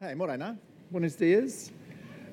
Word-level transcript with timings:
Hey, 0.00 0.14
morena. 0.14 0.56
Buenos 0.92 1.16
dias. 1.16 1.72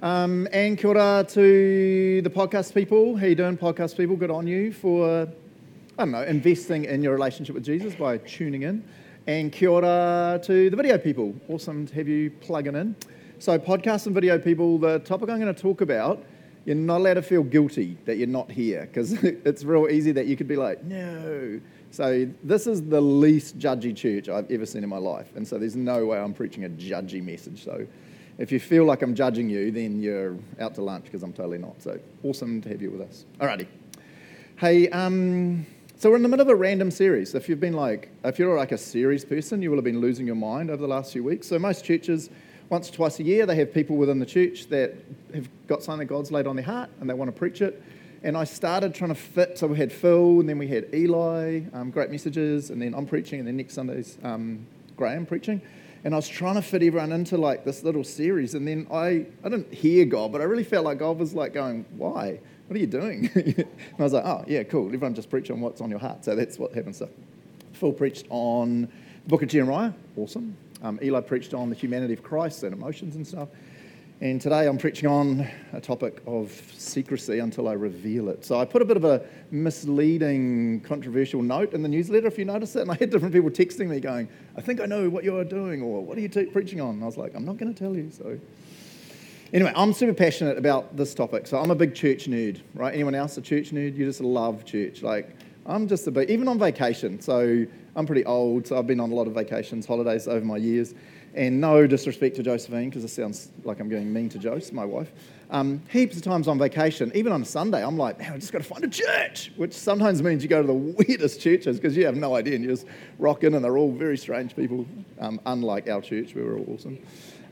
Um, 0.03 0.47
and 0.53 0.77
kia 0.77 0.87
ora 0.87 1.25
to 1.29 2.21
the 2.21 2.29
podcast 2.29 2.75
people. 2.75 3.17
How 3.17 3.25
you 3.25 3.33
doing, 3.33 3.57
podcast 3.57 3.97
people? 3.97 4.15
Good 4.15 4.29
on 4.29 4.45
you 4.45 4.71
for, 4.71 5.27
I 5.97 6.03
don't 6.03 6.11
know, 6.11 6.21
investing 6.21 6.85
in 6.85 7.01
your 7.01 7.13
relationship 7.13 7.55
with 7.55 7.65
Jesus 7.65 7.95
by 7.95 8.19
tuning 8.19 8.61
in. 8.61 8.83
And 9.25 9.51
kia 9.51 9.69
ora 9.69 10.39
to 10.43 10.69
the 10.69 10.77
video 10.77 10.99
people. 10.99 11.33
Awesome 11.49 11.87
to 11.87 11.95
have 11.95 12.07
you 12.07 12.29
plugging 12.29 12.75
in. 12.75 12.95
So, 13.39 13.57
podcast 13.57 14.05
and 14.05 14.13
video 14.13 14.37
people, 14.37 14.77
the 14.77 14.99
topic 14.99 15.31
I'm 15.31 15.39
going 15.39 15.51
to 15.51 15.59
talk 15.59 15.81
about, 15.81 16.23
you're 16.65 16.75
not 16.75 16.97
allowed 16.97 17.15
to 17.15 17.23
feel 17.23 17.41
guilty 17.41 17.97
that 18.05 18.17
you're 18.17 18.27
not 18.27 18.51
here 18.51 18.81
because 18.81 19.13
it's 19.23 19.63
real 19.63 19.87
easy 19.89 20.11
that 20.11 20.27
you 20.27 20.37
could 20.37 20.47
be 20.47 20.55
like, 20.55 20.83
no. 20.83 21.59
So, 21.91 22.27
this 22.43 22.67
is 22.67 22.81
the 22.81 23.01
least 23.01 23.57
judgy 23.57 23.95
church 23.95 24.27
I've 24.27 24.49
ever 24.51 24.65
seen 24.65 24.83
in 24.83 24.89
my 24.89 24.97
life. 24.97 25.35
And 25.35 25.47
so, 25.47 25.57
there's 25.57 25.75
no 25.75 26.05
way 26.05 26.19
I'm 26.19 26.33
preaching 26.33 26.65
a 26.65 26.69
judgy 26.69 27.23
message. 27.23 27.63
So, 27.63 27.87
if 28.37 28.51
you 28.51 28.59
feel 28.59 28.83
like 28.83 29.01
I'm 29.01 29.15
judging 29.15 29.49
you, 29.49 29.71
then 29.71 30.01
you're 30.01 30.37
out 30.59 30.75
to 30.75 30.81
lunch 30.81 31.05
because 31.05 31.23
I'm 31.23 31.33
totally 31.33 31.57
not. 31.57 31.81
So, 31.81 31.99
awesome 32.23 32.61
to 32.61 32.69
have 32.69 32.81
you 32.81 32.91
with 32.91 33.01
us. 33.01 33.25
Alrighty. 33.39 33.67
Hey, 34.57 34.89
um, 34.89 35.65
so 35.97 36.09
we're 36.09 36.17
in 36.17 36.23
the 36.23 36.29
middle 36.29 36.45
of 36.45 36.49
a 36.49 36.55
random 36.55 36.91
series. 36.91 37.35
If 37.35 37.47
you've 37.47 37.61
been 37.61 37.73
like, 37.73 38.09
if 38.25 38.37
you're 38.37 38.57
like 38.57 38.73
a 38.73 38.77
series 38.77 39.23
person, 39.23 39.61
you 39.61 39.69
will 39.69 39.77
have 39.77 39.85
been 39.85 40.01
losing 40.01 40.25
your 40.25 40.35
mind 40.35 40.69
over 40.69 40.81
the 40.81 40.87
last 40.87 41.13
few 41.13 41.23
weeks. 41.23 41.47
So, 41.47 41.57
most 41.57 41.85
churches, 41.85 42.29
once 42.69 42.89
or 42.89 42.93
twice 42.93 43.19
a 43.19 43.23
year, 43.23 43.45
they 43.45 43.55
have 43.55 43.73
people 43.73 43.95
within 43.95 44.19
the 44.19 44.25
church 44.25 44.67
that 44.67 44.95
have 45.33 45.47
got 45.67 45.83
something 45.83 46.07
God's 46.07 46.31
laid 46.31 46.47
on 46.47 46.57
their 46.57 46.65
heart 46.65 46.89
and 46.99 47.09
they 47.09 47.13
want 47.13 47.29
to 47.29 47.37
preach 47.37 47.61
it. 47.61 47.81
And 48.25 48.35
I 48.35 48.43
started 48.43 48.95
trying 48.95 49.09
to 49.09 49.15
fit. 49.15 49.59
So 49.59 49.67
we 49.67 49.77
had 49.77 49.91
Phil, 49.91 50.39
and 50.39 50.49
then 50.49 50.57
we 50.57 50.67
had 50.67 50.87
Eli, 50.95 51.61
um, 51.73 51.91
great 51.91 52.09
messages, 52.09 52.71
and 52.71 52.81
then 52.81 52.95
I'm 52.95 53.05
preaching, 53.05 53.37
and 53.37 53.47
then 53.47 53.55
next 53.55 53.75
Sunday's 53.75 54.17
um, 54.23 54.65
Graham 54.97 55.27
preaching. 55.27 55.61
And 56.03 56.11
I 56.11 56.17
was 56.17 56.27
trying 56.27 56.55
to 56.55 56.63
fit 56.63 56.81
everyone 56.81 57.11
into 57.11 57.37
like 57.37 57.65
this 57.65 57.83
little 57.83 58.03
series, 58.03 58.55
and 58.55 58.67
then 58.67 58.87
I, 58.91 59.27
I 59.43 59.49
didn't 59.49 59.71
hear 59.71 60.05
God, 60.05 60.31
but 60.31 60.41
I 60.41 60.45
really 60.45 60.63
felt 60.63 60.85
like 60.85 60.97
God 60.97 61.19
was 61.19 61.35
like 61.35 61.53
going, 61.53 61.85
"Why? 61.97 62.39
What 62.65 62.75
are 62.75 62.79
you 62.79 62.87
doing?" 62.87 63.29
and 63.35 63.67
I 63.99 64.01
was 64.01 64.13
like, 64.13 64.25
"Oh, 64.25 64.43
yeah, 64.47 64.63
cool. 64.63 64.87
Everyone 64.87 65.13
just 65.13 65.29
preach 65.29 65.51
on 65.51 65.61
what's 65.61 65.79
on 65.79 65.91
your 65.91 65.99
heart." 65.99 66.25
So 66.25 66.35
that's 66.35 66.57
what 66.57 66.73
happened. 66.73 66.95
So 66.95 67.07
Phil 67.73 67.93
preached 67.93 68.25
on 68.31 68.81
the 68.81 69.29
book 69.29 69.43
of 69.43 69.49
Jeremiah, 69.49 69.93
awesome. 70.17 70.57
Um, 70.81 70.97
Eli 71.03 71.21
preached 71.21 71.53
on 71.53 71.69
the 71.69 71.75
humanity 71.75 72.13
of 72.13 72.23
Christ 72.23 72.63
and 72.63 72.73
emotions 72.73 73.17
and 73.17 73.27
stuff. 73.27 73.49
And 74.21 74.39
today 74.39 74.65
I'm 74.65 74.77
preaching 74.77 75.09
on 75.09 75.45
a 75.73 75.81
topic 75.81 76.21
of 76.25 76.49
secrecy 76.77 77.39
until 77.39 77.67
I 77.67 77.73
reveal 77.73 78.29
it. 78.29 78.45
So 78.45 78.57
I 78.57 78.63
put 78.63 78.81
a 78.81 78.85
bit 78.85 78.95
of 78.95 79.03
a 79.03 79.21
misleading, 79.51 80.79
controversial 80.81 81.41
note 81.41 81.73
in 81.73 81.83
the 81.83 81.89
newsletter, 81.89 82.27
if 82.27 82.37
you 82.37 82.45
notice 82.45 82.77
it. 82.77 82.83
And 82.83 82.91
I 82.91 82.95
had 82.95 83.09
different 83.09 83.33
people 83.33 83.49
texting 83.49 83.87
me 83.87 83.99
going, 83.99 84.29
I 84.55 84.61
think 84.61 84.79
I 84.79 84.85
know 84.85 85.09
what 85.09 85.25
you're 85.25 85.43
doing, 85.43 85.81
or 85.81 86.01
what 86.01 86.17
are 86.17 86.21
you 86.21 86.29
te- 86.29 86.45
preaching 86.45 86.79
on? 86.79 86.91
And 86.91 87.03
I 87.03 87.05
was 87.05 87.17
like, 87.17 87.35
I'm 87.35 87.43
not 87.43 87.57
going 87.57 87.73
to 87.73 87.77
tell 87.77 87.93
you. 87.93 88.09
So 88.09 88.39
anyway, 89.51 89.73
I'm 89.75 89.91
super 89.91 90.13
passionate 90.13 90.57
about 90.57 90.95
this 90.95 91.13
topic. 91.13 91.45
So 91.45 91.59
I'm 91.59 91.71
a 91.71 91.75
big 91.75 91.93
church 91.93 92.29
nerd, 92.29 92.61
right? 92.73 92.93
Anyone 92.93 93.15
else 93.15 93.35
a 93.35 93.41
church 93.41 93.71
nerd? 93.71 93.97
You 93.97 94.05
just 94.05 94.21
love 94.21 94.63
church. 94.63 95.03
Like, 95.03 95.35
I'm 95.65 95.89
just 95.89 96.07
a 96.07 96.11
bit, 96.11 96.29
even 96.29 96.47
on 96.47 96.57
vacation. 96.57 97.19
So 97.19 97.65
I'm 97.97 98.05
pretty 98.05 98.23
old, 98.23 98.65
so 98.65 98.77
I've 98.77 98.87
been 98.87 99.01
on 99.01 99.11
a 99.11 99.15
lot 99.15 99.27
of 99.27 99.33
vacations, 99.33 99.85
holidays 99.85 100.25
over 100.29 100.45
my 100.45 100.57
years. 100.57 100.93
And 101.35 101.59
no 101.59 101.85
disrespect 101.85 102.37
to 102.37 102.43
Josephine, 102.43 102.89
because 102.89 103.03
it 103.03 103.09
sounds 103.09 103.49
like 103.65 103.81
I'm 103.81 103.89
going 103.89 104.11
mean 104.11 104.29
to 104.29 104.39
Jose, 104.39 104.73
my 104.73 104.85
wife. 104.85 105.11
Um, 105.51 105.81
heaps 105.89 106.15
of 106.15 106.23
times 106.23 106.47
on 106.47 106.57
vacation, 106.57 107.11
even 107.13 107.31
on 107.31 107.41
a 107.41 107.45
Sunday, 107.45 107.83
I'm 107.83 107.97
like, 107.97 108.17
man, 108.17 108.33
I 108.33 108.37
just 108.37 108.51
got 108.51 108.59
to 108.59 108.67
find 108.67 108.83
a 108.83 108.87
church, 108.87 109.51
which 109.57 109.73
sometimes 109.73 110.23
means 110.23 110.41
you 110.41 110.49
go 110.49 110.61
to 110.61 110.67
the 110.67 110.73
weirdest 111.07 111.41
churches 111.41 111.77
because 111.77 111.95
you 111.95 112.05
have 112.05 112.15
no 112.15 112.35
idea 112.35 112.55
and 112.55 112.63
you 112.63 112.69
just 112.69 112.87
rock 113.19 113.43
in 113.43 113.53
and 113.53 113.63
they're 113.63 113.77
all 113.77 113.91
very 113.91 114.17
strange 114.17 114.55
people, 114.55 114.85
um, 115.19 115.39
unlike 115.45 115.89
our 115.89 116.01
church, 116.01 116.33
we 116.33 116.41
were 116.41 116.57
all 116.57 116.73
awesome. 116.73 116.97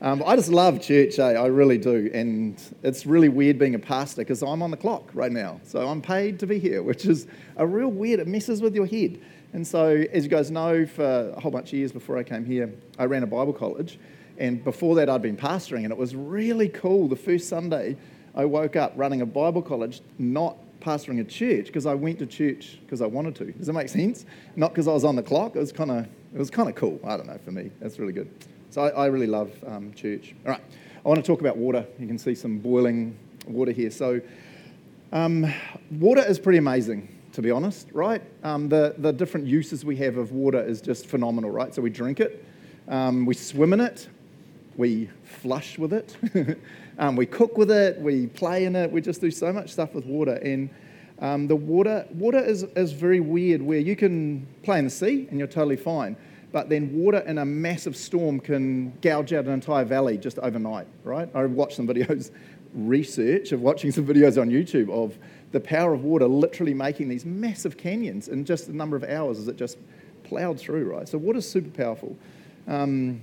Um, 0.00 0.22
I 0.26 0.34
just 0.34 0.48
love 0.48 0.82
church, 0.82 1.18
eh? 1.18 1.32
I 1.32 1.46
really 1.46 1.78
do. 1.78 2.10
And 2.12 2.60
it's 2.82 3.06
really 3.06 3.28
weird 3.28 3.58
being 3.58 3.74
a 3.74 3.78
pastor 3.78 4.22
because 4.22 4.42
I'm 4.42 4.62
on 4.62 4.70
the 4.70 4.76
clock 4.76 5.10
right 5.14 5.32
now. 5.32 5.60
So 5.64 5.88
I'm 5.88 6.02
paid 6.02 6.38
to 6.40 6.46
be 6.46 6.58
here, 6.58 6.82
which 6.82 7.06
is 7.06 7.26
a 7.56 7.66
real 7.66 7.88
weird, 7.88 8.20
it 8.20 8.26
messes 8.26 8.60
with 8.60 8.74
your 8.74 8.86
head. 8.86 9.20
And 9.54 9.64
so, 9.64 10.04
as 10.12 10.24
you 10.24 10.30
guys 10.30 10.50
know, 10.50 10.84
for 10.84 11.30
a 11.30 11.40
whole 11.40 11.52
bunch 11.52 11.68
of 11.68 11.78
years 11.78 11.92
before 11.92 12.18
I 12.18 12.24
came 12.24 12.44
here, 12.44 12.74
I 12.98 13.04
ran 13.04 13.22
a 13.22 13.26
Bible 13.26 13.52
college. 13.52 14.00
And 14.36 14.64
before 14.64 14.96
that, 14.96 15.08
I'd 15.08 15.22
been 15.22 15.36
pastoring, 15.36 15.84
and 15.84 15.92
it 15.92 15.96
was 15.96 16.16
really 16.16 16.68
cool. 16.68 17.06
The 17.06 17.14
first 17.14 17.48
Sunday, 17.48 17.96
I 18.34 18.46
woke 18.46 18.74
up 18.74 18.94
running 18.96 19.20
a 19.20 19.26
Bible 19.26 19.62
college, 19.62 20.00
not 20.18 20.56
pastoring 20.80 21.20
a 21.20 21.24
church, 21.24 21.66
because 21.66 21.86
I 21.86 21.94
went 21.94 22.18
to 22.18 22.26
church 22.26 22.80
because 22.80 23.00
I 23.00 23.06
wanted 23.06 23.36
to. 23.36 23.52
Does 23.52 23.68
that 23.68 23.74
make 23.74 23.88
sense? 23.88 24.26
Not 24.56 24.72
because 24.72 24.88
I 24.88 24.92
was 24.92 25.04
on 25.04 25.14
the 25.14 25.22
clock. 25.22 25.54
It 25.54 25.60
was 25.60 25.70
kind 25.70 25.92
of 25.92 26.08
it 26.34 26.38
was 26.38 26.50
kind 26.50 26.68
of 26.68 26.74
cool. 26.74 26.98
I 27.04 27.16
don't 27.16 27.28
know 27.28 27.38
for 27.44 27.52
me. 27.52 27.70
That's 27.80 28.00
really 28.00 28.12
good. 28.12 28.28
So 28.70 28.82
I, 28.82 28.88
I 28.88 29.06
really 29.06 29.28
love 29.28 29.52
um, 29.68 29.94
church. 29.94 30.34
All 30.44 30.50
right, 30.50 30.62
I 31.04 31.08
want 31.08 31.24
to 31.24 31.26
talk 31.26 31.38
about 31.38 31.56
water. 31.56 31.86
You 32.00 32.08
can 32.08 32.18
see 32.18 32.34
some 32.34 32.58
boiling 32.58 33.16
water 33.46 33.70
here. 33.70 33.92
So 33.92 34.20
um, 35.12 35.46
water 35.92 36.24
is 36.26 36.40
pretty 36.40 36.58
amazing 36.58 37.13
to 37.34 37.42
be 37.42 37.50
honest, 37.50 37.88
right? 37.92 38.22
Um, 38.44 38.68
the, 38.68 38.94
the 38.98 39.12
different 39.12 39.46
uses 39.46 39.84
we 39.84 39.96
have 39.96 40.16
of 40.16 40.32
water 40.32 40.64
is 40.64 40.80
just 40.80 41.06
phenomenal, 41.06 41.50
right? 41.50 41.74
So 41.74 41.82
we 41.82 41.90
drink 41.90 42.20
it, 42.20 42.44
um, 42.88 43.26
we 43.26 43.34
swim 43.34 43.72
in 43.72 43.80
it, 43.80 44.08
we 44.76 45.10
flush 45.24 45.76
with 45.78 45.92
it, 45.92 46.16
um, 46.98 47.16
we 47.16 47.26
cook 47.26 47.58
with 47.58 47.70
it, 47.70 48.00
we 48.00 48.28
play 48.28 48.64
in 48.64 48.76
it, 48.76 48.90
we 48.90 49.00
just 49.00 49.20
do 49.20 49.30
so 49.30 49.52
much 49.52 49.70
stuff 49.70 49.94
with 49.94 50.06
water. 50.06 50.34
And 50.34 50.70
um, 51.18 51.48
the 51.48 51.56
water, 51.56 52.06
water 52.14 52.38
is, 52.38 52.62
is 52.76 52.92
very 52.92 53.20
weird 53.20 53.60
where 53.60 53.80
you 53.80 53.96
can 53.96 54.46
play 54.62 54.78
in 54.78 54.84
the 54.84 54.90
sea 54.90 55.26
and 55.28 55.38
you're 55.38 55.48
totally 55.48 55.76
fine. 55.76 56.16
But 56.52 56.68
then 56.68 56.94
water 56.94 57.18
in 57.18 57.38
a 57.38 57.44
massive 57.44 57.96
storm 57.96 58.38
can 58.38 58.92
gouge 59.00 59.32
out 59.32 59.46
an 59.46 59.52
entire 59.52 59.84
valley 59.84 60.18
just 60.18 60.38
overnight, 60.38 60.86
right? 61.02 61.28
I've 61.34 61.50
watched 61.50 61.76
some 61.76 61.88
videos, 61.88 62.30
research 62.74 63.50
of 63.50 63.60
watching 63.60 63.90
some 63.90 64.06
videos 64.06 64.40
on 64.40 64.50
YouTube 64.50 64.88
of 64.90 65.18
the 65.54 65.60
power 65.60 65.94
of 65.94 66.02
water 66.02 66.26
literally 66.26 66.74
making 66.74 67.08
these 67.08 67.24
massive 67.24 67.76
canyons 67.76 68.26
in 68.26 68.44
just 68.44 68.68
a 68.68 68.76
number 68.76 68.96
of 68.96 69.04
hours 69.04 69.38
as 69.38 69.46
it 69.46 69.56
just 69.56 69.78
plowed 70.24 70.58
through, 70.58 70.90
right? 70.90 71.08
So 71.08 71.16
water's 71.16 71.48
super 71.48 71.70
powerful. 71.70 72.16
Um, 72.66 73.22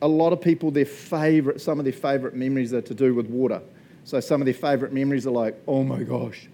a 0.00 0.08
lot 0.08 0.32
of 0.32 0.40
people, 0.40 0.70
their 0.70 0.86
favorite, 0.86 1.60
some 1.60 1.78
of 1.78 1.84
their 1.84 1.92
favorite 1.92 2.34
memories 2.34 2.72
are 2.72 2.80
to 2.80 2.94
do 2.94 3.14
with 3.14 3.26
water. 3.26 3.60
So 4.04 4.18
some 4.20 4.40
of 4.40 4.46
their 4.46 4.54
favorite 4.54 4.94
memories 4.94 5.26
are 5.26 5.32
like, 5.32 5.54
oh 5.68 5.84
my 5.84 6.02
gosh, 6.02 6.48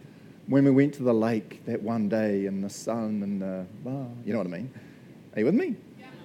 when 0.49 0.65
we 0.65 0.73
went 0.73 0.93
to 0.95 1.05
the 1.05 1.15
lake 1.15 1.65
that 1.67 1.81
one 1.81 2.09
day 2.09 2.47
and 2.47 2.65
the 2.65 2.69
sun 2.69 3.23
and 3.23 3.41
the, 3.41 3.65
you 4.25 4.33
know 4.33 4.39
what 4.39 4.49
I 4.49 4.51
mean? 4.51 4.71
Are 5.35 5.39
you 5.39 5.47
with 5.47 5.55
me? 5.55 5.77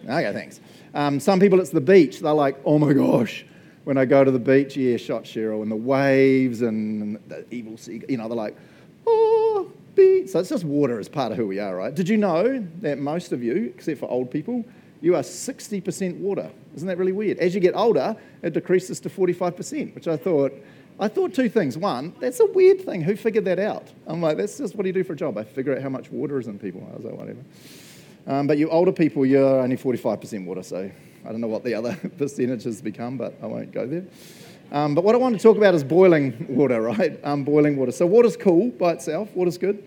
Yeah. 0.04 0.18
Okay, 0.18 0.34
thanks. 0.34 0.60
Um, 0.96 1.20
some 1.20 1.40
people, 1.40 1.62
it's 1.62 1.70
the 1.70 1.82
beach. 1.82 2.20
They're 2.20 2.34
like, 2.34 2.58
oh 2.66 2.80
my 2.80 2.94
gosh, 2.94 3.46
when 3.84 3.98
I 3.98 4.06
go 4.06 4.24
to 4.24 4.32
the 4.32 4.40
beach, 4.40 4.78
yeah, 4.78 4.98
shot 4.98 5.24
Cheryl, 5.24 5.64
and 5.64 5.72
the 5.72 5.76
waves 5.76 6.62
and 6.62 7.18
the 7.28 7.46
evil 7.52 7.78
sea, 7.78 8.02
you 8.08 8.18
know, 8.18 8.28
they're 8.28 8.38
like, 8.38 8.56
oh, 9.08 9.72
beach. 9.96 10.30
So 10.30 10.40
it's 10.40 10.50
just 10.50 10.64
water 10.64 11.00
as 11.00 11.10
part 11.10 11.32
of 11.32 11.38
who 11.38 11.48
we 11.48 11.60
are, 11.60 11.76
right? 11.76 11.94
Did 11.94 12.08
you 12.08 12.18
know 12.18 12.66
that 12.82 13.00
most 13.00 13.32
of 13.32 13.44
you, 13.44 13.74
except 13.76 14.00
for 14.00 14.10
old 14.10 14.30
people, 14.30 14.64
you 15.02 15.16
are 15.16 15.24
60% 15.24 16.18
water? 16.20 16.52
Isn't 16.76 16.88
that 16.88 16.98
really 16.98 17.12
weird? 17.12 17.40
As 17.40 17.56
you 17.56 17.60
get 17.60 17.76
older, 17.76 18.16
it 18.44 18.54
decreases 18.54 19.00
to 19.02 19.10
45%, 19.10 19.96
which 19.96 20.08
I 20.08 20.16
thought, 20.16 20.54
I 21.00 21.08
thought 21.08 21.34
two 21.34 21.50
things. 21.50 21.78
One, 21.78 22.14
that's 22.20 22.40
a 22.40 22.46
weird 22.46 22.82
thing. 22.82 23.02
Who 23.02 23.16
figured 23.16 23.46
that 23.46 23.58
out? 23.58 23.88
I'm 24.06 24.22
like, 24.22 24.38
that's 24.38 24.60
just 24.60 24.76
what 24.76 24.84
do 24.84 24.90
you 24.90 24.94
do 24.94 25.04
for 25.04 25.14
a 25.14 25.16
job? 25.16 25.38
I 25.38 25.44
figure 25.44 25.76
out 25.76 25.82
how 25.82 25.90
much 25.90 26.12
water 26.12 26.40
is 26.40 26.48
in 26.48 26.60
people. 26.60 26.88
I 26.94 26.96
was 26.96 27.06
like, 27.06 27.16
whatever. 27.16 27.40
Um, 28.28 28.46
but 28.46 28.60
you 28.60 28.70
older 28.70 28.92
people, 28.92 29.26
you're 29.26 29.62
only 29.62 29.78
45% 29.78 30.46
water, 30.46 30.62
so 30.62 30.92
I 31.26 31.32
don't 31.32 31.42
know 31.42 31.48
what 31.48 31.64
the 31.64 31.74
other 31.74 31.96
percentages 32.18 32.82
become, 32.82 33.18
but 33.18 33.36
I 33.42 33.46
won't 33.46 33.72
go 33.72 33.86
there. 33.86 34.06
Um, 34.72 34.96
but 34.96 35.04
what 35.04 35.16
I 35.16 35.18
want 35.18 35.36
to 35.36 35.42
talk 35.42 35.58
about 35.58 35.76
is 35.76 35.84
boiling 35.84 36.46
water, 36.50 36.82
right? 36.94 37.20
Um, 37.24 37.44
boiling 37.44 37.76
water. 37.76 37.92
So 37.92 38.06
water's 38.06 38.38
cool 38.38 38.70
by 38.70 38.94
itself. 38.94 39.34
Water's 39.36 39.58
good. 39.58 39.84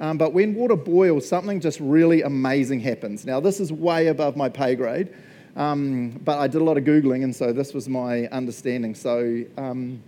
Um, 0.00 0.18
but 0.18 0.32
when 0.32 0.54
water 0.54 0.74
boils, 0.76 1.26
something 1.28 1.60
just 1.60 1.78
really 1.78 2.22
amazing 2.22 2.80
happens. 2.80 3.24
Now, 3.24 3.38
this 3.38 3.60
is 3.60 3.72
way 3.72 4.08
above 4.08 4.36
my 4.36 4.48
pay 4.48 4.74
grade, 4.74 5.14
um, 5.54 6.20
but 6.24 6.38
I 6.38 6.48
did 6.48 6.60
a 6.60 6.64
lot 6.64 6.76
of 6.76 6.84
Googling, 6.84 7.22
and 7.22 7.34
so 7.34 7.52
this 7.52 7.72
was 7.72 7.88
my 7.88 8.26
understanding. 8.26 8.96
So, 8.96 9.44
um, 9.56 10.02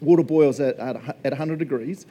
water 0.00 0.24
boils 0.24 0.58
at, 0.58 0.76
at, 0.78 0.96
at 0.96 1.30
100 1.30 1.60
degrees, 1.60 2.06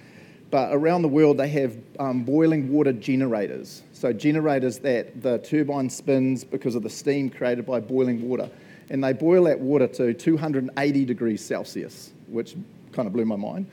but 0.51 0.73
around 0.73 1.03
the 1.03 1.07
world, 1.07 1.37
they 1.37 1.49
have 1.49 1.77
um, 1.99 2.23
boiling 2.23 2.71
water 2.71 2.93
generators. 2.93 3.83
So, 3.93 4.13
generators 4.13 4.79
that 4.79 5.21
the 5.21 5.37
turbine 5.39 5.89
spins 5.89 6.43
because 6.43 6.75
of 6.75 6.83
the 6.83 6.89
steam 6.89 7.29
created 7.29 7.65
by 7.65 7.79
boiling 7.79 8.27
water 8.27 8.49
and 8.89 9.03
they 9.03 9.13
boil 9.13 9.43
that 9.45 9.59
water 9.59 9.87
to 9.87 10.13
280 10.13 11.05
degrees 11.05 11.43
Celsius, 11.43 12.11
which 12.27 12.55
kind 12.91 13.07
of 13.07 13.13
blew 13.13 13.25
my 13.25 13.35
mind. 13.35 13.67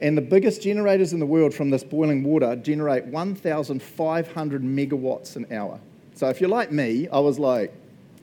And 0.00 0.16
the 0.16 0.22
biggest 0.22 0.62
generators 0.62 1.12
in 1.12 1.20
the 1.20 1.26
world 1.26 1.54
from 1.54 1.70
this 1.70 1.84
boiling 1.84 2.24
water 2.24 2.56
generate 2.56 3.04
1,500 3.06 4.62
megawatts 4.62 5.36
an 5.36 5.46
hour. 5.52 5.78
So 6.14 6.28
if 6.28 6.40
you're 6.40 6.50
like 6.50 6.72
me, 6.72 7.08
I 7.08 7.18
was 7.18 7.38
like, 7.38 7.72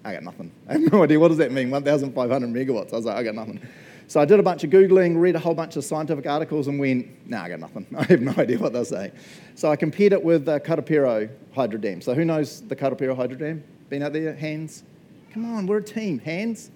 I 0.03 0.13
got 0.13 0.23
nothing. 0.23 0.51
I 0.69 0.73
have 0.73 0.91
no 0.91 1.03
idea 1.03 1.19
what 1.19 1.29
does 1.29 1.37
that 1.37 1.51
mean, 1.51 1.69
1,500 1.69 2.49
megawatts. 2.49 2.93
I 2.93 2.97
was 2.97 3.05
like, 3.05 3.17
I 3.17 3.23
got 3.23 3.35
nothing. 3.35 3.59
So 4.09 4.19
I 4.19 4.25
did 4.25 4.39
a 4.39 4.43
bunch 4.43 4.63
of 4.63 4.71
Googling, 4.71 5.21
read 5.21 5.35
a 5.35 5.39
whole 5.39 5.53
bunch 5.53 5.75
of 5.75 5.85
scientific 5.85 6.25
articles, 6.25 6.67
and 6.67 6.79
went, 6.79 7.29
nah, 7.29 7.43
I 7.43 7.49
got 7.49 7.59
nothing. 7.59 7.85
I 7.97 8.05
have 8.05 8.21
no 8.21 8.33
idea 8.39 8.57
what 8.57 8.73
they're 8.73 8.83
saying. 8.83 9.11
So 9.53 9.69
I 9.69 9.75
compared 9.75 10.13
it 10.13 10.23
with 10.23 10.45
the 10.45 10.59
Karapiro 10.59 11.29
Hydro 11.53 11.79
Dam. 11.79 12.01
So 12.01 12.15
who 12.15 12.25
knows 12.25 12.61
the 12.61 12.75
Karapiro 12.75 13.15
Hydro 13.15 13.37
Dam? 13.37 13.63
Been 13.87 14.01
out 14.01 14.13
there? 14.13 14.33
Hands? 14.33 14.83
Come 15.31 15.45
on, 15.55 15.67
we're 15.67 15.77
a 15.77 15.83
team. 15.83 16.17
Hands? 16.17 16.71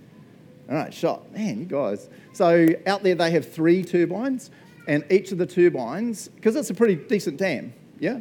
All 0.70 0.76
right, 0.76 0.94
shot. 0.94 1.32
Man, 1.34 1.58
you 1.58 1.66
guys. 1.66 2.08
So 2.34 2.68
out 2.86 3.02
there, 3.02 3.16
they 3.16 3.32
have 3.32 3.52
three 3.52 3.84
turbines, 3.84 4.52
and 4.88 5.04
each 5.10 5.32
of 5.32 5.40
the 5.40 5.48
turbines, 5.48 6.28
because 6.28 6.56
it's 6.56 6.70
a 6.70 6.76
pretty 6.76 6.96
decent 6.96 7.38
dam, 7.38 7.74
yeah? 8.00 8.20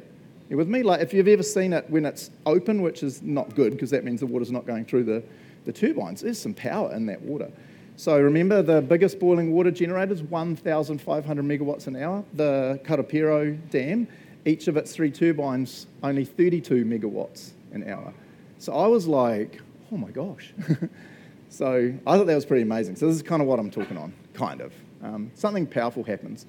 You 0.49 0.57
with 0.57 0.69
me? 0.69 0.83
Like, 0.83 1.03
if 1.03 1.13
you've 1.13 1.29
ever 1.29 1.43
seen 1.43 1.75
it 1.75 1.85
when 1.91 2.07
it's 2.07 2.31
open, 2.47 2.81
which 2.81 3.03
is 3.03 3.21
not 3.21 3.55
good, 3.55 3.73
because 3.73 3.91
that 3.91 4.05
means 4.05 4.21
the 4.21 4.27
water's 4.27 4.51
not 4.51 4.65
going 4.65 4.87
through 4.87 5.05
the, 5.05 5.23
the 5.67 5.73
turbines, 5.73 6.23
there's 6.23 6.41
some 6.41 6.55
power 6.55 6.95
in 6.95 7.05
that 7.07 7.21
water. 7.21 7.53
So 7.97 8.19
remember, 8.19 8.63
the 8.63 8.81
biggest 8.81 9.21
boiling 9.21 9.53
water 9.53 9.71
generator 9.71 10.13
is 10.13 10.23
1,500 10.23 11.45
megawatts 11.45 11.87
an 11.87 11.97
hour. 11.97 12.25
The 12.35 12.81
Karapiro 12.85 13.59
Dam, 13.71 14.09
each 14.45 14.67
of 14.67 14.77
its 14.77 14.95
three 14.95 15.11
turbines, 15.11 15.87
only 16.03 16.25
32 16.25 16.85
megawatts 16.85 17.51
an 17.73 17.89
hour. 17.89 18.13
So 18.59 18.73
I 18.73 18.87
was 18.87 19.07
like, 19.07 19.61
oh 19.93 19.97
my 19.97 20.11
gosh. 20.11 20.55
so 21.49 21.93
I 22.07 22.17
thought 22.17 22.27
that 22.27 22.35
was 22.35 22.47
pretty 22.47 22.63
amazing. 22.63 22.97
So 22.97 23.07
this 23.07 23.17
is 23.17 23.23
kind 23.23 23.43
of 23.43 23.49
what 23.49 23.59
I'm 23.59 23.71
talking 23.71 23.97
on, 23.97 24.13
kind 24.35 24.61
of. 24.61 24.73
Um, 25.03 25.31
something 25.35 25.67
powerful 25.67 26.03
happens 26.03 26.47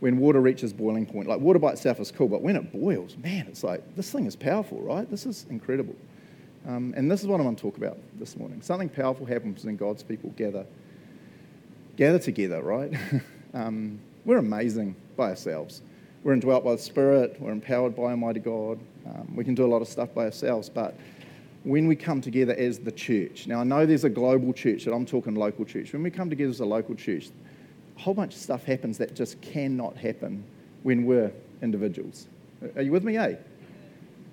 when 0.00 0.18
water 0.18 0.40
reaches 0.40 0.72
boiling 0.72 1.06
point. 1.06 1.28
Like 1.28 1.40
water 1.40 1.58
by 1.58 1.72
itself 1.72 2.00
is 2.00 2.10
cool, 2.10 2.28
but 2.28 2.42
when 2.42 2.56
it 2.56 2.72
boils, 2.72 3.16
man, 3.16 3.46
it's 3.46 3.62
like 3.62 3.96
this 3.96 4.10
thing 4.10 4.26
is 4.26 4.36
powerful, 4.36 4.80
right? 4.80 5.08
This 5.08 5.26
is 5.26 5.46
incredible. 5.48 5.94
Um, 6.66 6.92
and 6.96 7.10
this 7.10 7.22
is 7.22 7.26
what 7.26 7.40
I 7.40 7.44
want 7.44 7.58
to 7.58 7.62
talk 7.62 7.76
about 7.76 7.98
this 8.18 8.36
morning. 8.36 8.62
Something 8.62 8.88
powerful 8.88 9.26
happens 9.26 9.64
when 9.64 9.76
God's 9.76 10.02
people 10.02 10.30
gather, 10.30 10.66
gather 12.02 12.18
together, 12.18 12.60
right? 12.62 12.92
um, 13.54 13.96
we're 14.24 14.38
amazing 14.38 14.96
by 15.16 15.30
ourselves. 15.30 15.82
We're 16.24 16.32
indwelt 16.32 16.64
by 16.64 16.72
the 16.72 16.82
Spirit. 16.82 17.36
We're 17.38 17.52
empowered 17.52 17.94
by 17.94 18.10
Almighty 18.10 18.40
God. 18.40 18.80
Um, 19.06 19.36
we 19.36 19.44
can 19.44 19.54
do 19.54 19.64
a 19.64 19.70
lot 19.70 19.82
of 19.82 19.86
stuff 19.86 20.12
by 20.12 20.24
ourselves, 20.24 20.68
but 20.68 20.96
when 21.62 21.86
we 21.86 21.94
come 21.94 22.20
together 22.20 22.54
as 22.54 22.80
the 22.80 22.90
church, 22.90 23.46
now 23.46 23.60
I 23.60 23.62
know 23.62 23.86
there's 23.86 24.02
a 24.02 24.10
global 24.10 24.52
church, 24.52 24.84
but 24.84 24.92
I'm 24.92 25.06
talking 25.06 25.36
local 25.36 25.64
church. 25.64 25.92
When 25.92 26.02
we 26.02 26.10
come 26.10 26.28
together 26.28 26.50
as 26.50 26.58
a 26.58 26.64
local 26.64 26.96
church, 26.96 27.28
a 27.96 28.00
whole 28.00 28.14
bunch 28.14 28.34
of 28.34 28.40
stuff 28.40 28.64
happens 28.64 28.98
that 28.98 29.14
just 29.14 29.40
cannot 29.40 29.96
happen 29.96 30.42
when 30.82 31.06
we're 31.06 31.30
individuals. 31.62 32.26
Are 32.74 32.82
you 32.82 32.90
with 32.90 33.04
me, 33.04 33.16
eh? 33.16 33.36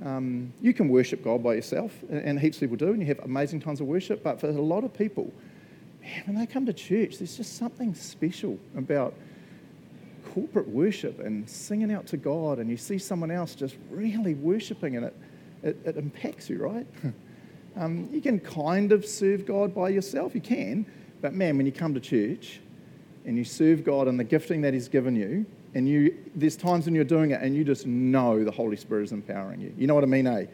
Um, 0.04 0.52
you 0.60 0.74
can 0.74 0.90
worship 0.90 1.24
God 1.24 1.44
by 1.44 1.54
yourself, 1.54 1.94
and 2.10 2.40
heaps 2.40 2.58
of 2.58 2.62
people 2.62 2.78
do, 2.78 2.94
and 2.94 3.00
you 3.00 3.08
have 3.10 3.20
amazing 3.20 3.62
times 3.62 3.80
of 3.80 3.86
worship. 3.86 4.24
But 4.24 4.40
for 4.40 4.48
a 4.48 4.54
lot 4.54 4.84
of 4.84 4.92
people, 4.92 5.32
man, 6.02 6.24
when 6.26 6.36
they 6.36 6.46
come 6.46 6.66
to 6.66 6.74
church, 6.74 7.18
there's 7.18 7.38
just 7.38 7.58
something 7.58 7.94
special 7.94 8.58
about 8.76 9.14
corporate 10.34 10.68
worship 10.68 11.20
and 11.20 11.50
singing 11.50 11.92
out 11.92 12.08
to 12.08 12.18
God, 12.18 12.60
and 12.60 12.70
you 12.70 12.78
see 12.78 12.98
someone 12.98 13.32
else 13.32 13.56
just 13.56 13.76
really 13.90 14.36
worshiping, 14.36 14.96
and 14.96 15.06
it 15.06 15.16
it, 15.64 15.78
it 15.86 15.98
impacts 15.98 16.50
you, 16.50 16.58
right? 16.64 16.88
um, 17.76 18.10
you 18.12 18.22
can 18.22 18.40
kind 18.40 18.92
of 18.92 19.06
serve 19.06 19.46
God 19.46 19.74
by 19.74 19.90
yourself, 19.90 20.36
you 20.36 20.42
can, 20.42 20.86
but 21.22 21.34
man, 21.34 21.58
when 21.58 21.66
you 21.66 21.72
come 21.72 21.94
to 21.94 22.00
church 22.00 22.60
and 23.26 23.38
you 23.38 23.44
serve 23.44 23.84
God 23.84 24.08
and 24.08 24.20
the 24.20 24.24
gifting 24.24 24.62
that 24.62 24.74
He's 24.74 24.88
given 24.88 25.16
you, 25.16 25.46
and 25.76 25.88
you, 25.88 26.18
there's 26.36 26.56
times 26.56 26.86
when 26.86 26.96
you're 26.96 27.04
doing 27.04 27.32
it 27.32 27.42
and 27.42 27.56
you 27.56 27.64
just 27.64 27.86
know 27.86 28.44
the 28.44 28.52
Holy 28.52 28.76
Spirit 28.76 29.04
is 29.04 29.12
empowering 29.12 29.62
you. 29.62 29.72
You 29.78 29.86
know 29.86 29.94
what 29.94 30.04
I 30.04 30.08
mean, 30.08 30.26
eh? 30.26 30.46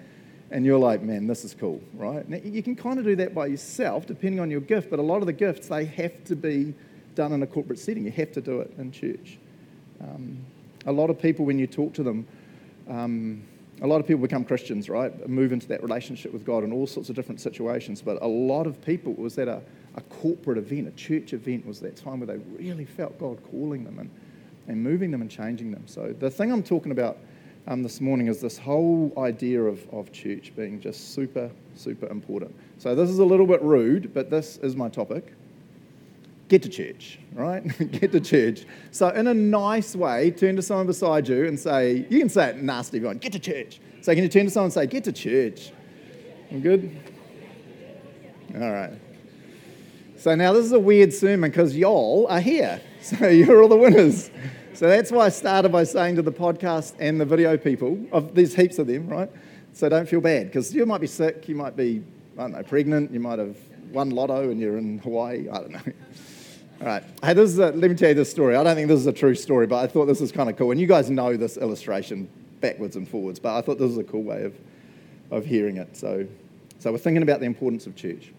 And 0.51 0.65
you're 0.65 0.79
like, 0.79 1.01
man, 1.01 1.27
this 1.27 1.43
is 1.43 1.55
cool, 1.55 1.81
right? 1.95 2.27
Now, 2.29 2.37
you 2.43 2.61
can 2.61 2.75
kind 2.75 2.99
of 2.99 3.05
do 3.05 3.15
that 3.15 3.33
by 3.33 3.47
yourself, 3.47 4.05
depending 4.05 4.39
on 4.39 4.51
your 4.51 4.61
gift, 4.61 4.89
but 4.89 4.99
a 4.99 5.01
lot 5.01 5.21
of 5.21 5.25
the 5.25 5.33
gifts, 5.33 5.67
they 5.67 5.85
have 5.85 6.23
to 6.25 6.35
be 6.35 6.73
done 7.15 7.31
in 7.31 7.41
a 7.41 7.47
corporate 7.47 7.79
setting. 7.79 8.05
You 8.05 8.11
have 8.11 8.31
to 8.33 8.41
do 8.41 8.61
it 8.61 8.71
in 8.77 8.91
church. 8.91 9.37
Um, 10.01 10.37
a 10.85 10.91
lot 10.91 11.09
of 11.09 11.19
people, 11.19 11.45
when 11.45 11.57
you 11.57 11.65
talk 11.65 11.93
to 11.95 12.03
them, 12.03 12.27
um, 12.87 13.43
a 13.81 13.87
lot 13.87 13.99
of 13.99 14.07
people 14.07 14.21
become 14.21 14.45
Christians, 14.45 14.89
right? 14.89 15.27
Move 15.27 15.51
into 15.51 15.67
that 15.67 15.81
relationship 15.81 16.31
with 16.31 16.45
God 16.45 16.63
in 16.63 16.71
all 16.71 16.87
sorts 16.87 17.09
of 17.09 17.15
different 17.15 17.41
situations. 17.41 18.01
But 18.01 18.21
a 18.21 18.27
lot 18.27 18.67
of 18.67 18.81
people 18.81 19.13
was 19.13 19.35
that 19.35 19.47
a, 19.47 19.61
a 19.95 20.01
corporate 20.01 20.57
event, 20.57 20.87
a 20.87 20.91
church 20.91 21.33
event, 21.33 21.65
was 21.65 21.79
that 21.81 21.95
time 21.95 22.19
where 22.19 22.27
they 22.27 22.37
really 22.57 22.85
felt 22.85 23.19
God 23.19 23.39
calling 23.51 23.83
them 23.83 23.99
and, 23.99 24.09
and 24.67 24.81
moving 24.81 25.11
them 25.11 25.21
and 25.21 25.29
changing 25.29 25.71
them. 25.71 25.83
So 25.87 26.13
the 26.17 26.29
thing 26.29 26.51
I'm 26.51 26.63
talking 26.63 26.91
about 26.91 27.17
um, 27.67 27.83
this 27.83 27.99
morning 27.99 28.27
is 28.27 28.41
this 28.41 28.57
whole 28.57 29.11
idea 29.17 29.61
of, 29.61 29.87
of 29.91 30.11
church 30.11 30.53
being 30.55 30.79
just 30.79 31.13
super, 31.13 31.49
super 31.75 32.07
important. 32.07 32.55
So 32.77 32.95
this 32.95 33.09
is 33.09 33.19
a 33.19 33.25
little 33.25 33.47
bit 33.47 33.61
rude, 33.61 34.13
but 34.13 34.29
this 34.29 34.57
is 34.57 34.75
my 34.75 34.89
topic 34.89 35.33
get 36.47 36.61
to 36.63 36.69
church, 36.69 37.19
right? 37.33 37.63
get 37.91 38.11
to 38.11 38.19
church. 38.19 38.65
So, 38.91 39.09
in 39.09 39.27
a 39.27 39.33
nice 39.33 39.95
way, 39.95 40.31
turn 40.31 40.55
to 40.55 40.61
someone 40.61 40.87
beside 40.87 41.27
you 41.27 41.45
and 41.45 41.59
say, 41.59 42.05
you 42.09 42.19
can 42.19 42.29
say 42.29 42.49
it 42.49 42.57
nasty 42.57 42.97
if 42.97 43.01
you 43.01 43.07
want, 43.07 43.21
get 43.21 43.33
to 43.33 43.39
church. 43.39 43.79
So, 44.01 44.13
can 44.13 44.23
you 44.23 44.29
turn 44.29 44.45
to 44.45 44.51
someone 44.51 44.65
and 44.65 44.73
say, 44.73 44.87
get 44.87 45.03
to 45.05 45.11
church? 45.11 45.71
I'm 46.51 46.61
good? 46.61 46.95
All 48.53 48.71
right. 48.71 48.93
So, 50.17 50.35
now 50.35 50.53
this 50.53 50.65
is 50.65 50.71
a 50.71 50.79
weird 50.79 51.13
sermon 51.13 51.49
because 51.49 51.75
y'all 51.75 52.27
are 52.29 52.41
here. 52.41 52.81
So, 53.05 53.27
you're 53.27 53.61
all 53.61 53.69
the 53.69 53.77
winners. 53.77 54.31
So, 54.75 54.89
that's 54.89 55.09
why 55.09 55.27
I 55.27 55.29
started 55.29 55.71
by 55.71 55.85
saying 55.85 56.17
to 56.17 56.21
the 56.21 56.33
podcast 56.33 56.95
and 56.99 57.19
the 57.19 57.23
video 57.23 57.55
people, 57.55 57.97
of, 58.11 58.35
there's 58.35 58.53
heaps 58.53 58.77
of 58.77 58.87
them, 58.87 59.07
right? 59.07 59.31
So, 59.71 59.87
don't 59.87 60.07
feel 60.07 60.19
bad 60.19 60.47
because 60.47 60.75
you 60.75 60.85
might 60.85 60.99
be 60.99 61.07
sick, 61.07 61.47
you 61.47 61.55
might 61.55 61.77
be, 61.77 62.03
I 62.37 62.41
don't 62.41 62.51
know, 62.51 62.63
pregnant, 62.63 63.11
you 63.11 63.21
might 63.21 63.39
have 63.39 63.55
won 63.93 64.09
lotto 64.09 64.49
and 64.49 64.59
you're 64.59 64.77
in 64.77 64.99
Hawaii, 64.99 65.47
I 65.49 65.59
don't 65.59 65.71
know. 65.71 65.79
All 66.81 66.87
right. 66.87 67.03
Hey, 67.23 67.33
this 67.33 67.51
is 67.51 67.59
a, 67.59 67.67
let 67.71 67.89
me 67.89 67.95
tell 67.95 68.09
you 68.09 68.15
this 68.15 68.29
story. 68.29 68.57
I 68.57 68.63
don't 68.63 68.75
think 68.75 68.89
this 68.89 68.99
is 68.99 69.07
a 69.07 69.13
true 69.13 69.33
story, 69.33 69.65
but 69.65 69.77
I 69.77 69.87
thought 69.87 70.07
this 70.07 70.19
was 70.19 70.33
kind 70.33 70.49
of 70.49 70.57
cool. 70.57 70.71
And 70.71 70.79
you 70.79 70.87
guys 70.87 71.09
know 71.09 71.37
this 71.37 71.55
illustration 71.55 72.27
backwards 72.59 72.97
and 72.97 73.07
forwards, 73.07 73.39
but 73.39 73.57
I 73.57 73.61
thought 73.61 73.77
this 73.77 73.87
was 73.87 73.97
a 73.97 74.03
cool 74.03 74.23
way 74.23 74.43
of, 74.43 74.59
of 75.31 75.45
hearing 75.45 75.77
it. 75.77 75.95
So, 75.95 76.27
so 76.79 76.91
we're 76.91 76.97
thinking 76.97 77.23
about 77.23 77.39
the 77.39 77.45
importance 77.45 77.87
of 77.87 77.95
church. 77.95 78.33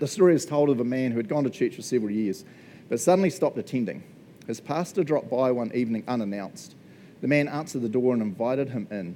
The 0.00 0.06
story 0.06 0.34
is 0.34 0.44
told 0.44 0.68
of 0.68 0.80
a 0.80 0.84
man 0.84 1.12
who 1.12 1.16
had 1.16 1.28
gone 1.28 1.44
to 1.44 1.50
church 1.50 1.76
for 1.76 1.82
several 1.82 2.10
years, 2.10 2.44
but 2.90 3.00
suddenly 3.00 3.30
stopped 3.30 3.56
attending. 3.56 4.02
His 4.50 4.58
pastor 4.58 5.04
dropped 5.04 5.30
by 5.30 5.52
one 5.52 5.70
evening 5.76 6.02
unannounced. 6.08 6.74
The 7.20 7.28
man 7.28 7.46
answered 7.46 7.82
the 7.82 7.88
door 7.88 8.14
and 8.14 8.20
invited 8.20 8.70
him 8.70 8.88
in. 8.90 9.14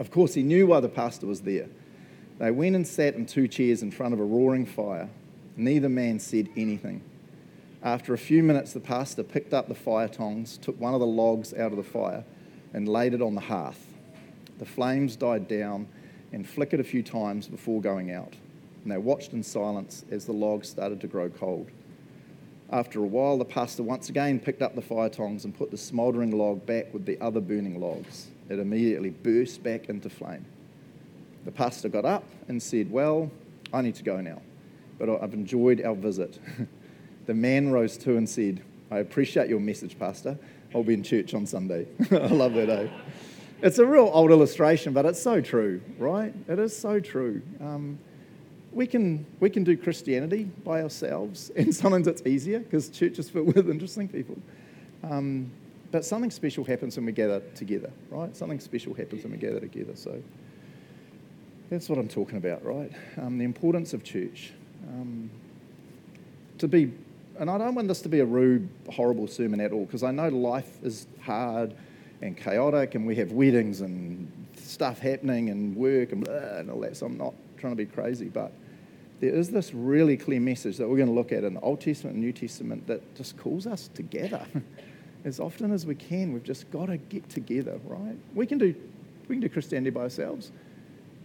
Of 0.00 0.10
course, 0.10 0.34
he 0.34 0.42
knew 0.42 0.66
why 0.66 0.80
the 0.80 0.88
pastor 0.88 1.28
was 1.28 1.42
there. 1.42 1.68
They 2.40 2.50
went 2.50 2.74
and 2.74 2.84
sat 2.84 3.14
in 3.14 3.26
two 3.26 3.46
chairs 3.46 3.82
in 3.82 3.92
front 3.92 4.12
of 4.12 4.18
a 4.18 4.24
roaring 4.24 4.66
fire. 4.66 5.08
Neither 5.56 5.88
man 5.88 6.18
said 6.18 6.48
anything. 6.56 7.00
After 7.80 8.12
a 8.12 8.18
few 8.18 8.42
minutes, 8.42 8.72
the 8.72 8.80
pastor 8.80 9.22
picked 9.22 9.54
up 9.54 9.68
the 9.68 9.74
fire 9.76 10.08
tongs, 10.08 10.58
took 10.58 10.80
one 10.80 10.94
of 10.94 10.98
the 10.98 11.06
logs 11.06 11.54
out 11.54 11.70
of 11.70 11.76
the 11.76 11.84
fire, 11.84 12.24
and 12.74 12.88
laid 12.88 13.14
it 13.14 13.22
on 13.22 13.36
the 13.36 13.40
hearth. 13.40 13.86
The 14.58 14.66
flames 14.66 15.14
died 15.14 15.46
down 15.46 15.86
and 16.32 16.44
flickered 16.44 16.80
a 16.80 16.84
few 16.84 17.04
times 17.04 17.46
before 17.46 17.80
going 17.80 18.10
out, 18.10 18.34
and 18.82 18.90
they 18.90 18.98
watched 18.98 19.32
in 19.32 19.44
silence 19.44 20.04
as 20.10 20.24
the 20.24 20.32
logs 20.32 20.68
started 20.68 21.00
to 21.02 21.06
grow 21.06 21.28
cold. 21.28 21.70
After 22.70 23.00
a 23.00 23.06
while, 23.06 23.38
the 23.38 23.44
pastor 23.44 23.82
once 23.82 24.08
again 24.08 24.40
picked 24.40 24.62
up 24.62 24.74
the 24.74 24.82
fire 24.82 25.08
tongs 25.08 25.44
and 25.44 25.56
put 25.56 25.70
the 25.70 25.76
smouldering 25.76 26.36
log 26.36 26.66
back 26.66 26.92
with 26.92 27.06
the 27.06 27.20
other 27.20 27.40
burning 27.40 27.80
logs. 27.80 28.28
It 28.48 28.58
immediately 28.58 29.10
burst 29.10 29.62
back 29.62 29.88
into 29.88 30.10
flame. 30.10 30.44
The 31.44 31.52
pastor 31.52 31.88
got 31.88 32.04
up 32.04 32.24
and 32.48 32.60
said, 32.60 32.90
Well, 32.90 33.30
I 33.72 33.82
need 33.82 33.94
to 33.96 34.02
go 34.02 34.20
now 34.20 34.40
but 34.98 35.10
I've 35.22 35.34
enjoyed 35.34 35.84
our 35.84 35.94
visit. 35.94 36.38
the 37.26 37.34
man 37.34 37.70
rose 37.70 37.96
too 37.96 38.16
and 38.16 38.28
said, 38.28 38.62
I 38.90 38.98
appreciate 38.98 39.48
your 39.48 39.60
message, 39.60 39.98
Pastor. 39.98 40.38
I'll 40.74 40.84
be 40.84 40.94
in 40.94 41.02
church 41.02 41.34
on 41.34 41.46
Sunday. 41.46 41.86
I 42.10 42.26
love 42.26 42.54
that, 42.54 42.68
eh? 42.68 42.88
It's 43.62 43.78
a 43.78 43.86
real 43.86 44.10
old 44.12 44.30
illustration, 44.30 44.92
but 44.92 45.06
it's 45.06 45.20
so 45.20 45.40
true, 45.40 45.80
right? 45.98 46.34
It 46.46 46.58
is 46.58 46.76
so 46.76 47.00
true. 47.00 47.42
Um, 47.60 47.98
we, 48.76 48.86
can, 48.86 49.24
we 49.40 49.48
can 49.48 49.64
do 49.64 49.74
Christianity 49.74 50.44
by 50.44 50.82
ourselves, 50.82 51.50
and 51.56 51.74
sometimes 51.74 52.06
it's 52.06 52.22
easier 52.26 52.60
because 52.60 52.90
church 52.90 53.18
is 53.18 53.30
filled 53.30 53.46
with 53.56 53.70
interesting 53.70 54.06
people. 54.06 54.36
Um, 55.02 55.50
but 55.90 56.04
something 56.04 56.30
special 56.30 56.62
happens 56.62 56.96
when 56.96 57.06
we 57.06 57.12
gather 57.12 57.40
together, 57.54 57.90
right? 58.10 58.36
Something 58.36 58.60
special 58.60 58.92
happens 58.92 59.22
when 59.22 59.32
we 59.32 59.38
gather 59.38 59.60
together. 59.60 59.96
So 59.96 60.22
that's 61.70 61.88
what 61.88 61.98
I'm 61.98 62.08
talking 62.08 62.36
about, 62.36 62.64
right? 62.64 62.92
Um, 63.16 63.38
the 63.38 63.44
importance 63.44 63.94
of 63.94 64.04
church. 64.04 64.52
Um, 64.88 65.30
to 66.58 66.68
be, 66.68 66.92
and 67.38 67.48
I 67.48 67.56
don't 67.56 67.74
want 67.74 67.88
this 67.88 68.02
to 68.02 68.08
be 68.10 68.20
a 68.20 68.26
rude, 68.26 68.68
horrible 68.92 69.26
sermon 69.26 69.60
at 69.60 69.72
all, 69.72 69.86
because 69.86 70.02
I 70.02 70.10
know 70.10 70.28
life 70.28 70.82
is 70.82 71.06
hard 71.22 71.74
and 72.20 72.36
chaotic, 72.36 72.94
and 72.94 73.06
we 73.06 73.14
have 73.16 73.32
weddings 73.32 73.80
and 73.80 74.30
stuff 74.56 74.98
happening 74.98 75.48
and 75.48 75.74
work 75.74 76.12
and, 76.12 76.24
blah, 76.24 76.34
and 76.34 76.70
all 76.70 76.80
that. 76.80 76.96
So 76.98 77.06
I'm 77.06 77.16
not 77.16 77.32
trying 77.56 77.72
to 77.72 77.76
be 77.76 77.86
crazy, 77.86 78.26
but 78.26 78.52
there 79.20 79.34
is 79.34 79.50
this 79.50 79.72
really 79.72 80.16
clear 80.16 80.40
message 80.40 80.76
that 80.76 80.88
we're 80.88 80.96
going 80.96 81.08
to 81.08 81.14
look 81.14 81.32
at 81.32 81.44
in 81.44 81.54
the 81.54 81.60
Old 81.60 81.80
Testament 81.80 82.16
and 82.16 82.24
New 82.24 82.32
Testament 82.32 82.86
that 82.86 83.14
just 83.14 83.36
calls 83.36 83.66
us 83.66 83.88
together. 83.94 84.46
as 85.24 85.40
often 85.40 85.72
as 85.72 85.86
we 85.86 85.94
can, 85.94 86.32
we've 86.32 86.44
just 86.44 86.70
got 86.70 86.86
to 86.86 86.96
get 86.96 87.28
together, 87.28 87.80
right? 87.84 88.16
We 88.34 88.46
can 88.46 88.58
do, 88.58 88.74
we 89.28 89.36
can 89.36 89.40
do 89.40 89.48
Christianity 89.48 89.90
by 89.90 90.02
ourselves 90.02 90.52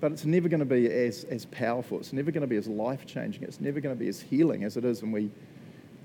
but 0.02 0.12
it's 0.12 0.26
never 0.26 0.50
going 0.50 0.60
to 0.60 0.66
be 0.66 0.92
as, 0.92 1.24
as 1.26 1.46
powerful. 1.46 2.00
It's 2.00 2.12
never 2.12 2.32
going 2.32 2.42
to 2.42 2.48
be 2.48 2.58
as 2.58 2.68
life 2.68 3.06
changing. 3.06 3.44
It's 3.44 3.62
never 3.62 3.80
going 3.80 3.96
to 3.96 4.00
be 4.00 4.10
as 4.10 4.20
healing 4.20 4.64
as 4.64 4.76
it 4.76 4.84
is 4.84 5.04
when 5.04 5.12
we, 5.12 5.30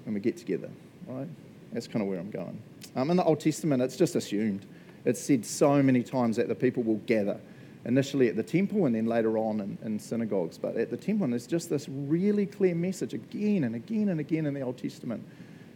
when 0.05 0.15
we 0.15 0.21
get 0.21 0.37
together, 0.37 0.69
right? 1.09 1.27
That's 1.73 1.89
kind 1.89 2.03
of 2.03 2.09
where 2.09 2.19
I'm 2.19 2.31
going. 2.31 2.63
Um, 2.95 3.11
in 3.11 3.17
the 3.17 3.25
Old 3.25 3.41
Testament, 3.41 3.83
it's 3.83 3.97
just 3.97 4.15
assumed. 4.15 4.67
It's 5.07 5.21
said 5.21 5.47
so 5.47 5.83
many 5.83 6.03
times 6.03 6.37
that 6.37 6.47
the 6.47 6.55
people 6.55 6.83
will 6.83 7.01
gather. 7.07 7.41
Initially 7.87 8.29
at 8.29 8.37
the 8.37 8.43
temple 8.43 8.87
and 8.87 8.95
then 8.95 9.07
later 9.07 9.39
on 9.39 9.61
in, 9.61 9.79
in 9.85 9.99
synagogues. 9.99 10.59
But 10.59 10.77
at 10.77 10.91
the 10.91 10.97
temple, 10.97 11.29
there's 11.29 11.47
just 11.47 11.71
this 11.71 11.89
really 11.89 12.45
clear 12.45 12.75
message 12.75 13.15
again 13.15 13.65
and 13.65 13.75
again 13.75 14.09
and 14.09 14.21
again 14.21 14.47
in 14.47 14.55
the 14.55 14.61
Old 14.61 14.77
Testament 14.77 15.25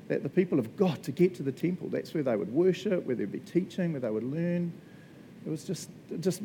that 0.08 0.24
the 0.24 0.28
people 0.28 0.58
have 0.58 0.76
got 0.76 1.04
to 1.04 1.12
get 1.12 1.36
to 1.36 1.44
the 1.44 1.52
temple. 1.52 1.88
That's 1.88 2.12
where 2.12 2.24
they 2.24 2.34
would 2.34 2.52
worship, 2.52 3.06
where 3.06 3.14
there'd 3.14 3.30
be 3.30 3.38
teaching, 3.38 3.92
where 3.92 4.00
they 4.00 4.10
would 4.10 4.24
learn. 4.24 4.72
It 5.46 5.50
was 5.50 5.64
just, 5.64 5.88
just 6.18 6.42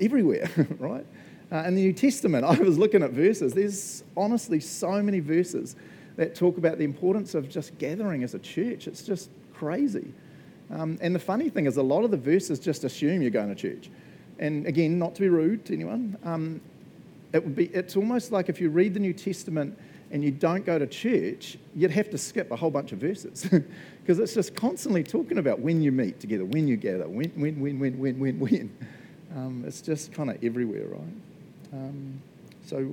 everywhere, 0.00 0.50
right? 0.80 1.06
Uh, 1.52 1.58
in 1.58 1.76
the 1.76 1.82
New 1.82 1.92
Testament, 1.92 2.44
I 2.44 2.58
was 2.58 2.76
looking 2.76 3.04
at 3.04 3.12
verses. 3.12 3.54
There's 3.54 4.02
honestly 4.16 4.58
so 4.58 5.00
many 5.00 5.20
verses 5.20 5.76
that 6.16 6.34
talk 6.34 6.58
about 6.58 6.78
the 6.78 6.84
importance 6.84 7.36
of 7.36 7.48
just 7.48 7.78
gathering 7.78 8.24
as 8.24 8.34
a 8.34 8.40
church. 8.40 8.88
It's 8.88 9.04
just 9.04 9.30
crazy. 9.54 10.12
Um, 10.70 10.98
and 11.00 11.14
the 11.14 11.20
funny 11.20 11.50
thing 11.50 11.66
is, 11.66 11.76
a 11.76 11.82
lot 11.82 12.02
of 12.02 12.10
the 12.10 12.16
verses 12.16 12.58
just 12.58 12.82
assume 12.82 13.22
you're 13.22 13.30
going 13.30 13.54
to 13.54 13.54
church. 13.54 13.90
And 14.38 14.66
again, 14.66 14.98
not 14.98 15.14
to 15.16 15.20
be 15.20 15.28
rude 15.28 15.64
to 15.66 15.74
anyone, 15.74 16.16
um, 16.24 16.60
it 17.32 17.42
would 17.42 17.56
be, 17.56 17.66
it's 17.66 17.96
almost 17.96 18.32
like 18.32 18.48
if 18.48 18.60
you 18.60 18.70
read 18.70 18.94
the 18.94 19.00
New 19.00 19.12
Testament 19.12 19.78
and 20.10 20.22
you 20.22 20.30
don't 20.30 20.64
go 20.64 20.78
to 20.78 20.86
church, 20.86 21.58
you'd 21.74 21.90
have 21.90 22.10
to 22.10 22.18
skip 22.18 22.50
a 22.50 22.56
whole 22.56 22.70
bunch 22.70 22.92
of 22.92 22.98
verses 22.98 23.48
because 24.00 24.18
it's 24.18 24.34
just 24.34 24.54
constantly 24.54 25.02
talking 25.02 25.38
about 25.38 25.60
when 25.60 25.82
you 25.82 25.90
meet 25.90 26.20
together, 26.20 26.44
when 26.44 26.68
you 26.68 26.76
gather, 26.76 27.08
when, 27.08 27.30
when, 27.30 27.60
when, 27.60 27.78
when, 27.78 27.98
when, 27.98 28.18
when, 28.18 28.38
when. 28.38 28.76
Um, 29.34 29.64
it's 29.66 29.80
just 29.80 30.12
kind 30.12 30.30
of 30.30 30.42
everywhere, 30.42 30.86
right? 30.86 31.00
Um, 31.72 32.22
so 32.64 32.88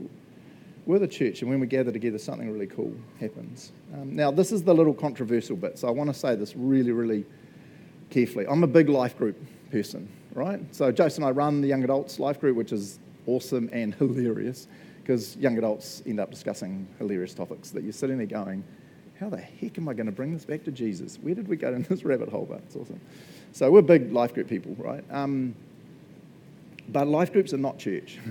we're 0.85 0.99
the 0.99 1.07
church, 1.07 1.41
and 1.41 1.49
when 1.49 1.59
we 1.59 1.67
gather 1.67 1.91
together, 1.91 2.17
something 2.17 2.51
really 2.51 2.67
cool 2.67 2.93
happens. 3.19 3.71
Um, 3.93 4.15
now, 4.15 4.31
this 4.31 4.51
is 4.51 4.63
the 4.63 4.73
little 4.73 4.93
controversial 4.93 5.55
bit, 5.55 5.77
so 5.79 5.87
I 5.87 5.91
want 5.91 6.11
to 6.11 6.13
say 6.13 6.35
this 6.35 6.55
really, 6.55 6.91
really 6.91 7.25
carefully. 8.09 8.45
I'm 8.47 8.63
a 8.63 8.67
big 8.67 8.89
life 8.89 9.17
group 9.17 9.37
person, 9.71 10.09
right? 10.33 10.59
So 10.73 10.91
Jason 10.91 11.23
and 11.23 11.29
I 11.29 11.31
run 11.31 11.61
the 11.61 11.67
young 11.67 11.83
adults 11.83 12.19
life 12.19 12.39
group, 12.39 12.57
which 12.57 12.71
is 12.71 12.99
awesome 13.27 13.69
and 13.71 13.93
hilarious 13.99 14.67
because 15.01 15.35
young 15.37 15.57
adults 15.57 16.01
end 16.05 16.19
up 16.19 16.31
discussing 16.31 16.87
hilarious 16.97 17.33
topics 17.33 17.71
that 17.71 17.83
you're 17.83 17.91
sitting 17.91 18.17
there 18.17 18.25
going, 18.25 18.63
how 19.19 19.29
the 19.29 19.37
heck 19.37 19.77
am 19.77 19.87
I 19.89 19.93
going 19.93 20.05
to 20.05 20.11
bring 20.11 20.33
this 20.33 20.45
back 20.45 20.63
to 20.63 20.71
Jesus? 20.71 21.17
Where 21.21 21.35
did 21.35 21.47
we 21.47 21.55
go 21.55 21.73
in 21.73 21.83
this 21.89 22.03
rabbit 22.03 22.29
hole? 22.29 22.47
But 22.49 22.59
it's 22.59 22.75
awesome. 22.75 22.99
So 23.51 23.69
we're 23.69 23.81
big 23.81 24.11
life 24.11 24.33
group 24.33 24.47
people, 24.47 24.75
right? 24.77 25.03
Um, 25.11 25.55
but 26.89 27.07
life 27.07 27.31
groups 27.31 27.53
are 27.53 27.57
not 27.57 27.79
church. 27.79 28.19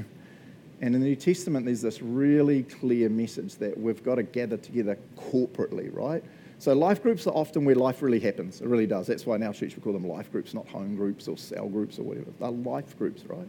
And 0.82 0.96
in 0.96 1.00
the 1.00 1.06
New 1.06 1.16
Testament, 1.16 1.64
there's 1.64 1.80
this 1.80 2.02
really 2.02 2.64
clear 2.64 3.08
message 3.08 3.54
that 3.58 3.78
we've 3.78 4.02
got 4.02 4.16
to 4.16 4.24
gather 4.24 4.56
together 4.56 4.98
corporately, 5.16 5.94
right? 5.94 6.24
So 6.62 6.74
life 6.74 7.02
groups 7.02 7.26
are 7.26 7.34
often 7.34 7.64
where 7.64 7.74
life 7.74 8.02
really 8.02 8.20
happens. 8.20 8.60
It 8.60 8.68
really 8.68 8.86
does. 8.86 9.08
That's 9.08 9.26
why 9.26 9.34
in 9.34 9.42
our 9.42 9.52
church 9.52 9.74
we 9.74 9.82
call 9.82 9.92
them 9.92 10.06
life 10.06 10.30
groups, 10.30 10.54
not 10.54 10.68
home 10.68 10.94
groups 10.94 11.26
or 11.26 11.36
cell 11.36 11.68
groups 11.68 11.98
or 11.98 12.04
whatever. 12.04 12.30
They're 12.38 12.50
life 12.52 12.96
groups, 12.96 13.24
right? 13.24 13.48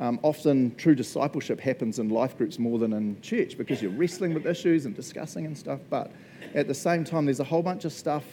Um, 0.00 0.18
often 0.24 0.74
true 0.74 0.96
discipleship 0.96 1.60
happens 1.60 2.00
in 2.00 2.08
life 2.08 2.36
groups 2.36 2.58
more 2.58 2.80
than 2.80 2.94
in 2.94 3.20
church 3.20 3.56
because 3.56 3.80
you're 3.80 3.92
wrestling 3.92 4.34
with 4.34 4.44
issues 4.44 4.86
and 4.86 4.96
discussing 4.96 5.46
and 5.46 5.56
stuff. 5.56 5.78
But 5.88 6.10
at 6.52 6.66
the 6.66 6.74
same 6.74 7.04
time, 7.04 7.26
there's 7.26 7.38
a 7.38 7.44
whole 7.44 7.62
bunch 7.62 7.84
of 7.84 7.92
stuff 7.92 8.24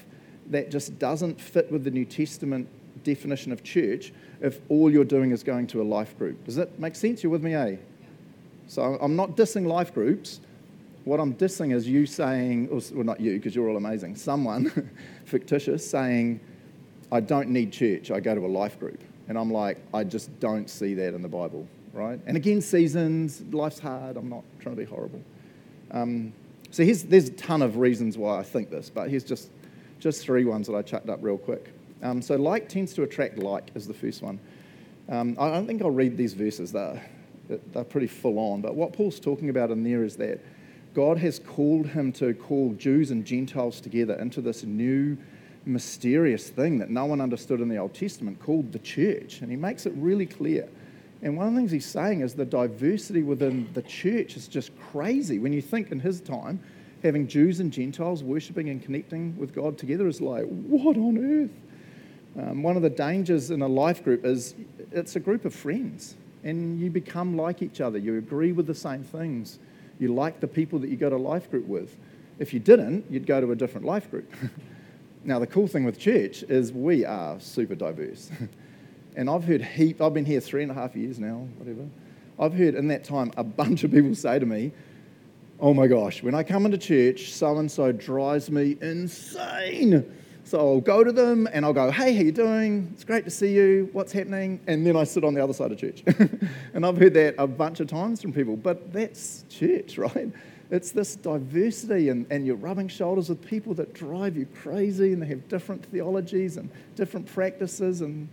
that 0.48 0.72
just 0.72 0.98
doesn't 0.98 1.40
fit 1.40 1.72
with 1.72 1.84
the 1.84 1.92
New 1.92 2.06
Testament 2.06 2.68
definition 3.04 3.52
of 3.52 3.62
church 3.62 4.12
if 4.42 4.60
all 4.70 4.90
you're 4.90 5.06
doing 5.06 5.30
is 5.30 5.44
going 5.44 5.68
to 5.68 5.84
a 5.84 5.86
life 5.86 6.18
group. 6.18 6.44
Does 6.46 6.56
that 6.56 6.80
make 6.80 6.96
sense? 6.96 7.22
You're 7.22 7.32
with 7.32 7.44
me, 7.44 7.54
eh? 7.54 7.76
So 8.66 8.98
I'm 9.00 9.16
not 9.16 9.38
dissing 9.38 9.68
life 9.68 9.94
groups. 9.94 10.40
What 11.06 11.20
I'm 11.20 11.36
dissing 11.36 11.74
is 11.74 11.88
you 11.88 12.08
saying, 12.08 12.70
well, 12.70 13.04
not 13.04 13.20
you, 13.20 13.34
because 13.34 13.56
you're 13.56 13.70
all 13.70 13.78
amazing, 13.78 14.16
someone 14.16 14.90
fictitious 15.26 15.88
saying, 15.88 16.40
I 17.12 17.20
don't 17.20 17.50
need 17.50 17.72
church, 17.72 18.10
I 18.10 18.20
go 18.20 18.34
to 18.34 18.46
a 18.46 18.48
life 18.48 18.80
group. 18.80 19.02
And 19.28 19.38
I'm 19.38 19.52
like, 19.52 19.78
I 19.94 20.04
just 20.04 20.40
don't 20.40 20.68
see 20.70 20.96
that 20.96 21.14
in 21.14 21.22
the 21.22 21.28
Bible, 21.28 21.68
right? 21.94 22.20
And 22.26 22.36
again, 22.36 22.60
seasons, 22.60 23.44
life's 23.52 23.80
hard, 23.80 24.18
I'm 24.18 24.30
not 24.30 24.44
trying 24.60 24.76
to 24.76 24.82
be 24.82 24.88
horrible. 24.88 25.22
Um, 25.92 26.34
so 26.72 26.84
here's, 26.84 27.04
there's 27.04 27.30
a 27.30 27.34
ton 27.34 27.62
of 27.62 27.78
reasons 27.78 28.18
why 28.18 28.40
I 28.40 28.44
think 28.44 28.72
this, 28.72 28.90
but 28.90 29.10
here's 29.10 29.24
just, 29.24 29.52
just 30.00 30.24
three 30.24 30.44
ones 30.44 30.66
that 30.68 30.76
I 30.76 30.82
chucked 30.82 31.10
up 31.10 31.20
real 31.22 31.38
quick. 31.38 31.72
Um, 32.02 32.20
so 32.20 32.36
like 32.36 32.68
tends 32.68 32.96
to 32.96 33.04
attract 33.04 33.38
like 33.38 33.70
is 33.76 33.88
the 33.88 33.94
first 33.94 34.24
one. 34.24 34.40
Um, 35.08 35.38
I 35.40 35.52
don't 35.52 35.68
think 35.68 35.84
I'll 35.84 35.92
read 35.92 36.18
these 36.18 36.34
verses. 36.34 36.72
They're, 36.72 37.02
they're 37.48 37.84
pretty 37.84 38.08
full 38.08 38.40
on. 38.40 38.62
But 38.62 38.74
what 38.74 38.92
Paul's 38.92 39.20
talking 39.20 39.50
about 39.50 39.70
in 39.70 39.84
there 39.84 40.04
is 40.04 40.16
that 40.18 40.40
God 40.96 41.18
has 41.18 41.40
called 41.40 41.88
him 41.88 42.14
to 42.14 42.34
call 42.34 42.74
Jews 42.74 43.12
and 43.12 43.26
Gentiles 43.26 43.82
together 43.82 44.14
into 44.16 44.40
this 44.40 44.64
new 44.64 45.18
mysterious 45.66 46.50
thing 46.50 46.80
that 46.80 46.90
no 46.90 47.06
one 47.06 47.20
understood 47.20 47.60
in 47.60 47.68
the 47.68 47.78
Old 47.78 47.94
Testament 47.94 48.40
called 48.40 48.72
the 48.72 48.80
church. 48.80 49.42
And 49.42 49.52
he 49.52 49.58
makes 49.58 49.86
it 49.86 49.94
really 49.98 50.26
clear. 50.26 50.70
And 51.22 51.36
one 51.36 51.48
of 51.48 51.54
the 51.54 51.60
things 51.60 51.72
he's 51.72 51.86
saying 51.86 52.22
is 52.22 52.34
the 52.34 52.46
diversity 52.46 53.24
within 53.24 53.70
the 53.74 53.82
church 53.82 54.38
is 54.38 54.48
just 54.48 54.72
crazy. 54.80 55.38
When 55.38 55.52
you 55.52 55.62
think 55.62 55.92
in 55.92 56.00
his 56.00 56.22
time, 56.22 56.62
having 57.04 57.28
Jews 57.28 57.60
and 57.60 57.74
Gentiles 57.74 58.24
worshiping 58.24 58.70
and 58.70 58.82
connecting 58.82 59.36
with 59.38 59.54
God 59.54 59.78
together 59.78 60.08
is 60.08 60.22
like, 60.22 60.46
what 60.46 60.96
on 60.96 61.18
earth? 61.18 62.42
Um, 62.42 62.64
one 62.64 62.78
of 62.78 62.84
the 62.84 62.90
dangers 62.90 63.52
in 63.52 63.62
a 63.62 63.68
life 63.68 64.02
group 64.02 64.24
is 64.24 64.56
it's 64.94 65.18
a 65.18 65.20
group 65.20 65.44
of 65.44 65.54
friends 65.54 66.16
and 66.46 66.80
you 66.80 66.90
become 66.90 67.36
like 67.36 67.62
each 67.62 67.82
other. 67.82 67.98
You 67.98 68.18
agree 68.18 68.54
with 68.54 68.68
the 68.68 68.76
same 68.76 69.04
things. 69.04 69.60
You 70.00 70.14
like 70.14 70.40
the 70.40 70.48
people 70.48 70.80
that 70.80 70.90
you 70.90 70.98
go 70.98 71.10
to 71.10 71.18
life 71.18 71.50
group 71.50 71.68
with. 71.68 71.96
If 72.40 72.54
you 72.54 72.60
didn't, 72.60 73.06
you'd 73.10 73.26
go 73.26 73.40
to 73.40 73.52
a 73.52 73.56
different 73.56 73.86
life 73.86 74.12
group. 74.12 74.32
now, 75.24 75.40
the 75.40 75.48
cool 75.48 75.68
thing 75.68 75.86
with 75.86 76.00
church 76.00 76.44
is 76.44 76.74
we 76.74 77.06
are 77.06 77.40
super 77.40 77.76
diverse. 77.76 78.30
and 79.16 79.30
I've 79.30 79.46
heard 79.46 79.62
heap, 79.62 80.02
I've 80.02 80.14
been 80.14 80.26
here 80.26 80.42
three 80.42 80.64
and 80.64 80.72
a 80.72 80.76
half 80.76 80.96
years 80.96 81.20
now, 81.20 81.48
whatever. 81.58 81.88
I've 82.38 82.54
heard 82.54 82.76
in 82.76 82.88
that 82.90 83.04
time 83.04 83.32
a 83.38 83.44
bunch 83.62 83.84
of 83.84 83.92
people 83.92 84.16
say 84.16 84.40
to 84.40 84.46
me, 84.46 84.72
Oh 85.58 85.74
my 85.74 85.88
gosh, 85.88 86.22
when 86.22 86.36
I 86.36 86.44
come 86.44 86.66
into 86.66 86.78
church, 86.78 87.32
so 87.32 87.58
and 87.58 87.72
so 87.72 87.94
drives 87.94 88.52
me 88.52 88.78
insane. 88.82 90.06
So 90.46 90.60
I'll 90.60 90.80
go 90.80 91.04
to 91.04 91.12
them 91.12 91.50
and 91.52 91.66
I'll 91.66 91.74
go, 91.74 91.90
hey, 91.90 92.14
how 92.14 92.22
you 92.22 92.32
doing? 92.32 92.92
It's 92.94 93.04
great 93.04 93.26
to 93.26 93.32
see 93.32 93.52
you. 93.52 93.90
What's 93.94 94.12
happening? 94.12 94.60
And 94.68 94.86
then 94.86 94.96
I 94.96 95.04
sit 95.04 95.24
on 95.24 95.34
the 95.34 95.44
other 95.44 95.54
side 95.54 95.72
of 95.72 95.80
church. 95.80 96.04
and 96.76 96.86
I've 96.86 96.98
heard 96.98 97.16
that 97.16 97.34
a 97.40 97.48
bunch 97.48 97.80
of 97.80 97.88
times 97.88 98.22
from 98.22 98.32
people, 98.32 98.56
but 98.56 98.94
that's 98.94 99.44
church, 99.50 99.98
right? 99.98 100.32
It's 100.70 100.92
this 100.92 101.16
diversity, 101.16 102.10
and, 102.10 102.28
and 102.30 102.46
you're 102.46 102.58
rubbing 102.58 102.88
shoulders 102.88 103.28
with 103.28 103.44
people 103.44 103.74
that 103.76 103.96
drive 103.96 104.38
you 104.38 104.46
crazy, 104.62 105.14
and 105.14 105.22
they 105.22 105.28
have 105.28 105.48
different 105.48 105.84
theologies 105.88 106.58
and 106.58 106.70
different 106.96 107.26
practices, 107.26 108.02
and 108.02 108.30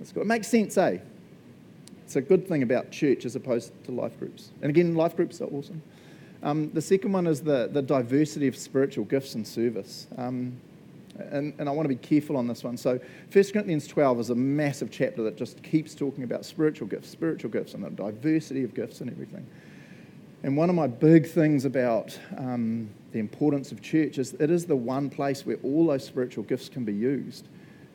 it's 0.00 0.12
good. 0.12 0.22
It 0.22 0.26
makes 0.26 0.48
sense, 0.48 0.78
eh? 0.78 0.98
It's 2.06 2.16
a 2.16 2.22
good 2.22 2.48
thing 2.48 2.62
about 2.62 2.90
church 2.90 3.26
as 3.26 3.36
opposed 3.36 3.72
to 3.84 3.92
life 3.92 4.18
groups. 4.18 4.50
And 4.62 4.70
again, 4.70 4.94
life 4.94 5.14
groups 5.14 5.42
are 5.42 5.46
awesome. 5.46 5.82
Um, 6.42 6.70
the 6.72 6.82
second 6.82 7.12
one 7.12 7.26
is 7.26 7.42
the, 7.42 7.68
the 7.70 7.82
diversity 7.82 8.48
of 8.48 8.56
spiritual 8.56 9.04
gifts 9.04 9.34
and 9.34 9.46
service. 9.46 10.06
Um, 10.16 10.58
and, 11.18 11.54
and 11.58 11.68
I 11.68 11.72
want 11.72 11.84
to 11.84 11.94
be 11.94 11.96
careful 11.96 12.36
on 12.36 12.46
this 12.46 12.64
one. 12.64 12.76
So, 12.76 12.98
1 13.32 13.44
Corinthians 13.52 13.86
12 13.86 14.20
is 14.20 14.30
a 14.30 14.34
massive 14.34 14.90
chapter 14.90 15.22
that 15.24 15.36
just 15.36 15.62
keeps 15.62 15.94
talking 15.94 16.24
about 16.24 16.44
spiritual 16.44 16.88
gifts, 16.88 17.08
spiritual 17.10 17.50
gifts, 17.50 17.74
and 17.74 17.84
the 17.84 17.90
diversity 17.90 18.64
of 18.64 18.74
gifts 18.74 19.00
and 19.00 19.10
everything. 19.10 19.46
And 20.42 20.56
one 20.56 20.68
of 20.68 20.74
my 20.74 20.88
big 20.88 21.28
things 21.28 21.64
about 21.64 22.18
um, 22.36 22.90
the 23.12 23.20
importance 23.20 23.70
of 23.70 23.80
church 23.80 24.18
is 24.18 24.32
it 24.34 24.50
is 24.50 24.66
the 24.66 24.76
one 24.76 25.08
place 25.08 25.46
where 25.46 25.58
all 25.62 25.86
those 25.86 26.04
spiritual 26.04 26.44
gifts 26.44 26.68
can 26.68 26.84
be 26.84 26.94
used. 26.94 27.46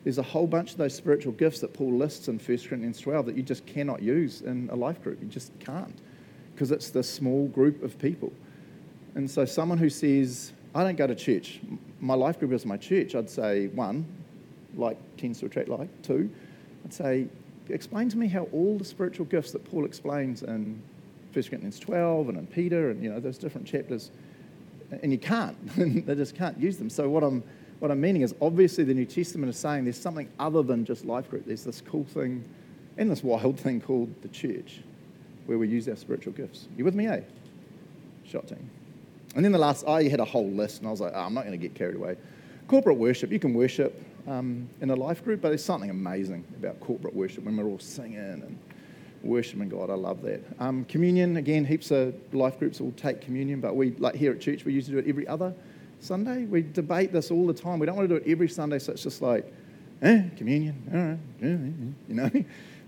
There's 0.04 0.18
a 0.18 0.22
whole 0.22 0.46
bunch 0.46 0.72
of 0.72 0.78
those 0.78 0.94
spiritual 0.94 1.32
gifts 1.32 1.60
that 1.60 1.74
Paul 1.74 1.92
lists 1.92 2.28
in 2.28 2.38
1 2.38 2.58
Corinthians 2.58 3.00
12 3.00 3.26
that 3.26 3.36
you 3.36 3.42
just 3.42 3.66
cannot 3.66 4.00
use 4.00 4.40
in 4.40 4.70
a 4.72 4.76
life 4.76 5.02
group. 5.02 5.20
You 5.20 5.28
just 5.28 5.52
can't 5.58 5.98
because 6.54 6.70
it's 6.70 6.90
the 6.90 7.02
small 7.02 7.48
group 7.48 7.82
of 7.82 7.98
people. 7.98 8.32
And 9.14 9.30
so, 9.30 9.44
someone 9.44 9.78
who 9.78 9.90
says, 9.90 10.52
I 10.74 10.84
don't 10.84 10.96
go 10.96 11.06
to 11.06 11.14
church, 11.14 11.60
my 12.00 12.14
life 12.14 12.38
group 12.38 12.52
is 12.52 12.66
my 12.66 12.76
church, 12.76 13.14
I'd 13.14 13.30
say, 13.30 13.68
one, 13.68 14.06
like 14.76 14.98
tends 15.16 15.40
to 15.40 15.46
attract 15.46 15.68
like. 15.68 15.88
Two, 16.02 16.30
I'd 16.84 16.92
say, 16.92 17.26
explain 17.68 18.08
to 18.10 18.18
me 18.18 18.28
how 18.28 18.44
all 18.52 18.78
the 18.78 18.84
spiritual 18.84 19.26
gifts 19.26 19.52
that 19.52 19.64
Paul 19.64 19.84
explains 19.84 20.42
in 20.42 20.80
1 21.32 21.44
Corinthians 21.44 21.78
12 21.78 22.28
and 22.28 22.38
in 22.38 22.46
Peter 22.46 22.90
and, 22.90 23.02
you 23.02 23.10
know, 23.10 23.20
those 23.20 23.38
different 23.38 23.66
chapters, 23.66 24.10
and 25.02 25.12
you 25.12 25.18
can't. 25.18 25.56
they 26.06 26.14
just 26.14 26.34
can't 26.34 26.58
use 26.58 26.76
them. 26.76 26.90
So 26.90 27.08
what 27.08 27.22
I'm, 27.22 27.42
what 27.78 27.90
I'm 27.90 28.00
meaning 28.00 28.22
is 28.22 28.34
obviously 28.40 28.84
the 28.84 28.94
New 28.94 29.04
Testament 29.04 29.50
is 29.50 29.58
saying 29.58 29.84
there's 29.84 30.00
something 30.00 30.28
other 30.38 30.62
than 30.62 30.84
just 30.84 31.04
life 31.04 31.28
group. 31.30 31.46
There's 31.46 31.64
this 31.64 31.80
cool 31.80 32.04
thing 32.04 32.44
and 32.96 33.10
this 33.10 33.22
wild 33.22 33.58
thing 33.58 33.80
called 33.80 34.12
the 34.22 34.28
church 34.28 34.80
where 35.46 35.58
we 35.58 35.68
use 35.68 35.88
our 35.88 35.96
spiritual 35.96 36.32
gifts. 36.32 36.68
You 36.76 36.84
with 36.84 36.94
me, 36.94 37.06
eh? 37.06 37.20
Shot 38.24 38.48
team. 38.48 38.70
And 39.34 39.44
then 39.44 39.52
the 39.52 39.58
last, 39.58 39.86
I 39.86 40.04
had 40.04 40.20
a 40.20 40.24
whole 40.24 40.50
list, 40.50 40.78
and 40.78 40.88
I 40.88 40.90
was 40.90 41.00
like, 41.00 41.12
oh, 41.14 41.20
I'm 41.20 41.34
not 41.34 41.44
going 41.44 41.58
to 41.58 41.58
get 41.58 41.74
carried 41.74 41.96
away. 41.96 42.16
Corporate 42.66 42.96
worship, 42.96 43.30
you 43.30 43.38
can 43.38 43.54
worship 43.54 44.02
um, 44.26 44.68
in 44.80 44.90
a 44.90 44.96
life 44.96 45.24
group, 45.24 45.40
but 45.40 45.48
there's 45.48 45.64
something 45.64 45.90
amazing 45.90 46.44
about 46.58 46.80
corporate 46.80 47.14
worship 47.14 47.44
when 47.44 47.56
we're 47.56 47.64
all 47.64 47.78
singing 47.78 48.18
and 48.18 48.58
worshiping 49.22 49.68
God. 49.68 49.90
I 49.90 49.94
love 49.94 50.22
that. 50.22 50.42
Um, 50.58 50.84
communion, 50.84 51.36
again, 51.36 51.64
heaps 51.64 51.90
of 51.90 52.14
life 52.32 52.58
groups 52.58 52.80
will 52.80 52.92
take 52.92 53.20
communion, 53.20 53.60
but 53.60 53.74
we, 53.74 53.92
like 53.92 54.14
here 54.14 54.32
at 54.32 54.40
church, 54.40 54.64
we 54.64 54.72
usually 54.72 55.00
do 55.00 55.06
it 55.06 55.10
every 55.10 55.26
other 55.26 55.54
Sunday. 56.00 56.44
We 56.44 56.62
debate 56.62 57.12
this 57.12 57.30
all 57.30 57.46
the 57.46 57.54
time. 57.54 57.78
We 57.78 57.86
don't 57.86 57.96
want 57.96 58.08
to 58.08 58.18
do 58.18 58.24
it 58.24 58.30
every 58.30 58.48
Sunday, 58.48 58.78
so 58.78 58.92
it's 58.92 59.02
just 59.02 59.22
like, 59.22 59.52
eh, 60.02 60.22
communion, 60.36 61.18
all 61.42 61.48
right, 61.48 61.98
you 62.08 62.14
know. 62.14 62.30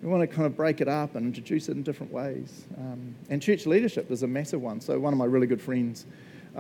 we 0.03 0.09
want 0.09 0.23
to 0.23 0.27
kind 0.27 0.47
of 0.47 0.57
break 0.57 0.81
it 0.81 0.89
up 0.89 1.15
and 1.15 1.27
introduce 1.27 1.69
it 1.69 1.73
in 1.73 1.83
different 1.83 2.13
ways. 2.13 2.65
Um, 2.79 3.15
and 3.29 3.43
church 3.43 3.67
leadership 3.67 4.11
is 4.11 4.23
a 4.23 4.27
massive 4.27 4.63
one. 4.63 4.81
So, 4.81 4.99
one 4.99 5.13
of 5.13 5.19
my 5.19 5.27
really 5.27 5.47
good 5.47 5.61
friends 5.61 6.07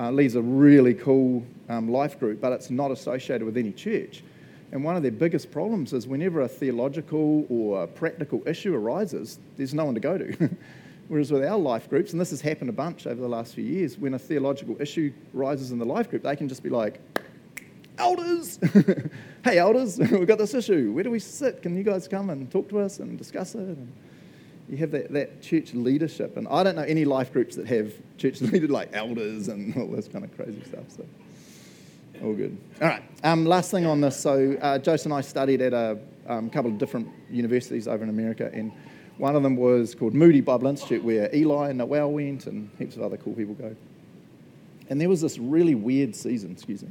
uh, 0.00 0.11
leads 0.11 0.35
a 0.35 0.40
really 0.40 0.95
cool 0.95 1.45
um, 1.69 1.90
life 1.90 2.19
group, 2.19 2.40
but 2.40 2.52
it's 2.52 2.71
not 2.71 2.90
associated 2.90 3.45
with 3.45 3.57
any 3.59 3.71
church. 3.71 4.23
And 4.73 4.83
one 4.83 4.97
of 4.97 5.02
their 5.02 5.12
biggest 5.12 5.50
problems 5.50 5.92
is 5.92 6.07
whenever 6.07 6.40
a 6.40 6.49
theological 6.49 7.45
or 7.50 7.83
a 7.83 7.87
practical 7.87 8.42
issue 8.47 8.75
arises, 8.75 9.38
there's 9.57 9.75
no 9.75 9.85
one 9.85 9.95
to 9.95 10.00
go 10.00 10.16
to. 10.16 10.50
Whereas 11.09 11.30
with 11.30 11.45
our 11.45 11.59
life 11.59 11.90
groups, 11.90 12.12
and 12.12 12.21
this 12.21 12.30
has 12.30 12.40
happened 12.40 12.71
a 12.71 12.73
bunch 12.73 13.07
over 13.07 13.21
the 13.21 13.28
last 13.28 13.54
few 13.54 13.64
years, 13.64 13.99
when 13.99 14.14
a 14.14 14.19
theological 14.19 14.80
issue 14.80 15.12
rises 15.35 15.73
in 15.73 15.78
the 15.78 15.85
life 15.85 16.09
group, 16.09 16.23
they 16.23 16.37
can 16.37 16.49
just 16.49 16.62
be 16.62 16.71
like, 16.71 17.00
Elders! 17.99 18.59
hey, 19.45 19.59
elders, 19.59 19.99
we've 20.11 20.26
got 20.26 20.38
this 20.38 20.54
issue. 20.54 20.92
Where 20.92 21.04
do 21.04 21.11
we 21.11 21.19
sit? 21.19 21.61
Can 21.61 21.76
you 21.76 21.83
guys 21.83 22.09
come 22.09 22.30
and 22.30 22.50
talk 22.50 22.69
to 22.71 22.78
us 22.78 23.00
and 23.00 23.19
discuss 23.19 23.54
it? 23.54 23.59
And 23.59 23.92
you 24.71 24.77
have 24.77 24.93
that, 24.93 25.12
that 25.12 25.43
church 25.43 25.75
leadership. 25.75 26.37
And 26.37 26.47
I 26.49 26.62
don't 26.62 26.77
know 26.77 26.83
any 26.83 27.05
life 27.05 27.33
groups 27.33 27.57
that 27.57 27.67
have 27.67 27.93
church 28.17 28.41
leaders 28.41 28.71
like 28.71 28.91
elders 28.93 29.49
and 29.49 29.77
all 29.77 29.89
this 29.89 30.07
kind 30.07 30.25
of 30.25 30.35
crazy 30.37 30.62
stuff. 30.65 30.85
So, 30.89 31.05
all 32.23 32.35
good. 32.35 32.57
All 32.81 32.89
right. 32.89 33.03
Um, 33.25 33.45
last 33.47 33.71
thing 33.71 33.85
on 33.85 34.00
this. 34.00 34.17
So, 34.17 34.57
uh, 34.61 34.79
Joseph 34.79 35.07
and 35.07 35.15
I 35.15 35.23
studied 35.23 35.61
at 35.61 35.73
a 35.73 35.99
um, 36.29 36.50
couple 36.50 36.71
of 36.71 36.79
different 36.79 37.09
universities 37.31 37.89
over 37.89 38.05
in 38.05 38.11
America, 38.11 38.50
and 38.53 38.71
one 39.19 39.35
of 39.35 39.43
them 39.43 39.57
was 39.57 39.95
called 39.95 40.15
Moody 40.15 40.41
Bible 40.41 40.69
Institute, 40.69 41.03
where 41.03 41.35
Eli 41.35 41.71
and 41.71 41.79
Noel 41.79 42.12
went, 42.12 42.47
and 42.47 42.71
heaps 42.79 42.97
of 42.97 43.03
other 43.03 43.17
cool 43.17 43.35
people 43.35 43.55
go. 43.55 43.75
And 44.89 45.00
there 45.00 45.09
was 45.09 45.21
this 45.21 45.39
really 45.39 45.75
weird 45.75 46.15
season, 46.15 46.53
excuse 46.53 46.83
me. 46.83 46.91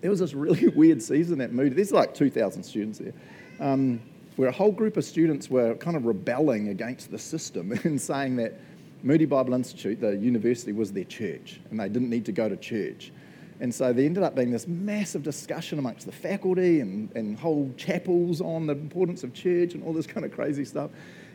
There 0.00 0.10
was 0.10 0.20
this 0.20 0.34
really 0.34 0.68
weird 0.76 1.02
season 1.02 1.40
at 1.40 1.52
Moody. 1.52 1.74
There's 1.74 1.92
like 1.92 2.14
2,000 2.14 2.62
students 2.62 2.98
there, 2.98 3.12
um, 3.60 4.00
where 4.36 4.48
a 4.48 4.52
whole 4.52 4.72
group 4.72 4.96
of 4.96 5.04
students 5.04 5.50
were 5.50 5.74
kind 5.76 5.96
of 5.96 6.06
rebelling 6.06 6.68
against 6.68 7.10
the 7.10 7.18
system 7.18 7.72
and 7.84 8.00
saying 8.00 8.36
that 8.36 8.54
Moody 9.02 9.26
Bible 9.26 9.54
Institute, 9.54 10.00
the 10.00 10.16
university, 10.16 10.72
was 10.72 10.92
their 10.92 11.04
church, 11.04 11.60
and 11.70 11.78
they 11.78 11.88
didn't 11.88 12.10
need 12.10 12.24
to 12.26 12.32
go 12.32 12.48
to 12.48 12.56
church. 12.56 13.12
And 13.60 13.74
so 13.74 13.92
there 13.92 14.06
ended 14.06 14.22
up 14.22 14.34
being 14.34 14.50
this 14.50 14.66
massive 14.66 15.22
discussion 15.22 15.78
amongst 15.78 16.06
the 16.06 16.12
faculty 16.12 16.80
and, 16.80 17.14
and 17.14 17.38
whole 17.38 17.70
chapels 17.76 18.40
on 18.40 18.66
the 18.66 18.72
importance 18.72 19.22
of 19.22 19.34
church 19.34 19.74
and 19.74 19.84
all 19.84 19.92
this 19.92 20.06
kind 20.06 20.24
of 20.24 20.32
crazy 20.32 20.64
stuff. 20.64 20.90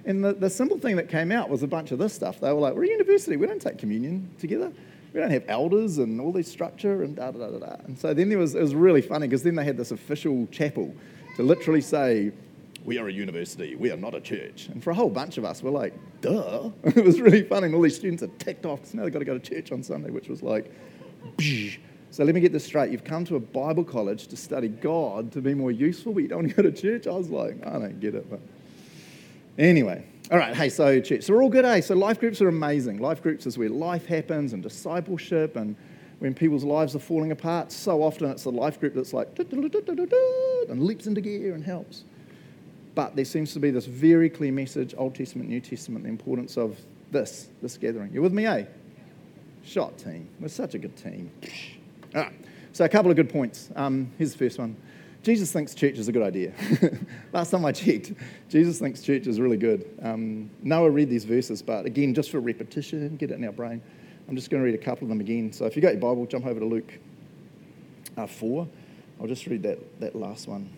And 0.05 0.24
the, 0.24 0.34
the 0.34 0.50
simple 0.50 0.77
thing 0.77 0.96
that 0.96 1.08
came 1.08 1.32
out 1.32 1.50
was 1.50 1.62
a 1.62 1.67
bunch 1.67 1.91
of 1.91 2.00
this 2.00 2.13
stuff. 2.13 2.39
They 2.39 2.51
were 2.51 2.60
like, 2.60 2.74
We're 2.74 2.86
a 2.86 2.89
university, 2.89 3.38
we 3.38 3.46
don't 3.46 3.62
take 3.62 3.77
communion 3.77 4.29
together. 4.39 4.72
We 5.13 5.22
don't 5.22 5.32
have 5.32 5.46
elders 5.48 6.00
and 6.00 6.20
all 6.20 6.34
this 6.34 6.51
structure 6.51 7.03
and 7.03 7.15
da 7.15 7.32
da 7.32 7.39
da 7.39 7.51
da 7.51 7.60
da. 7.60 7.75
And 7.86 7.98
so 7.98 8.13
then 8.13 8.29
there 8.29 8.38
was, 8.38 8.53
it 8.53 8.62
was 8.62 8.75
really 8.75 9.01
funny 9.01 9.27
because 9.27 9.44
then 9.44 9.55
they 9.55 9.63
had 9.63 9.77
this 9.77 9.91
official 9.91 10.48
chapel 10.51 10.94
to 11.36 11.44
literally 11.44 11.82
say, 11.82 12.32
we 12.84 12.98
are 12.98 13.08
a 13.08 13.12
university, 13.12 13.75
we 13.75 13.92
are 13.92 13.98
not 13.98 14.13
a 14.13 14.22
church. 14.22 14.68
And 14.68 14.84
for 14.84 14.92
a 14.92 14.94
whole 14.94 15.10
bunch 15.10 15.38
of 15.38 15.46
us, 15.46 15.63
we're 15.63 15.72
like, 15.72 15.94
duh. 16.22 16.70
it 16.84 17.04
was 17.04 17.20
really 17.20 17.44
funny. 17.44 17.65
And 17.65 17.75
all 17.75 17.82
these 17.82 17.96
students 17.96 18.24
are 18.24 18.27
ticked 18.39 18.65
off 18.65 18.80
because 18.80 18.94
now 18.94 19.04
they've 19.04 19.13
got 19.13 19.20
to 19.20 19.25
go 19.25 19.38
to 19.38 19.56
church 19.56 19.72
on 19.72 19.84
Sunday, 19.84 20.10
which 20.10 20.30
was 20.30 20.44
like. 20.44 20.72
So 22.12 22.24
let 22.24 22.34
me 22.34 22.39
get 22.39 22.54
this 22.54 22.63
straight. 22.63 22.92
You've 22.92 23.04
come 23.04 23.25
to 23.25 23.36
a 23.36 23.42
Bible 23.42 23.84
college 23.84 24.27
to 24.27 24.38
study 24.38 24.70
God 24.70 25.34
to 25.34 25.42
be 25.42 25.54
more 25.54 25.72
useful, 25.72 26.13
but 26.13 26.24
you 26.24 26.30
don't 26.30 26.44
want 26.44 26.50
to 26.56 26.63
go 26.63 26.70
to 26.70 26.72
church? 26.72 27.08
I 27.08 27.12
was 27.12 27.30
like, 27.30 27.58
I 27.68 27.74
don't 27.74 28.00
get 28.00 28.15
it. 28.15 28.30
But 28.30 28.39
anyway, 29.58 30.06
all 30.32 30.38
right, 30.38 30.56
hey, 30.56 30.70
so 30.70 31.01
church. 31.01 31.24
So 31.24 31.34
we're 31.34 31.44
all 31.44 31.50
good, 31.50 31.65
eh? 31.65 31.82
So 31.82 31.94
life 31.94 32.20
groups 32.20 32.42
are 32.42 32.48
amazing. 32.48 33.00
Life 33.00 33.22
groups 33.22 33.46
is 33.46 33.58
where 33.58 33.68
life 33.68 34.06
happens 34.06 34.54
and 34.54 34.63
discipleship 34.63 35.58
and 35.58 35.75
when 36.19 36.34
people's 36.34 36.63
lives 36.63 36.95
are 36.95 37.00
falling 37.00 37.31
apart. 37.31 37.72
So 37.72 38.01
often 38.03 38.29
it's 38.31 38.43
the 38.43 38.51
life 38.51 38.79
group 38.79 38.93
that's 38.93 39.13
like 39.13 39.38
and 39.38 40.84
leaps 40.84 41.07
into 41.07 41.22
gear 41.22 41.53
and 41.53 41.63
helps. 41.63 42.03
But 42.95 43.15
there 43.15 43.25
seems 43.25 43.53
to 43.53 43.60
be 43.60 43.72
this 43.72 43.86
very 43.86 44.29
clear 44.29 44.51
message, 44.51 44.95
Old 44.98 45.15
Testament, 45.15 45.50
New 45.50 45.60
Testament, 45.60 46.03
the 46.03 46.10
importance 46.10 46.57
of 46.57 46.79
this, 47.12 47.50
this 47.62 47.77
gathering. 47.77 48.13
You 48.13 48.22
with 48.22 48.34
me, 48.34 48.45
eh? 48.45 48.65
Shot 49.63 49.98
team. 49.98 50.29
We're 50.39 50.48
such 50.48 50.75
a 50.75 50.77
good 50.77 50.95
team. 50.95 51.29
Right. 52.13 52.31
So 52.72 52.85
a 52.85 52.90
couple 52.90 53.11
of 53.11 53.18
good 53.18 53.29
points. 53.29 53.70
Um, 53.75 54.11
here's 54.18 54.31
the 54.31 54.37
first 54.37 54.59
one. 54.59 54.77
Jesus 55.24 55.51
thinks 55.51 55.74
church 55.74 55.98
is 55.98 56.07
a 56.07 56.11
good 56.11 56.22
idea. 56.22 56.53
Last 57.33 57.50
time 57.50 57.66
I 57.66 57.72
checked, 57.72 58.13
Jesus 58.48 58.79
thinks 58.79 59.01
church 59.01 59.25
is 59.25 59.40
really 59.40 59.57
good. 59.57 59.90
Um, 60.01 60.51
Noah 60.61 60.92
read 60.92 61.09
these 61.09 61.25
verses, 61.25 61.63
but 61.63 61.85
again, 61.85 62.13
just 62.13 62.29
for 62.29 62.40
repetition, 62.40 63.16
get 63.18 63.31
it 63.31 63.33
in 63.33 63.44
our 63.44 63.51
brain. 63.51 63.81
I'm 64.27 64.35
just 64.35 64.50
going 64.50 64.61
to 64.61 64.66
read 64.66 64.75
a 64.75 64.83
couple 64.83 65.03
of 65.03 65.09
them 65.09 65.20
again. 65.20 65.51
So 65.51 65.66
if 65.66 65.75
you 65.75 65.81
got 65.81 65.94
your 65.94 66.01
Bible, 66.01 66.25
jump 66.25 66.46
over 66.46 66.59
to 66.59 66.66
Luke 66.66 67.00
uh, 68.18 68.27
4. 68.27 68.68
I'll 69.20 69.27
just 69.27 69.46
read 69.48 69.64
that, 69.64 70.00
that 70.00 70.16
last 70.16 70.48
one. 70.48 70.70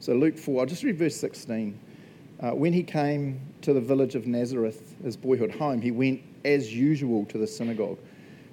So, 0.00 0.14
Luke 0.14 0.38
4, 0.38 0.60
I'll 0.60 0.66
just 0.66 0.84
read 0.84 0.96
verse 0.96 1.16
16. 1.16 1.78
Uh, 2.40 2.50
when 2.52 2.72
he 2.72 2.82
came 2.82 3.40
to 3.60 3.74
the 3.74 3.80
village 3.80 4.14
of 4.14 4.26
Nazareth, 4.26 4.94
his 5.04 5.18
boyhood 5.18 5.50
home, 5.50 5.82
he 5.82 5.90
went 5.90 6.22
as 6.46 6.72
usual 6.72 7.26
to 7.26 7.36
the 7.36 7.46
synagogue 7.46 7.98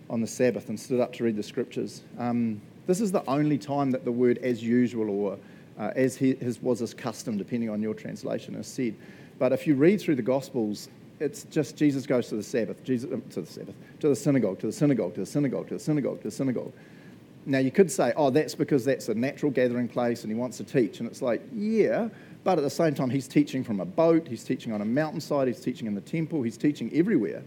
on 0.09 0.19
the 0.19 0.27
Sabbath 0.27 0.67
and 0.67 0.77
stood 0.77 0.99
up 0.99 1.13
to 1.13 1.23
read 1.23 1.37
the 1.37 1.43
scriptures. 1.43 2.01
Um, 2.19 2.61
this 2.87 3.01
is 3.01 3.11
the 3.11 3.23
only 3.29 3.57
time 3.57 3.91
that 3.91 4.05
the 4.05 4.11
word 4.11 4.37
as 4.39 4.63
usual 4.63 5.09
or 5.09 5.37
uh, 5.77 5.91
as 5.95 6.15
he, 6.15 6.35
his 6.35 6.61
was 6.61 6.79
his 6.79 6.93
custom, 6.93 7.37
depending 7.37 7.69
on 7.69 7.81
your 7.81 7.93
translation, 7.93 8.55
is 8.55 8.67
said. 8.67 8.95
But 9.39 9.51
if 9.51 9.67
you 9.67 9.75
read 9.75 9.99
through 9.99 10.15
the 10.15 10.21
Gospels, 10.21 10.89
it's 11.19 11.43
just 11.45 11.75
Jesus 11.75 12.05
goes 12.05 12.27
to 12.29 12.35
the 12.35 12.43
Sabbath, 12.43 12.83
Jesus, 12.83 13.11
um, 13.11 13.21
to 13.31 13.41
the 13.41 13.47
Sabbath, 13.47 13.75
to 13.99 14.09
the 14.09 14.15
synagogue, 14.15 14.59
to 14.59 14.67
the 14.67 14.71
synagogue, 14.71 15.13
to 15.15 15.21
the 15.21 15.25
synagogue, 15.25 15.67
to 15.67 15.73
the 15.75 15.79
synagogue, 15.79 16.17
to 16.19 16.23
the 16.23 16.31
synagogue. 16.31 16.71
Now, 17.45 17.59
you 17.59 17.71
could 17.71 17.91
say, 17.91 18.11
oh, 18.15 18.31
that's 18.31 18.55
because 18.55 18.83
that's 18.85 19.07
a 19.07 19.13
natural 19.13 19.51
gathering 19.51 19.87
place 19.87 20.23
and 20.23 20.31
he 20.31 20.37
wants 20.37 20.57
to 20.57 20.63
teach. 20.63 20.99
And 20.99 21.07
it's 21.07 21.21
like, 21.21 21.43
yeah, 21.53 22.09
but 22.43 22.57
at 22.57 22.63
the 22.63 22.69
same 22.69 22.95
time, 22.95 23.09
he's 23.09 23.27
teaching 23.27 23.63
from 23.63 23.79
a 23.79 23.85
boat, 23.85 24.27
he's 24.27 24.43
teaching 24.43 24.73
on 24.73 24.81
a 24.81 24.85
mountainside, 24.85 25.47
he's 25.47 25.59
teaching 25.59 25.87
in 25.87 25.93
the 25.93 26.01
temple, 26.01 26.41
he's 26.41 26.57
teaching 26.57 26.91
everywhere. 26.93 27.43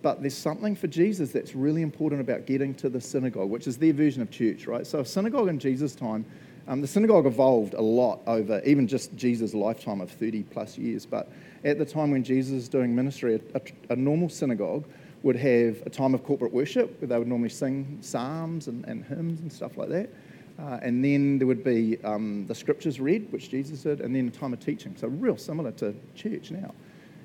But 0.00 0.20
there's 0.20 0.36
something 0.36 0.76
for 0.76 0.86
Jesus 0.86 1.32
that's 1.32 1.54
really 1.54 1.82
important 1.82 2.20
about 2.20 2.46
getting 2.46 2.74
to 2.76 2.88
the 2.88 3.00
synagogue, 3.00 3.50
which 3.50 3.66
is 3.66 3.78
their 3.78 3.92
version 3.92 4.22
of 4.22 4.30
church, 4.30 4.66
right? 4.66 4.86
So, 4.86 5.00
a 5.00 5.04
synagogue 5.04 5.48
in 5.48 5.58
Jesus' 5.58 5.94
time, 5.94 6.24
um, 6.68 6.80
the 6.80 6.86
synagogue 6.86 7.26
evolved 7.26 7.74
a 7.74 7.80
lot 7.80 8.20
over 8.26 8.60
even 8.64 8.86
just 8.86 9.16
Jesus' 9.16 9.54
lifetime 9.54 10.00
of 10.00 10.10
30 10.10 10.44
plus 10.44 10.78
years. 10.78 11.06
But 11.06 11.30
at 11.64 11.78
the 11.78 11.84
time 11.84 12.10
when 12.10 12.22
Jesus 12.22 12.52
is 12.52 12.68
doing 12.68 12.94
ministry, 12.94 13.40
a, 13.54 13.58
a, 13.58 13.92
a 13.92 13.96
normal 13.96 14.28
synagogue 14.28 14.84
would 15.22 15.36
have 15.36 15.82
a 15.84 15.90
time 15.90 16.14
of 16.14 16.22
corporate 16.24 16.52
worship 16.52 17.00
where 17.00 17.08
they 17.08 17.18
would 17.18 17.26
normally 17.26 17.48
sing 17.48 17.98
psalms 18.00 18.68
and, 18.68 18.84
and 18.84 19.04
hymns 19.04 19.40
and 19.40 19.52
stuff 19.52 19.76
like 19.76 19.88
that. 19.88 20.10
Uh, 20.58 20.78
and 20.82 21.04
then 21.04 21.38
there 21.38 21.46
would 21.46 21.64
be 21.64 21.98
um, 22.04 22.44
the 22.46 22.54
scriptures 22.54 23.00
read, 23.00 23.30
which 23.32 23.48
Jesus 23.48 23.82
did, 23.82 24.00
and 24.00 24.14
then 24.14 24.28
a 24.28 24.30
time 24.30 24.52
of 24.52 24.60
teaching. 24.60 24.96
So, 24.96 25.08
real 25.08 25.36
similar 25.36 25.70
to 25.72 25.94
church 26.14 26.50
now. 26.50 26.74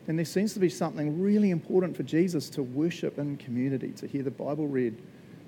And 0.08 0.18
there 0.18 0.26
seems 0.26 0.54
to 0.54 0.60
be 0.60 0.70
something 0.70 1.22
really 1.22 1.52
important 1.52 1.96
for 1.96 2.04
Jesus 2.04 2.50
to 2.52 2.64
worship 2.64 3.18
in 3.18 3.38
community, 3.38 3.92
to 3.92 4.08
hear 4.08 4.24
the 4.24 4.32
Bible 4.32 4.68
read, 4.68 4.98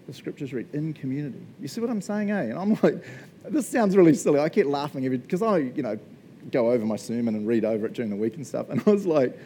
the 0.07 0.13
scriptures 0.13 0.53
read 0.53 0.67
in 0.73 0.93
community. 0.93 1.45
You 1.59 1.67
see 1.67 1.81
what 1.81 1.89
I'm 1.89 2.01
saying, 2.01 2.31
eh? 2.31 2.43
And 2.43 2.57
I'm 2.57 2.69
like, 2.83 3.03
this 3.49 3.67
sounds 3.67 3.97
really 3.97 4.13
silly. 4.13 4.39
I 4.39 4.49
kept 4.49 4.67
laughing 4.67 5.05
every 5.05 5.17
because 5.17 5.41
I, 5.41 5.57
you 5.57 5.83
know, 5.83 5.99
go 6.51 6.71
over 6.71 6.85
my 6.85 6.95
sermon 6.95 7.35
and 7.35 7.47
read 7.47 7.65
over 7.65 7.85
it 7.85 7.93
during 7.93 8.09
the 8.11 8.15
week 8.15 8.35
and 8.35 8.47
stuff. 8.47 8.69
And 8.69 8.81
I 8.87 8.91
was 8.91 9.05
like, 9.05 9.37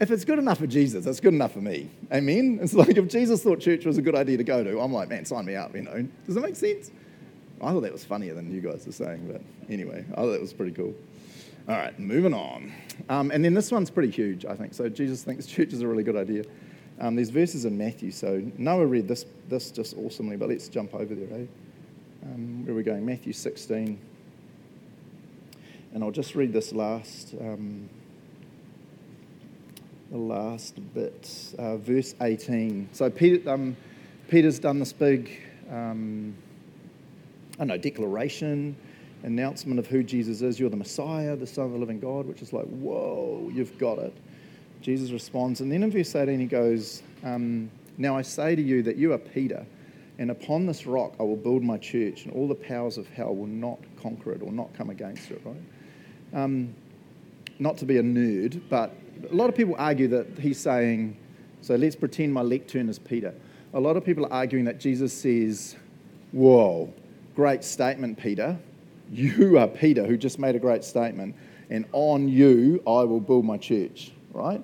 if 0.00 0.10
it's 0.10 0.24
good 0.24 0.38
enough 0.38 0.58
for 0.58 0.66
Jesus, 0.66 1.06
it's 1.06 1.20
good 1.20 1.34
enough 1.34 1.52
for 1.52 1.60
me. 1.60 1.90
Amen? 2.12 2.58
It's 2.62 2.74
like 2.74 2.96
if 2.96 3.08
Jesus 3.08 3.42
thought 3.42 3.60
church 3.60 3.84
was 3.84 3.98
a 3.98 4.02
good 4.02 4.14
idea 4.14 4.36
to 4.36 4.44
go 4.44 4.64
to, 4.64 4.80
I'm 4.80 4.92
like, 4.92 5.08
man, 5.08 5.24
sign 5.24 5.44
me 5.44 5.56
up, 5.56 5.74
you 5.74 5.82
know. 5.82 6.06
Does 6.26 6.36
that 6.36 6.40
make 6.40 6.56
sense? 6.56 6.90
I 7.60 7.72
thought 7.72 7.80
that 7.80 7.92
was 7.92 8.04
funnier 8.04 8.34
than 8.34 8.52
you 8.52 8.60
guys 8.60 8.86
are 8.86 8.92
saying, 8.92 9.28
but 9.30 9.42
anyway, 9.68 10.04
I 10.12 10.14
thought 10.14 10.30
that 10.30 10.40
was 10.40 10.52
pretty 10.52 10.72
cool. 10.72 10.94
All 11.68 11.76
right, 11.76 11.98
moving 11.98 12.32
on. 12.32 12.72
Um, 13.10 13.30
and 13.30 13.44
then 13.44 13.52
this 13.52 13.70
one's 13.70 13.90
pretty 13.90 14.10
huge, 14.10 14.46
I 14.46 14.54
think. 14.54 14.72
So 14.72 14.88
Jesus 14.88 15.22
thinks 15.22 15.44
church 15.46 15.74
is 15.74 15.82
a 15.82 15.86
really 15.86 16.02
good 16.02 16.16
idea. 16.16 16.44
Um, 16.98 17.14
there's 17.14 17.28
verses 17.28 17.66
in 17.66 17.76
Matthew. 17.76 18.10
So 18.10 18.42
Noah 18.56 18.86
read 18.86 19.06
this, 19.06 19.26
this 19.48 19.70
just 19.70 19.94
awesomely, 19.98 20.36
but 20.36 20.48
let's 20.48 20.68
jump 20.68 20.94
over 20.94 21.14
there, 21.14 21.40
eh? 21.40 21.44
Um, 22.24 22.64
where 22.64 22.72
are 22.72 22.76
we 22.76 22.82
going? 22.82 23.04
Matthew 23.04 23.34
16. 23.34 23.98
And 25.92 26.02
I'll 26.02 26.10
just 26.10 26.34
read 26.34 26.54
this 26.54 26.72
last. 26.72 27.34
Um, 27.38 27.90
the 30.10 30.16
last 30.16 30.80
bit, 30.94 31.54
uh, 31.58 31.76
verse 31.76 32.14
18. 32.22 32.88
So 32.92 33.10
Peter, 33.10 33.50
um, 33.50 33.76
Peter's 34.28 34.58
done 34.58 34.78
this 34.78 34.92
big, 34.92 35.30
um, 35.70 36.34
I 37.56 37.58
don't 37.58 37.68
know, 37.68 37.76
declaration, 37.76 38.74
announcement 39.22 39.78
of 39.78 39.86
who 39.86 40.02
Jesus 40.02 40.42
is. 40.42 40.58
You're 40.58 40.70
the 40.70 40.76
Messiah, 40.76 41.36
the 41.36 41.46
Son 41.46 41.66
of 41.66 41.72
the 41.72 41.78
living 41.78 42.00
God, 42.00 42.26
which 42.26 42.42
is 42.42 42.52
like, 42.52 42.66
whoa, 42.66 43.50
you've 43.52 43.76
got 43.78 43.98
it. 43.98 44.14
Jesus 44.80 45.10
responds, 45.10 45.60
and 45.60 45.70
then 45.70 45.82
in 45.82 45.90
verse 45.90 46.14
18 46.14 46.38
he 46.38 46.46
goes, 46.46 47.02
um, 47.24 47.70
Now 47.96 48.16
I 48.16 48.22
say 48.22 48.54
to 48.54 48.62
you 48.62 48.82
that 48.84 48.96
you 48.96 49.12
are 49.12 49.18
Peter, 49.18 49.66
and 50.18 50.30
upon 50.30 50.66
this 50.66 50.86
rock 50.86 51.14
I 51.18 51.24
will 51.24 51.36
build 51.36 51.62
my 51.62 51.78
church, 51.78 52.24
and 52.24 52.32
all 52.32 52.46
the 52.46 52.54
powers 52.54 52.96
of 52.96 53.08
hell 53.08 53.34
will 53.34 53.46
not 53.46 53.78
conquer 54.00 54.32
it 54.32 54.42
or 54.42 54.52
not 54.52 54.72
come 54.74 54.90
against 54.90 55.30
it, 55.30 55.42
right? 55.44 55.56
Um, 56.32 56.74
not 57.58 57.76
to 57.78 57.84
be 57.84 57.98
a 57.98 58.02
nerd, 58.02 58.60
but 58.68 58.94
a 59.28 59.34
lot 59.34 59.48
of 59.48 59.56
people 59.56 59.74
argue 59.78 60.06
that 60.08 60.26
he's 60.38 60.58
saying, 60.58 61.16
so 61.60 61.74
let's 61.74 61.96
pretend 61.96 62.32
my 62.32 62.42
lectern 62.42 62.88
is 62.88 62.98
Peter. 62.98 63.34
A 63.74 63.80
lot 63.80 63.96
of 63.96 64.04
people 64.04 64.24
are 64.26 64.32
arguing 64.32 64.64
that 64.66 64.78
Jesus 64.78 65.12
says, 65.12 65.76
Whoa, 66.32 66.92
great 67.34 67.64
statement, 67.64 68.18
Peter. 68.18 68.58
You 69.10 69.58
are 69.58 69.66
Peter, 69.66 70.06
who 70.06 70.16
just 70.16 70.38
made 70.38 70.54
a 70.54 70.58
great 70.58 70.84
statement, 70.84 71.34
and 71.70 71.86
on 71.92 72.28
you 72.28 72.82
I 72.86 73.04
will 73.04 73.20
build 73.20 73.44
my 73.44 73.56
church, 73.56 74.12
right? 74.32 74.62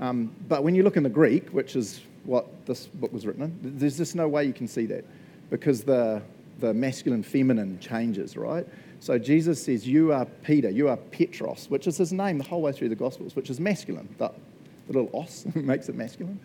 Um, 0.00 0.34
but 0.48 0.62
when 0.62 0.74
you 0.74 0.82
look 0.82 0.96
in 0.96 1.02
the 1.02 1.08
Greek, 1.08 1.48
which 1.50 1.74
is 1.74 2.00
what 2.24 2.46
this 2.66 2.86
book 2.86 3.12
was 3.12 3.26
written 3.26 3.42
in, 3.42 3.78
there's 3.78 3.96
just 3.96 4.14
no 4.14 4.28
way 4.28 4.44
you 4.44 4.52
can 4.52 4.68
see 4.68 4.86
that 4.86 5.04
because 5.50 5.82
the, 5.82 6.22
the 6.60 6.74
masculine 6.74 7.22
feminine 7.22 7.78
changes, 7.80 8.36
right? 8.36 8.66
So 9.00 9.18
Jesus 9.18 9.62
says, 9.62 9.86
You 9.86 10.12
are 10.12 10.24
Peter, 10.42 10.70
you 10.70 10.88
are 10.88 10.96
Petros, 10.96 11.66
which 11.68 11.86
is 11.86 11.96
his 11.96 12.12
name 12.12 12.38
the 12.38 12.44
whole 12.44 12.62
way 12.62 12.72
through 12.72 12.90
the 12.90 12.96
Gospels, 12.96 13.34
which 13.36 13.50
is 13.50 13.60
masculine. 13.60 14.08
The, 14.18 14.30
the 14.86 14.92
little 14.92 15.10
os 15.18 15.46
makes 15.54 15.88
it 15.88 15.94
masculine. 15.94 16.38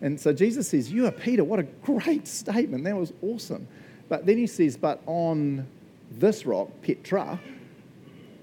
And 0.00 0.20
so 0.20 0.32
Jesus 0.32 0.68
says, 0.68 0.92
You 0.92 1.06
are 1.06 1.12
Peter. 1.12 1.44
What 1.44 1.58
a 1.58 1.62
great 1.62 2.26
statement. 2.28 2.84
That 2.84 2.96
was 2.96 3.12
awesome. 3.22 3.66
But 4.08 4.26
then 4.26 4.38
he 4.38 4.46
says, 4.46 4.76
But 4.76 5.00
on 5.06 5.66
this 6.12 6.46
rock, 6.46 6.70
Petra, 6.82 7.40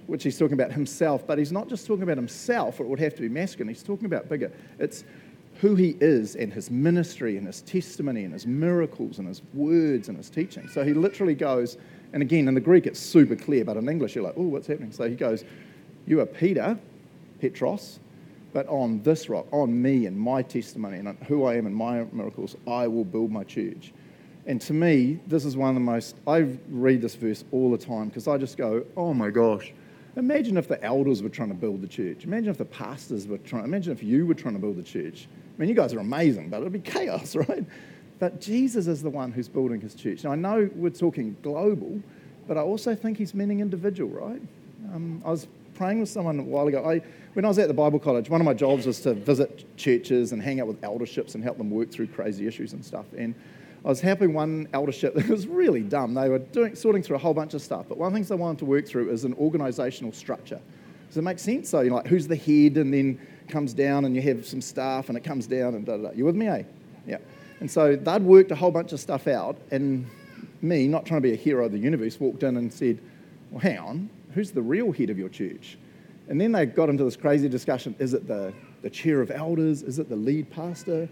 which 0.07 0.23
he's 0.23 0.37
talking 0.37 0.53
about 0.53 0.71
himself, 0.71 1.25
but 1.25 1.37
he's 1.37 1.51
not 1.51 1.69
just 1.69 1.87
talking 1.87 2.03
about 2.03 2.17
himself, 2.17 2.79
or 2.79 2.83
it 2.83 2.89
would 2.89 2.99
have 2.99 3.15
to 3.15 3.21
be 3.21 3.29
masculine. 3.29 3.73
He's 3.73 3.83
talking 3.83 4.05
about 4.05 4.27
bigger. 4.27 4.51
It's 4.79 5.03
who 5.61 5.75
he 5.75 5.95
is 6.01 6.35
and 6.35 6.51
his 6.51 6.71
ministry 6.71 7.37
and 7.37 7.45
his 7.45 7.61
testimony 7.61 8.23
and 8.23 8.33
his 8.33 8.47
miracles 8.47 9.19
and 9.19 9.27
his 9.27 9.41
words 9.53 10.09
and 10.09 10.17
his 10.17 10.29
teaching. 10.29 10.67
So 10.67 10.83
he 10.83 10.93
literally 10.93 11.35
goes, 11.35 11.77
and 12.13 12.21
again, 12.21 12.47
in 12.47 12.55
the 12.55 12.61
Greek, 12.61 12.87
it's 12.87 12.99
super 12.99 13.35
clear, 13.35 13.63
but 13.63 13.77
in 13.77 13.87
English, 13.87 14.15
you're 14.15 14.23
like, 14.23 14.33
oh, 14.37 14.43
what's 14.43 14.67
happening? 14.67 14.91
So 14.91 15.07
he 15.07 15.15
goes, 15.15 15.45
You 16.07 16.19
are 16.19 16.25
Peter, 16.25 16.77
Petros, 17.39 17.99
but 18.53 18.67
on 18.67 19.01
this 19.03 19.29
rock, 19.29 19.45
on 19.51 19.81
me 19.81 20.07
and 20.07 20.19
my 20.19 20.41
testimony 20.41 20.97
and 20.97 21.17
who 21.27 21.45
I 21.45 21.55
am 21.55 21.67
and 21.67 21.75
my 21.75 22.05
miracles, 22.11 22.55
I 22.67 22.87
will 22.87 23.05
build 23.05 23.31
my 23.31 23.43
church. 23.43 23.93
And 24.45 24.59
to 24.61 24.73
me, 24.73 25.19
this 25.27 25.45
is 25.45 25.55
one 25.55 25.69
of 25.69 25.75
the 25.75 25.81
most, 25.81 26.15
I 26.27 26.47
read 26.69 27.01
this 27.01 27.15
verse 27.15 27.43
all 27.51 27.71
the 27.71 27.77
time 27.77 28.07
because 28.07 28.27
I 28.27 28.37
just 28.37 28.57
go, 28.57 28.85
oh 28.97 29.13
my 29.13 29.29
gosh. 29.29 29.73
Imagine 30.17 30.57
if 30.57 30.67
the 30.67 30.83
elders 30.83 31.23
were 31.23 31.29
trying 31.29 31.49
to 31.49 31.55
build 31.55 31.81
the 31.81 31.87
church. 31.87 32.25
Imagine 32.25 32.49
if 32.49 32.57
the 32.57 32.65
pastors 32.65 33.27
were 33.27 33.37
trying, 33.37 33.63
imagine 33.63 33.93
if 33.93 34.03
you 34.03 34.25
were 34.25 34.33
trying 34.33 34.55
to 34.55 34.59
build 34.59 34.77
the 34.77 34.83
church. 34.83 35.27
I 35.55 35.59
mean, 35.59 35.69
you 35.69 35.75
guys 35.75 35.93
are 35.93 35.99
amazing, 35.99 36.49
but 36.49 36.61
it'd 36.61 36.73
be 36.73 36.79
chaos, 36.79 37.35
right? 37.47 37.63
But 38.19 38.41
Jesus 38.41 38.87
is 38.87 39.01
the 39.01 39.09
one 39.09 39.31
who's 39.31 39.47
building 39.47 39.79
his 39.79 39.95
church. 39.95 40.23
Now, 40.23 40.31
I 40.31 40.35
know 40.35 40.69
we're 40.75 40.89
talking 40.89 41.35
global, 41.41 42.01
but 42.47 42.57
I 42.57 42.61
also 42.61 42.93
think 42.93 43.17
he's 43.17 43.33
meaning 43.33 43.61
individual, 43.61 44.09
right? 44.09 44.41
Um, 44.93 45.21
I 45.25 45.31
was 45.31 45.47
praying 45.75 45.99
with 45.99 46.09
someone 46.09 46.39
a 46.39 46.43
while 46.43 46.67
ago. 46.67 46.87
I, 46.87 47.01
when 47.33 47.45
I 47.45 47.47
was 47.47 47.57
at 47.57 47.67
the 47.67 47.73
Bible 47.73 47.99
college, 47.99 48.29
one 48.29 48.41
of 48.41 48.45
my 48.45 48.53
jobs 48.53 48.85
was 48.85 48.99
to 49.01 49.13
visit 49.13 49.65
churches 49.77 50.33
and 50.33 50.41
hang 50.41 50.59
out 50.59 50.67
with 50.67 50.81
elderships 50.81 51.35
and 51.35 51.43
help 51.43 51.57
them 51.57 51.71
work 51.71 51.89
through 51.89 52.07
crazy 52.07 52.45
issues 52.45 52.73
and 52.73 52.83
stuff. 52.83 53.05
And 53.17 53.33
I 53.83 53.87
was 53.87 54.01
helping 54.01 54.33
one 54.33 54.67
eldership 54.73 55.13
that 55.15 55.27
was 55.27 55.47
really 55.47 55.81
dumb. 55.81 56.13
They 56.13 56.29
were 56.29 56.39
doing, 56.39 56.75
sorting 56.75 57.03
through 57.03 57.15
a 57.15 57.19
whole 57.19 57.33
bunch 57.33 57.53
of 57.53 57.61
stuff, 57.61 57.85
but 57.89 57.97
one 57.97 58.07
of 58.07 58.13
the 58.13 58.17
things 58.17 58.29
they 58.29 58.35
wanted 58.35 58.59
to 58.59 58.65
work 58.65 58.87
through 58.87 59.09
is 59.09 59.25
an 59.25 59.35
organisational 59.35 60.13
structure. 60.13 60.61
Does 61.07 61.17
it 61.17 61.23
make 61.23 61.39
sense? 61.39 61.69
So, 61.69 61.81
you're 61.81 61.93
like, 61.93 62.07
who's 62.07 62.27
the 62.27 62.35
head, 62.35 62.77
and 62.77 62.93
then 62.93 63.19
comes 63.47 63.73
down, 63.73 64.05
and 64.05 64.15
you 64.15 64.21
have 64.21 64.45
some 64.45 64.61
staff, 64.61 65.09
and 65.09 65.17
it 65.17 65.23
comes 65.23 65.45
down, 65.45 65.75
and 65.75 65.85
da 65.85 65.97
da 65.97 66.03
da. 66.03 66.11
You 66.11 66.25
with 66.25 66.35
me, 66.35 66.47
eh? 66.47 66.63
Yeah. 67.05 67.17
And 67.59 67.69
so 67.69 67.95
they'd 67.95 68.23
worked 68.23 68.51
a 68.51 68.55
whole 68.55 68.71
bunch 68.71 68.93
of 68.93 68.99
stuff 68.99 69.27
out, 69.27 69.57
and 69.71 70.09
me, 70.61 70.87
not 70.87 71.05
trying 71.05 71.21
to 71.21 71.27
be 71.27 71.33
a 71.33 71.37
hero 71.37 71.65
of 71.65 71.71
the 71.71 71.77
universe, 71.77 72.19
walked 72.19 72.43
in 72.43 72.57
and 72.57 72.71
said, 72.71 72.99
Well, 73.49 73.59
hang 73.59 73.79
on, 73.79 74.09
who's 74.33 74.51
the 74.51 74.61
real 74.61 74.91
head 74.91 75.09
of 75.09 75.17
your 75.17 75.29
church? 75.29 75.77
And 76.27 76.39
then 76.39 76.51
they 76.51 76.65
got 76.65 76.89
into 76.89 77.03
this 77.03 77.17
crazy 77.17 77.49
discussion 77.49 77.95
is 77.99 78.13
it 78.13 78.27
the, 78.27 78.53
the 78.81 78.89
chair 78.89 79.21
of 79.21 79.31
elders? 79.31 79.81
Is 79.81 79.99
it 79.99 80.07
the 80.07 80.15
lead 80.15 80.49
pastor? 80.49 81.09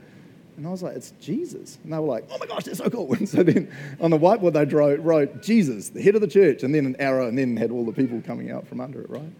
And 0.59 0.67
I 0.67 0.71
was 0.71 0.83
like, 0.83 0.97
it's 0.97 1.13
Jesus. 1.21 1.77
And 1.85 1.93
they 1.93 1.97
were 1.97 2.05
like, 2.05 2.25
oh 2.29 2.37
my 2.37 2.45
gosh, 2.45 2.65
that's 2.65 2.79
so 2.79 2.89
cool. 2.89 3.13
And 3.17 3.29
so 3.29 3.43
then 3.43 3.71
on 4.01 4.11
the 4.11 4.19
whiteboard, 4.19 4.51
they 4.51 4.65
wrote, 4.65 4.99
wrote 4.99 5.41
Jesus, 5.41 5.87
the 5.87 6.01
head 6.01 6.15
of 6.15 6.21
the 6.21 6.27
church, 6.27 6.63
and 6.63 6.75
then 6.75 6.85
an 6.85 6.97
arrow, 6.99 7.29
and 7.29 7.37
then 7.37 7.55
had 7.55 7.71
all 7.71 7.85
the 7.85 7.93
people 7.93 8.21
coming 8.21 8.51
out 8.51 8.67
from 8.67 8.81
under 8.81 8.99
it, 8.99 9.09
right? 9.09 9.31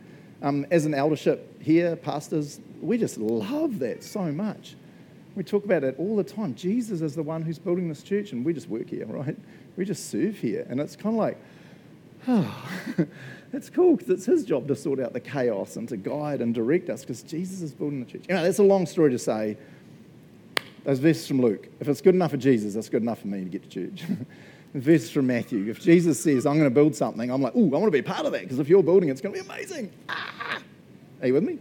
Um, 0.42 0.66
as 0.72 0.86
an 0.86 0.94
eldership 0.94 1.62
here, 1.62 1.98
pastors, 1.98 2.62
we 2.82 2.98
just 2.98 3.18
love 3.18 3.80
that 3.80 4.02
so 4.02 4.32
much. 4.32 4.78
We 5.36 5.44
talk 5.44 5.66
about 5.66 5.84
it 5.84 5.96
all 6.00 6.16
the 6.16 6.24
time. 6.24 6.56
Jesus 6.56 7.02
is 7.02 7.16
the 7.16 7.24
one 7.24 7.42
who's 7.42 7.60
building 7.60 7.90
this 7.90 8.02
church, 8.02 8.32
and 8.32 8.46
we 8.46 8.54
just 8.54 8.70
work 8.70 8.90
here, 8.90 9.06
right? 9.10 9.36
We 9.76 9.84
just 9.84 10.10
serve 10.10 10.38
here. 10.38 10.66
And 10.70 10.80
it's 10.80 10.96
kind 10.96 11.16
of 11.16 11.20
like, 11.20 11.38
oh, 12.30 12.70
it's 13.52 13.70
cool 13.70 13.98
because 13.98 14.10
it's 14.10 14.26
his 14.26 14.46
job 14.46 14.70
to 14.70 14.76
sort 14.78 15.02
out 15.02 15.12
the 15.12 15.20
chaos 15.20 15.76
and 15.76 15.90
to 15.90 15.98
guide 15.98 16.40
and 16.40 16.56
direct 16.56 16.90
us 16.90 17.02
because 17.02 17.24
Jesus 17.24 17.62
is 17.62 17.74
building 17.74 18.00
the 18.00 18.10
church. 18.10 18.24
You 18.30 18.36
know, 18.36 18.44
that's 18.44 18.60
a 18.60 18.64
long 18.64 18.86
story 18.86 19.12
to 19.12 19.20
say 19.20 19.58
those 20.90 20.98
verses 20.98 21.28
from 21.28 21.40
Luke. 21.40 21.68
If 21.80 21.88
it's 21.88 22.02
good 22.02 22.16
enough 22.16 22.32
for 22.32 22.38
Jesus, 22.38 22.74
that's 22.74 22.90
good 22.90 23.04
enough 23.04 23.20
for 23.20 23.28
me 23.28 23.44
to 23.44 23.50
get 23.50 23.70
to 23.70 23.70
church. 23.70 24.04
verses 24.74 25.12
from 25.12 25.28
Matthew. 25.28 25.70
If 25.70 25.80
Jesus 25.80 26.20
says, 26.20 26.48
I'm 26.48 26.58
going 26.58 26.66
to 26.66 26.74
build 26.74 26.96
something, 26.96 27.30
I'm 27.30 27.44
like, 27.44 27.56
ooh, 27.56 27.68
I 27.76 27.78
want 27.78 27.86
to 27.86 27.92
be 27.92 28.00
a 28.00 28.04
part 28.04 28.26
of 28.26 28.32
that 28.32 28.42
because 28.42 28.58
if 28.58 28.68
you're 28.68 28.82
building, 28.82 29.10
it, 29.10 29.12
it's 29.12 29.22
going 29.22 29.36
to 29.36 29.44
be 29.44 29.48
amazing. 29.48 29.92
Ah! 30.10 30.60
Are 31.22 31.28
you 31.28 31.34
with 31.36 31.44
me? 31.44 31.60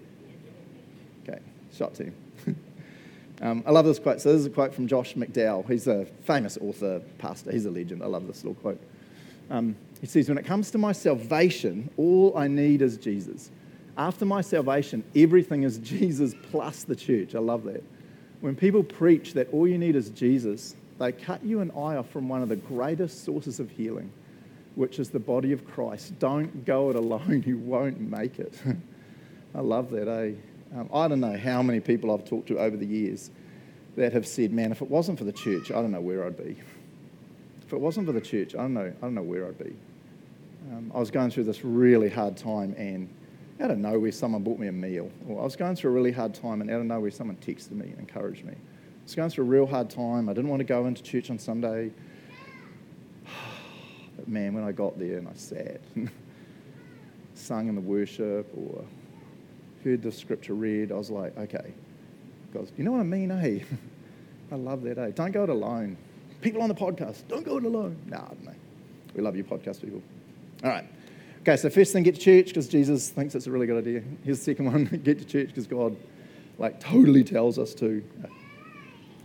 Okay, 1.28 1.40
shot 1.74 1.92
to 1.96 2.10
um, 3.42 3.62
I 3.66 3.70
love 3.70 3.84
this 3.84 3.98
quote. 3.98 4.22
So, 4.22 4.32
this 4.32 4.40
is 4.40 4.46
a 4.46 4.50
quote 4.50 4.72
from 4.72 4.86
Josh 4.86 5.12
McDowell. 5.12 5.68
He's 5.68 5.88
a 5.88 6.06
famous 6.22 6.56
author, 6.56 7.02
pastor. 7.18 7.52
He's 7.52 7.66
a 7.66 7.70
legend. 7.70 8.02
I 8.02 8.06
love 8.06 8.26
this 8.26 8.44
little 8.44 8.54
quote. 8.54 8.80
Um, 9.50 9.76
he 10.00 10.06
says, 10.06 10.30
When 10.30 10.38
it 10.38 10.46
comes 10.46 10.70
to 10.70 10.78
my 10.78 10.92
salvation, 10.92 11.90
all 11.98 12.34
I 12.34 12.48
need 12.48 12.80
is 12.80 12.96
Jesus. 12.96 13.50
After 13.98 14.24
my 14.24 14.40
salvation, 14.40 15.04
everything 15.14 15.64
is 15.64 15.76
Jesus 15.78 16.34
plus 16.50 16.84
the 16.84 16.96
church. 16.96 17.34
I 17.34 17.40
love 17.40 17.64
that. 17.64 17.82
When 18.40 18.54
people 18.54 18.84
preach 18.84 19.34
that 19.34 19.52
all 19.52 19.66
you 19.66 19.78
need 19.78 19.96
is 19.96 20.10
Jesus, 20.10 20.76
they 20.98 21.12
cut 21.12 21.44
you 21.44 21.60
and 21.60 21.72
I 21.72 21.96
off 21.96 22.10
from 22.10 22.28
one 22.28 22.42
of 22.42 22.48
the 22.48 22.56
greatest 22.56 23.24
sources 23.24 23.60
of 23.60 23.70
healing, 23.70 24.12
which 24.74 24.98
is 24.98 25.10
the 25.10 25.18
body 25.18 25.52
of 25.52 25.66
Christ. 25.66 26.18
Don't 26.18 26.64
go 26.64 26.90
it 26.90 26.96
alone, 26.96 27.42
you 27.46 27.58
won't 27.58 28.00
make 28.00 28.38
it. 28.38 28.54
I 29.54 29.60
love 29.60 29.90
that, 29.90 30.08
eh? 30.08 30.32
Um, 30.76 30.88
I 30.92 31.08
don't 31.08 31.20
know 31.20 31.36
how 31.36 31.62
many 31.62 31.80
people 31.80 32.12
I've 32.12 32.24
talked 32.24 32.48
to 32.48 32.58
over 32.58 32.76
the 32.76 32.86
years 32.86 33.30
that 33.96 34.12
have 34.12 34.26
said, 34.26 34.52
man, 34.52 34.70
if 34.70 34.82
it 34.82 34.90
wasn't 34.90 35.18
for 35.18 35.24
the 35.24 35.32
church, 35.32 35.70
I 35.70 35.74
don't 35.74 35.90
know 35.90 36.00
where 36.00 36.24
I'd 36.24 36.36
be. 36.36 36.56
If 37.66 37.72
it 37.72 37.80
wasn't 37.80 38.06
for 38.06 38.12
the 38.12 38.20
church, 38.20 38.54
I 38.54 38.58
don't 38.58 38.74
know, 38.74 38.92
I 38.96 39.00
don't 39.00 39.14
know 39.14 39.22
where 39.22 39.48
I'd 39.48 39.58
be. 39.58 39.74
Um, 40.70 40.92
I 40.94 40.98
was 40.98 41.10
going 41.10 41.30
through 41.30 41.44
this 41.44 41.64
really 41.64 42.10
hard 42.10 42.36
time 42.36 42.74
and 42.76 43.08
out 43.60 43.70
of 43.70 43.78
nowhere, 43.78 44.12
someone 44.12 44.42
bought 44.42 44.58
me 44.58 44.68
a 44.68 44.72
meal. 44.72 45.10
Or 45.28 45.40
I 45.40 45.44
was 45.44 45.56
going 45.56 45.74
through 45.74 45.90
a 45.90 45.94
really 45.94 46.12
hard 46.12 46.34
time, 46.34 46.60
and 46.60 46.70
out 46.70 46.80
of 46.80 46.86
nowhere, 46.86 47.10
someone 47.10 47.36
texted 47.36 47.72
me 47.72 47.88
and 47.88 47.98
encouraged 47.98 48.44
me. 48.44 48.52
I 48.52 49.04
was 49.04 49.14
going 49.14 49.30
through 49.30 49.44
a 49.44 49.48
real 49.48 49.66
hard 49.66 49.90
time. 49.90 50.28
I 50.28 50.32
didn't 50.32 50.50
want 50.50 50.60
to 50.60 50.64
go 50.64 50.86
into 50.86 51.02
church 51.02 51.30
on 51.30 51.38
Sunday. 51.38 51.90
But 54.16 54.26
man, 54.26 54.52
when 54.52 54.64
I 54.64 54.72
got 54.72 54.98
there 54.98 55.18
and 55.18 55.28
I 55.28 55.34
sat, 55.34 55.80
sung 57.34 57.68
in 57.68 57.76
the 57.76 57.80
worship, 57.80 58.52
or 58.56 58.84
heard 59.84 60.02
the 60.02 60.10
scripture 60.10 60.54
read, 60.54 60.90
I 60.90 60.96
was 60.96 61.08
like, 61.08 61.38
okay. 61.38 61.72
God, 62.52 62.68
you 62.76 62.82
know 62.82 62.90
what 62.90 63.00
I 63.00 63.04
mean, 63.04 63.30
eh? 63.30 63.60
I 64.50 64.56
love 64.56 64.82
that, 64.82 64.98
eh? 64.98 65.10
Don't 65.14 65.30
go 65.30 65.44
it 65.44 65.50
alone. 65.50 65.96
People 66.40 66.62
on 66.62 66.68
the 66.68 66.74
podcast, 66.74 67.28
don't 67.28 67.44
go 67.44 67.58
it 67.58 67.64
alone. 67.64 67.96
No, 68.06 68.36
no. 68.42 68.52
We 69.14 69.22
love 69.22 69.36
you, 69.36 69.44
podcast 69.44 69.82
people. 69.82 70.02
All 70.64 70.70
right. 70.70 70.84
Okay, 71.48 71.56
so 71.56 71.70
first 71.70 71.94
thing, 71.94 72.02
get 72.02 72.14
to 72.14 72.20
church 72.20 72.48
because 72.48 72.68
Jesus 72.68 73.08
thinks 73.08 73.34
it's 73.34 73.46
a 73.46 73.50
really 73.50 73.66
good 73.66 73.78
idea. 73.78 74.02
Here's 74.22 74.38
the 74.38 74.44
second 74.44 74.70
one, 74.70 74.84
get 75.02 75.18
to 75.18 75.24
church 75.24 75.46
because 75.46 75.66
God, 75.66 75.96
like, 76.58 76.78
totally 76.78 77.24
tells 77.24 77.58
us 77.58 77.72
to, 77.76 78.04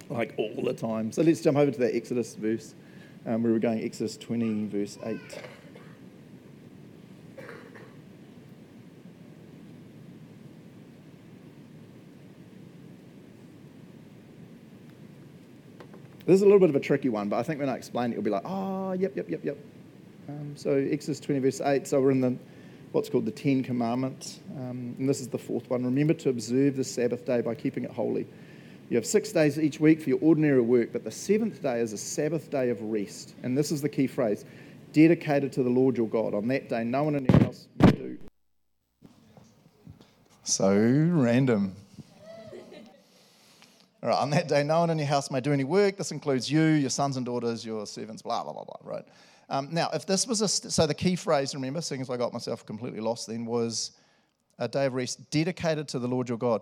like, 0.10 0.34
all 0.38 0.64
the 0.64 0.72
time. 0.72 1.12
So 1.12 1.22
let's 1.22 1.42
jump 1.42 1.58
over 1.58 1.70
to 1.70 1.80
that 1.80 1.94
Exodus 1.94 2.36
verse 2.36 2.76
um, 3.26 3.44
we 3.44 3.52
were 3.52 3.60
going, 3.60 3.84
Exodus 3.84 4.16
20, 4.16 4.68
verse 4.68 4.98
8. 5.04 5.20
This 16.26 16.36
is 16.36 16.42
a 16.42 16.46
little 16.46 16.60
bit 16.60 16.70
of 16.70 16.78
a 16.78 16.80
tricky 16.80 17.10
one, 17.10 17.28
but 17.28 17.36
I 17.40 17.44
think 17.44 17.60
when 17.60 17.68
I 17.68 17.76
explain 17.76 18.12
it, 18.12 18.14
you'll 18.14 18.24
be 18.24 18.30
like, 18.30 18.44
oh, 18.46 18.94
yep, 18.94 19.14
yep, 19.18 19.30
yep, 19.30 19.44
yep. 19.44 19.58
Um, 20.30 20.56
so 20.56 20.74
Exodus 20.74 21.20
20, 21.20 21.40
verse 21.40 21.62
8. 21.62 21.88
So 21.88 22.00
we're 22.00 22.12
in 22.12 22.22
the 22.22 22.38
what's 22.94 23.10
called 23.10 23.26
the 23.26 23.32
Ten 23.32 23.64
Commandments. 23.64 24.40
Um, 24.56 24.96
and 25.00 25.10
this 25.10 25.20
is 25.20 25.28
the 25.28 25.38
fourth 25.38 25.70
one. 25.70 25.84
Remember 25.84 26.14
to 26.14 26.30
observe 26.30 26.76
the 26.78 26.84
Sabbath 26.84 27.26
day 27.26 27.42
by 27.42 27.56
keeping 27.56 27.84
it 27.84 27.92
holy. 27.92 28.28
You 28.90 28.98
have 28.98 29.06
six 29.06 29.32
days 29.32 29.58
each 29.58 29.80
week 29.80 30.02
for 30.02 30.10
your 30.10 30.20
ordinary 30.22 30.62
work, 30.62 30.94
but 30.94 31.04
the 31.04 31.12
seventh 31.12 31.62
day 31.62 31.80
is 31.80 31.94
a 31.94 31.98
Sabbath 31.98 32.52
day 32.52 32.70
of 32.70 32.82
rest. 32.82 33.34
And 33.42 33.58
this 33.58 33.72
is 33.72 33.82
the 33.82 33.90
key 33.90 34.08
phrase 34.08 34.46
dedicated 34.92 35.52
to 35.54 35.64
the 35.64 35.70
Lord 35.70 35.98
your 35.98 36.08
God. 36.08 36.36
On 36.36 36.48
that 36.50 36.70
day, 36.70 36.84
no 36.84 37.04
one 37.04 37.16
in 37.16 37.26
your 37.26 37.40
house 37.40 37.68
may 37.80 37.92
do. 37.92 38.18
So 40.44 40.78
random. 40.78 41.76
All 44.04 44.10
right, 44.10 44.18
on 44.18 44.30
that 44.32 44.50
day, 44.50 44.64
no 44.64 44.82
one 44.82 44.90
in 44.90 45.00
your 45.00 45.08
house 45.08 45.32
may 45.32 45.40
do 45.40 45.54
any 45.54 45.64
work. 45.64 45.98
This 45.98 46.12
includes 46.12 46.52
you, 46.52 46.62
your 46.62 46.90
sons 46.90 47.18
and 47.18 47.26
daughters, 47.26 47.66
your 47.66 47.88
servants, 47.88 48.22
blah, 48.22 48.44
blah, 48.44 48.54
blah, 48.54 48.66
blah, 48.66 48.78
right? 48.84 49.06
Um, 49.54 49.70
now, 49.72 49.88
if 49.94 50.08
this 50.08 50.26
was 50.26 50.42
a, 50.42 50.48
so 50.48 50.88
the 50.88 50.96
key 50.96 51.16
phrase, 51.16 51.54
remember, 51.54 51.80
seeing 51.80 52.02
as 52.02 52.10
I 52.10 52.18
got 52.18 52.34
myself 52.34 52.66
completely 52.66 53.00
lost 53.00 53.28
then, 53.28 53.46
was 53.46 53.92
a 54.58 54.68
day 54.68 54.88
of 54.88 54.96
rest 54.96 55.30
dedicated 55.30 55.88
to 55.90 56.00
the 56.00 56.08
Lord 56.08 56.28
your 56.28 56.40
God. 56.40 56.62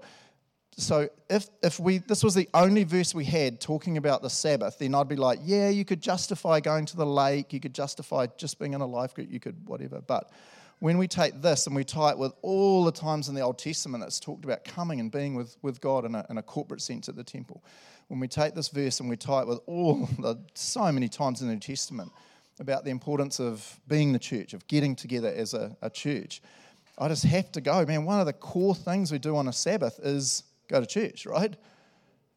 so 0.75 1.08
if, 1.30 1.47
if 1.63 1.80
we 1.80 1.99
this 1.99 2.21
was 2.21 2.36
the 2.36 2.49
only 2.54 2.84
verse 2.84 3.15
we 3.15 3.23
had 3.23 3.62
talking 3.62 3.95
about 3.95 4.21
the 4.21 4.30
Sabbath, 4.30 4.77
then 4.77 4.93
I'd 4.93 5.08
be 5.08 5.15
like, 5.15 5.39
yeah, 5.41 5.69
you 5.69 5.86
could 5.86 6.01
justify 6.01 6.60
going 6.60 6.86
to 6.88 6.97
the 6.97 7.06
lake, 7.06 7.54
you 7.54 7.62
could 7.62 7.73
justify 7.73 8.27
just 8.38 8.60
being 8.60 8.73
in 8.73 8.82
a 8.82 8.86
life 8.86 9.13
group, 9.13 9.32
you 9.32 9.39
could 9.39 9.56
whatever. 9.69 10.01
But 10.01 10.30
when 10.80 10.97
we 10.97 11.08
take 11.08 11.41
this 11.41 11.67
and 11.67 11.75
we 11.75 11.86
tie 11.86 12.12
it 12.12 12.17
with 12.17 12.34
all 12.41 12.84
the 12.84 12.91
times 12.91 13.30
in 13.30 13.36
the 13.36 13.41
Old 13.41 13.58
Testament 13.58 14.04
that's 14.04 14.19
talked 14.19 14.43
about 14.43 14.65
coming 14.65 14.99
and 14.99 15.10
being 15.10 15.34
with, 15.34 15.56
with 15.62 15.80
God 15.80 16.04
in 16.04 16.13
a, 16.13 16.25
in 16.30 16.38
a 16.38 16.43
corporate 16.43 16.82
sense 16.82 17.08
at 17.08 17.15
the 17.15 17.23
temple, 17.23 17.63
when 18.10 18.19
we 18.19 18.27
take 18.27 18.54
this 18.54 18.67
verse 18.67 18.99
and 18.99 19.08
we 19.08 19.15
tie 19.15 19.43
it 19.43 19.47
with 19.47 19.62
all 19.65 20.10
the 20.19 20.38
so 20.56 20.91
many 20.91 21.08
times 21.08 21.41
in 21.41 21.47
the 21.47 21.54
New 21.54 21.60
Testament 21.62 22.12
about 22.59 22.83
the 22.83 22.91
importance 22.91 23.39
of 23.39 23.79
being 23.87 24.13
the 24.13 24.19
church, 24.19 24.53
of 24.53 24.67
getting 24.67 24.95
together 24.95 25.29
as 25.35 25.53
a, 25.53 25.75
a 25.81 25.89
church, 25.89 26.41
I 26.97 27.07
just 27.07 27.23
have 27.23 27.51
to 27.53 27.61
go, 27.61 27.85
man. 27.85 28.05
One 28.05 28.19
of 28.19 28.25
the 28.25 28.33
core 28.33 28.75
things 28.75 29.11
we 29.11 29.19
do 29.19 29.35
on 29.35 29.47
a 29.47 29.53
Sabbath 29.53 29.99
is 30.03 30.43
go 30.67 30.79
to 30.79 30.85
church, 30.85 31.25
right? 31.25 31.55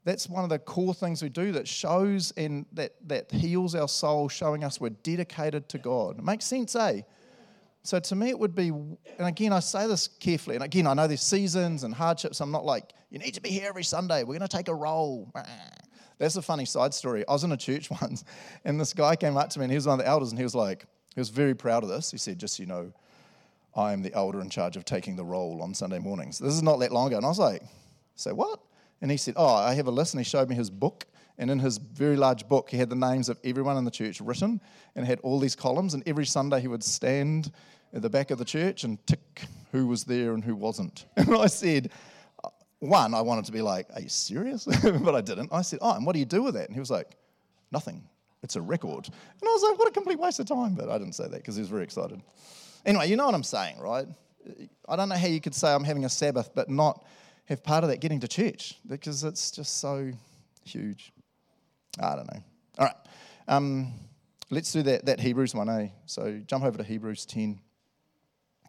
That's 0.05 0.29
one 0.29 0.45
of 0.45 0.51
the 0.51 0.59
core 0.59 0.95
things 0.95 1.23
we 1.23 1.29
do 1.29 1.53
that 1.53 1.67
shows 1.67 2.33
and 2.37 2.67
that, 2.73 2.93
that 3.09 3.31
heals 3.31 3.75
our 3.75 3.89
soul, 3.89 4.29
showing 4.29 4.63
us 4.63 4.81
we're 4.81 4.91
dedicated 4.91 5.69
to 5.71 5.79
God. 5.79 6.19
It 6.19 6.25
makes 6.25 6.45
sense, 6.45 6.77
eh? 6.77 7.03
So 7.83 8.01
to 8.01 8.15
me, 8.15 8.31
it 8.31 8.39
would 8.39 8.55
be, 8.55 8.69
and 8.69 8.97
again, 9.19 9.53
I 9.53 9.61
say 9.61 9.87
this 9.87 10.09
carefully, 10.09 10.57
and 10.57 10.65
again, 10.65 10.87
I 10.87 10.95
know 10.95 11.07
there's 11.07 11.21
seasons 11.21 11.85
and 11.85 11.95
hardships. 11.95 12.41
I'm 12.41 12.51
not 12.51 12.65
like, 12.65 12.93
you 13.11 13.19
need 13.19 13.35
to 13.35 13.43
be 13.43 13.51
here 13.51 13.69
every 13.69 13.85
Sunday. 13.85 14.25
We're 14.25 14.39
going 14.39 14.49
to 14.49 14.57
take 14.57 14.69
a 14.69 14.75
roll. 14.75 15.31
That's 16.19 16.37
a 16.37 16.43
funny 16.43 16.65
side 16.65 16.95
story. 16.95 17.25
I 17.29 17.33
was 17.33 17.45
in 17.45 17.53
a 17.53 17.57
church 17.57 17.91
once, 18.03 18.25
and 18.65 18.81
this 18.81 18.93
guy 18.93 19.17
came 19.17 19.37
up 19.37 19.51
to 19.51 19.59
me, 19.59 19.65
and 19.65 19.73
he 19.73 19.77
was 19.77 19.87
one 19.87 19.99
of 19.99 20.05
the 20.05 20.11
elders, 20.11 20.31
and 20.31 20.39
he 20.39 20.45
was 20.45 20.55
like, 20.55 20.87
he 21.15 21.21
was 21.21 21.29
very 21.29 21.55
proud 21.55 21.83
of 21.83 21.89
this. 21.89 22.11
He 22.11 22.19
said, 22.19 22.39
just 22.39 22.57
so 22.57 22.63
you 22.63 22.67
know, 22.67 22.93
I 23.77 23.93
am 23.93 24.03
the 24.03 24.13
elder 24.15 24.41
in 24.41 24.51
charge 24.51 24.77
of 24.77 24.85
taking 24.85 25.17
the 25.17 25.25
roll 25.25 25.63
on 25.63 25.75
Sunday 25.75 25.99
mornings. 25.99 26.39
This 26.39 26.55
is 26.55 26.63
not 26.63 26.79
that 26.81 26.93
long 26.93 27.09
ago. 27.09 27.17
And 27.17 27.27
I 27.27 27.29
was 27.29 27.39
like, 27.39 27.63
say 28.17 28.33
what? 28.33 28.61
And 29.01 29.11
he 29.11 29.17
said, 29.17 29.35
oh, 29.37 29.55
I 29.55 29.75
have 29.75 29.87
a 29.87 29.91
list. 29.91 30.15
And 30.15 30.21
he 30.21 30.29
showed 30.29 30.49
me 30.49 30.57
his 30.57 30.71
book. 30.71 31.07
And 31.39 31.51
in 31.51 31.59
his 31.59 31.79
very 31.79 32.17
large 32.17 32.49
book, 32.49 32.71
he 32.71 32.77
had 32.77 32.89
the 32.89 32.97
names 32.97 33.29
of 33.29 33.39
everyone 33.43 33.77
in 33.77 33.85
the 33.85 33.91
church 33.91 34.21
written 34.21 34.61
and 34.95 35.05
had 35.05 35.19
all 35.21 35.41
these 35.41 35.57
columns. 35.57 35.95
And 35.95 36.03
every 36.07 36.27
Sunday 36.27 36.61
he 36.61 36.69
would 36.69 36.85
stand 36.85 37.51
at 37.93 38.03
the 38.03 38.11
back 38.11 38.31
of 38.31 38.39
the 38.39 38.45
church 38.45 38.85
and 38.85 39.05
tick 39.07 39.43
who 39.73 39.89
was 39.89 40.05
there 40.05 40.35
and 40.35 40.45
who 40.45 40.55
wasn't. 40.55 41.07
And 41.17 41.35
I 41.35 41.47
said, 41.47 41.91
one, 42.85 43.15
I 43.15 43.21
wanted 43.21 43.45
to 43.47 43.53
be 43.53 43.63
like, 43.63 43.89
are 43.95 44.01
you 44.01 44.09
serious? 44.09 44.65
but 44.83 45.15
I 45.15 45.21
didn't. 45.21 45.53
I 45.53 45.63
said, 45.63 45.79
oh, 45.83 45.93
and 45.93 46.07
what 46.07 46.13
do 46.13 46.19
you 46.19 46.25
do 46.25 46.43
with 46.43 46.55
that? 46.55 46.67
And 46.67 46.75
he 46.75 46.81
was 46.81 46.91
like, 46.91 47.17
nothing. 47.73 48.03
It's 48.43 48.57
a 48.57 48.61
record. 48.61 49.07
And 49.07 49.43
I 49.43 49.53
was 49.53 49.63
like, 49.63 49.79
what 49.79 49.89
a 49.89 49.91
complete 49.91 50.19
waste 50.19 50.39
of 50.39 50.47
time. 50.47 50.75
But 50.75 50.91
I 50.91 50.99
didn't 50.99 51.15
say 51.15 51.25
that 51.25 51.37
because 51.37 51.57
he 51.57 51.63
was 51.63 51.71
very 51.71 51.83
excited. 51.83 52.21
Anyway, 52.85 53.09
you 53.09 53.17
know 53.17 53.25
what 53.27 53.35
I'm 53.35 53.43
saying, 53.43 53.79
right? 53.79 54.07
I 54.87 54.97
don't 54.97 55.09
know 55.09 55.17
how 55.17 55.27
you 55.27 55.41
could 55.41 55.55
say 55.55 55.73
I'm 55.73 55.85
having 55.85 56.05
a 56.05 56.11
Sabbath, 56.11 56.51
but 56.55 56.69
not 56.69 57.05
have 57.47 57.63
part 57.63 57.85
of 57.85 57.91
that 57.91 58.01
getting 58.01 58.21
to 58.21 58.29
church 58.29 58.79
because 58.87 59.25
it's 59.25 59.51
just 59.51 59.79
so 59.81 60.11
huge. 60.65 61.13
I 61.99 62.17
don't 62.17 62.33
know. 62.33 62.43
All 62.79 62.87
right. 62.87 62.97
Um, 63.49 63.93
let's 64.51 64.73
do 64.73 64.83
that, 64.83 65.07
that 65.07 65.21
Hebrews 65.21 65.55
one, 65.55 65.69
eh? 65.69 65.89
So 66.07 66.41
jump 66.47 66.65
over 66.65 66.77
to 66.77 66.85
Hebrews 66.85 67.25
10. 67.27 67.61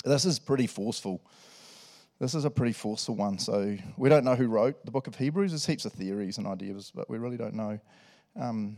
This 0.06 0.26
is 0.26 0.40
pretty 0.40 0.68
forceful. 0.68 1.22
This 2.20 2.34
is 2.34 2.46
a 2.46 2.50
pretty 2.50 2.74
forceful 2.74 3.16
one. 3.16 3.40
So 3.40 3.78
we 3.98 4.10
don't 4.10 4.24
know 4.24 4.36
who 4.36 4.48
wrote 4.48 4.86
the 4.86 4.92
book 4.92 5.08
of 5.08 5.16
Hebrews. 5.16 5.52
There's 5.52 5.66
heaps 5.66 5.86
of 5.86 5.94
theories 5.94 6.38
and 6.38 6.48
ideas, 6.48 6.92
but 6.94 7.10
we 7.10 7.18
really 7.18 7.38
don't 7.38 7.56
know. 7.56 7.80
Um, 8.40 8.78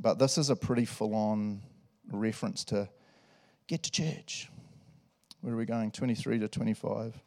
but 0.00 0.18
this 0.18 0.38
is 0.38 0.50
a 0.50 0.56
pretty 0.56 0.84
full 0.84 1.14
on 1.14 1.62
reference 2.10 2.64
to 2.66 2.88
get 3.66 3.82
to 3.84 3.90
church. 3.90 4.48
Where 5.40 5.54
are 5.54 5.56
we 5.56 5.64
going? 5.64 5.90
23 5.90 6.38
to 6.40 6.48
25. 6.48 7.20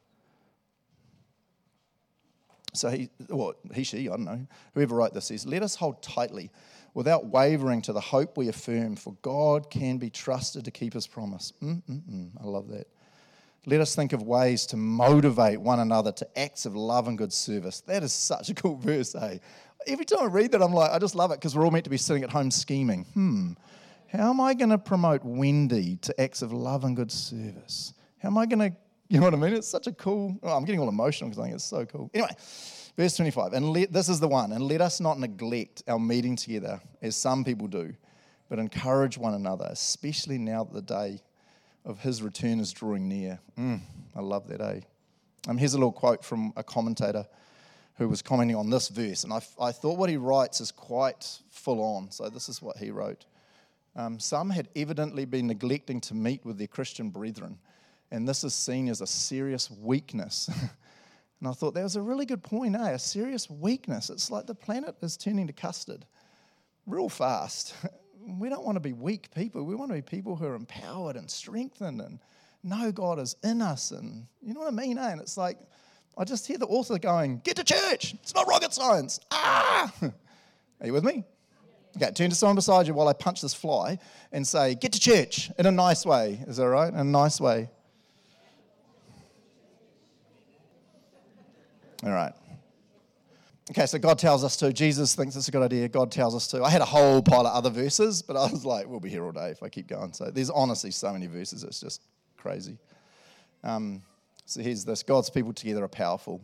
So 2.74 2.90
he, 2.90 3.10
well, 3.30 3.54
he, 3.74 3.84
she, 3.84 4.08
I 4.08 4.12
don't 4.12 4.26
know, 4.26 4.48
whoever 4.76 4.96
wrote 4.96 5.14
this 5.14 5.26
says, 5.26 5.46
Let 5.46 5.64
us 5.64 5.76
hold 5.76 6.02
tightly 6.04 6.52
without 6.94 7.26
wavering 7.26 7.82
to 7.84 7.94
the 7.94 8.00
hope 8.00 8.38
we 8.38 8.48
affirm, 8.48 8.96
for 8.96 9.16
God 9.22 9.70
can 9.70 9.98
be 9.98 10.10
trusted 10.10 10.66
to 10.66 10.72
keep 10.72 10.94
his 10.94 11.08
promise. 11.08 11.54
Mm-mm-mm. 11.62 12.30
I 12.40 12.46
love 12.46 12.68
that. 12.70 12.88
Let 13.66 13.82
us 13.82 13.94
think 13.94 14.14
of 14.14 14.24
ways 14.24 14.66
to 14.68 14.78
motivate 14.78 15.60
one 15.60 15.80
another 15.80 16.12
to 16.14 16.40
acts 16.40 16.66
of 16.66 16.76
love 16.76 17.08
and 17.08 17.18
good 17.18 17.34
service. 17.34 17.82
That 17.82 18.04
is 18.04 18.14
such 18.14 18.50
a 18.50 18.54
cool 18.54 18.78
verse, 18.78 19.16
eh? 19.16 19.40
Every 19.88 20.06
time 20.06 20.20
I 20.22 20.26
read 20.26 20.52
that, 20.54 20.62
I'm 20.62 20.74
like, 20.74 20.92
I 20.92 21.00
just 21.00 21.16
love 21.16 21.32
it 21.32 21.36
because 21.36 21.56
we're 21.56 21.66
all 21.66 21.72
meant 21.72 21.84
to 21.86 21.90
be 21.90 21.98
sitting 21.98 22.24
at 22.24 22.30
home 22.30 22.52
scheming. 22.52 23.06
Hmm, 23.14 23.52
how 24.12 24.30
am 24.30 24.42
I 24.42 24.54
going 24.54 24.70
to 24.70 24.78
promote 24.78 25.24
Wendy 25.24 25.98
to 25.98 26.22
acts 26.22 26.42
of 26.42 26.52
love 26.52 26.84
and 26.84 26.96
good 26.96 27.12
service? 27.12 27.94
How 28.18 28.30
am 28.30 28.38
I 28.38 28.46
going 28.46 28.72
to, 28.72 28.78
you 29.08 29.20
know 29.20 29.26
what 29.26 29.34
I 29.34 29.38
mean? 29.38 29.54
It's 29.54 29.68
such 29.68 29.88
a 29.88 29.92
cool, 29.92 30.38
oh, 30.42 30.56
I'm 30.56 30.66
getting 30.66 30.80
all 30.80 30.90
emotional 30.90 31.30
because 31.30 31.40
I 31.40 31.44
think 31.44 31.56
it's 31.56 31.64
so 31.64 31.86
cool. 31.86 32.10
Anyway, 32.14 32.32
verse 32.98 33.16
25, 33.16 33.54
and 33.54 33.70
let, 33.70 33.94
this 33.94 34.10
is 34.10 34.20
the 34.20 34.28
one, 34.28 34.52
and 34.52 34.64
let 34.64 34.82
us 34.82 35.00
not 35.00 35.20
neglect 35.20 35.84
our 35.88 36.00
meeting 36.00 36.36
together 36.36 36.82
as 37.02 37.16
some 37.16 37.44
people 37.44 37.68
do, 37.68 37.94
but 38.50 38.58
encourage 38.58 39.18
one 39.18 39.34
another, 39.36 39.68
especially 39.70 40.38
now 40.38 40.64
that 40.64 40.74
the 40.74 40.82
day 40.82 41.22
of 41.86 42.00
his 42.00 42.22
return 42.22 42.60
is 42.60 42.72
drawing 42.72 43.08
near. 43.08 43.40
Mm, 43.58 43.82
I 44.16 44.22
love 44.22 44.48
that, 44.48 44.62
eh? 44.62 44.82
Um, 45.48 45.58
here's 45.58 45.74
a 45.74 45.78
little 45.78 45.92
quote 45.92 46.24
from 46.24 46.54
a 46.56 46.64
commentator 46.64 47.26
who 47.98 48.08
was 48.08 48.22
commenting 48.22 48.56
on 48.56 48.70
this 48.70 48.88
verse, 48.90 49.24
and 49.24 49.34
I, 49.34 49.42
I 49.60 49.72
thought 49.72 49.98
what 49.98 50.10
he 50.10 50.18
writes 50.18 50.62
is 50.62 50.72
quite 50.72 51.40
full 51.50 51.82
on. 51.82 52.12
So 52.12 52.30
this 52.30 52.48
is 52.48 52.62
what 52.62 52.78
he 52.78 52.92
wrote. 52.92 53.26
Um, 53.96 54.20
some 54.20 54.50
had 54.50 54.70
evidently 54.76 55.26
been 55.26 55.48
neglecting 55.48 56.00
to 56.02 56.14
meet 56.14 56.46
with 56.46 56.58
their 56.58 56.68
Christian 56.68 57.10
brethren, 57.10 57.58
and 58.12 58.28
this 58.28 58.44
is 58.44 58.54
seen 58.54 58.88
as 58.88 59.02
a 59.02 59.08
serious 59.08 59.70
weakness. 59.70 60.50
and 61.40 61.50
I 61.50 61.52
thought 61.52 61.74
that 61.74 61.84
was 61.84 61.96
a 61.96 62.02
really 62.02 62.26
good 62.26 62.44
point, 62.44 62.76
eh? 62.76 62.92
A 62.92 63.00
serious 63.00 63.50
weakness. 63.50 64.10
It's 64.10 64.32
like 64.32 64.48
the 64.48 64.56
planet 64.56 64.96
is 65.02 65.18
turning 65.18 65.48
to 65.48 65.54
custard 65.54 66.06
real 66.86 67.10
fast. 67.10 67.74
we 68.38 68.50
don't 68.50 68.66
want 68.66 68.76
to 68.76 68.82
be 68.82 68.94
weak 68.94 69.32
people. 69.34 69.64
We 69.64 69.76
want 69.76 69.92
to 69.92 69.96
be 69.96 70.02
people 70.02 70.36
who 70.36 70.46
are 70.46 70.56
empowered 70.56 71.16
and 71.16 71.30
strengthened 71.30 72.02
and 72.02 72.20
know 72.64 72.92
God 72.92 73.20
is 73.20 73.36
in 73.44 73.62
us. 73.62 73.92
And 73.92 74.26
you 74.42 74.54
know 74.54 74.60
what 74.60 74.68
I 74.68 74.76
mean? 74.76 74.98
Eh? 74.98 75.12
And 75.12 75.22
it's 75.22 75.38
like, 75.38 75.58
I 76.18 76.26
just 76.26 76.46
hear 76.46 76.58
the 76.58 76.68
author 76.68 77.00
going, 77.00 77.42
Get 77.44 77.56
to 77.56 77.64
church. 77.64 78.14
It's 78.16 78.36
not 78.36 78.48
rocket 78.48 78.74
science. 78.74 79.20
Ah! 79.32 79.92
Are 80.02 80.86
you 80.86 80.94
with 80.94 81.04
me? 81.04 81.24
Okay, 81.96 82.12
turn 82.12 82.30
to 82.30 82.36
someone 82.36 82.56
beside 82.56 82.88
you 82.88 82.94
while 82.94 83.08
I 83.08 83.14
punch 83.14 83.42
this 83.42 83.54
fly 83.54 83.98
and 84.32 84.46
say, 84.46 84.76
Get 84.76 84.92
to 84.94 85.00
church 85.00 85.50
in 85.58 85.66
a 85.66 85.72
nice 85.72 86.06
way. 86.06 86.44
Is 86.48 86.58
that 86.58 86.68
right? 86.68 86.94
In 86.94 87.00
a 87.00 87.04
nice 87.04 87.40
way. 87.40 87.70
All 92.04 92.12
right. 92.12 92.34
Okay, 93.72 93.86
so 93.86 94.00
God 94.00 94.18
tells 94.18 94.44
us 94.44 94.58
to. 94.58 94.74
Jesus 94.74 95.14
thinks 95.14 95.36
it's 95.36 95.48
a 95.48 95.52
good 95.52 95.62
idea. 95.62 95.88
God 95.88 96.12
tells 96.12 96.36
us 96.36 96.48
to. 96.48 96.64
I 96.64 96.72
had 96.72 96.82
a 96.82 96.86
whole 96.86 97.22
pile 97.22 97.46
of 97.46 97.54
other 97.54 97.70
verses, 97.70 98.24
but 98.24 98.36
I 98.36 98.52
was 98.52 98.66
like, 98.66 98.88
we'll 98.88 99.00
be 99.00 99.12
here 99.12 99.24
all 99.24 99.32
day 99.32 99.50
if 99.50 99.62
I 99.62 99.70
keep 99.70 99.86
going. 99.86 100.12
So 100.12 100.32
there's 100.32 100.50
honestly 100.50 100.90
so 100.90 101.14
many 101.14 101.28
verses, 101.28 101.64
it's 101.64 101.80
just 101.80 102.02
crazy. 102.36 102.80
Um, 103.64 104.02
so 104.46 104.62
here's 104.62 104.84
this 104.86 105.04
God's 105.04 105.30
people 105.30 105.54
together 105.54 105.84
are 105.84 105.88
powerful. 105.88 106.42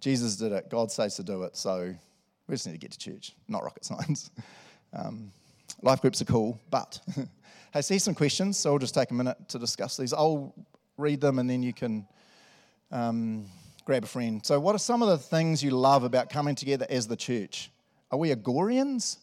Jesus 0.00 0.36
did 0.36 0.52
it. 0.52 0.70
God 0.70 0.90
says 0.90 1.16
to 1.16 1.22
do 1.22 1.42
it. 1.42 1.56
So 1.58 1.94
we 2.46 2.54
just 2.54 2.66
need 2.66 2.72
to 2.72 2.78
get 2.78 2.92
to 2.92 2.98
church, 2.98 3.34
not 3.48 3.62
rocket 3.62 3.84
science. 3.84 4.30
Um, 4.92 5.30
life 5.82 6.00
groups 6.00 6.22
are 6.22 6.26
cool, 6.26 6.58
but 6.70 7.00
hey, 7.74 7.82
see 7.82 7.98
some 7.98 8.14
questions. 8.14 8.56
So 8.56 8.70
we'll 8.70 8.78
just 8.78 8.94
take 8.94 9.10
a 9.10 9.14
minute 9.14 9.36
to 9.48 9.58
discuss 9.58 9.96
these. 9.96 10.14
I'll 10.14 10.54
read 10.96 11.20
them 11.20 11.38
and 11.38 11.50
then 11.50 11.62
you 11.62 11.74
can. 11.74 12.06
Um, 12.92 13.46
grab 13.86 14.02
a 14.02 14.06
friend. 14.06 14.44
So, 14.44 14.58
what 14.58 14.74
are 14.74 14.78
some 14.78 15.00
of 15.00 15.08
the 15.08 15.16
things 15.16 15.62
you 15.62 15.70
love 15.70 16.02
about 16.02 16.28
coming 16.28 16.56
together 16.56 16.86
as 16.90 17.06
the 17.06 17.16
church? 17.16 17.70
Are 18.10 18.18
we 18.18 18.34
Agorians? 18.34 19.18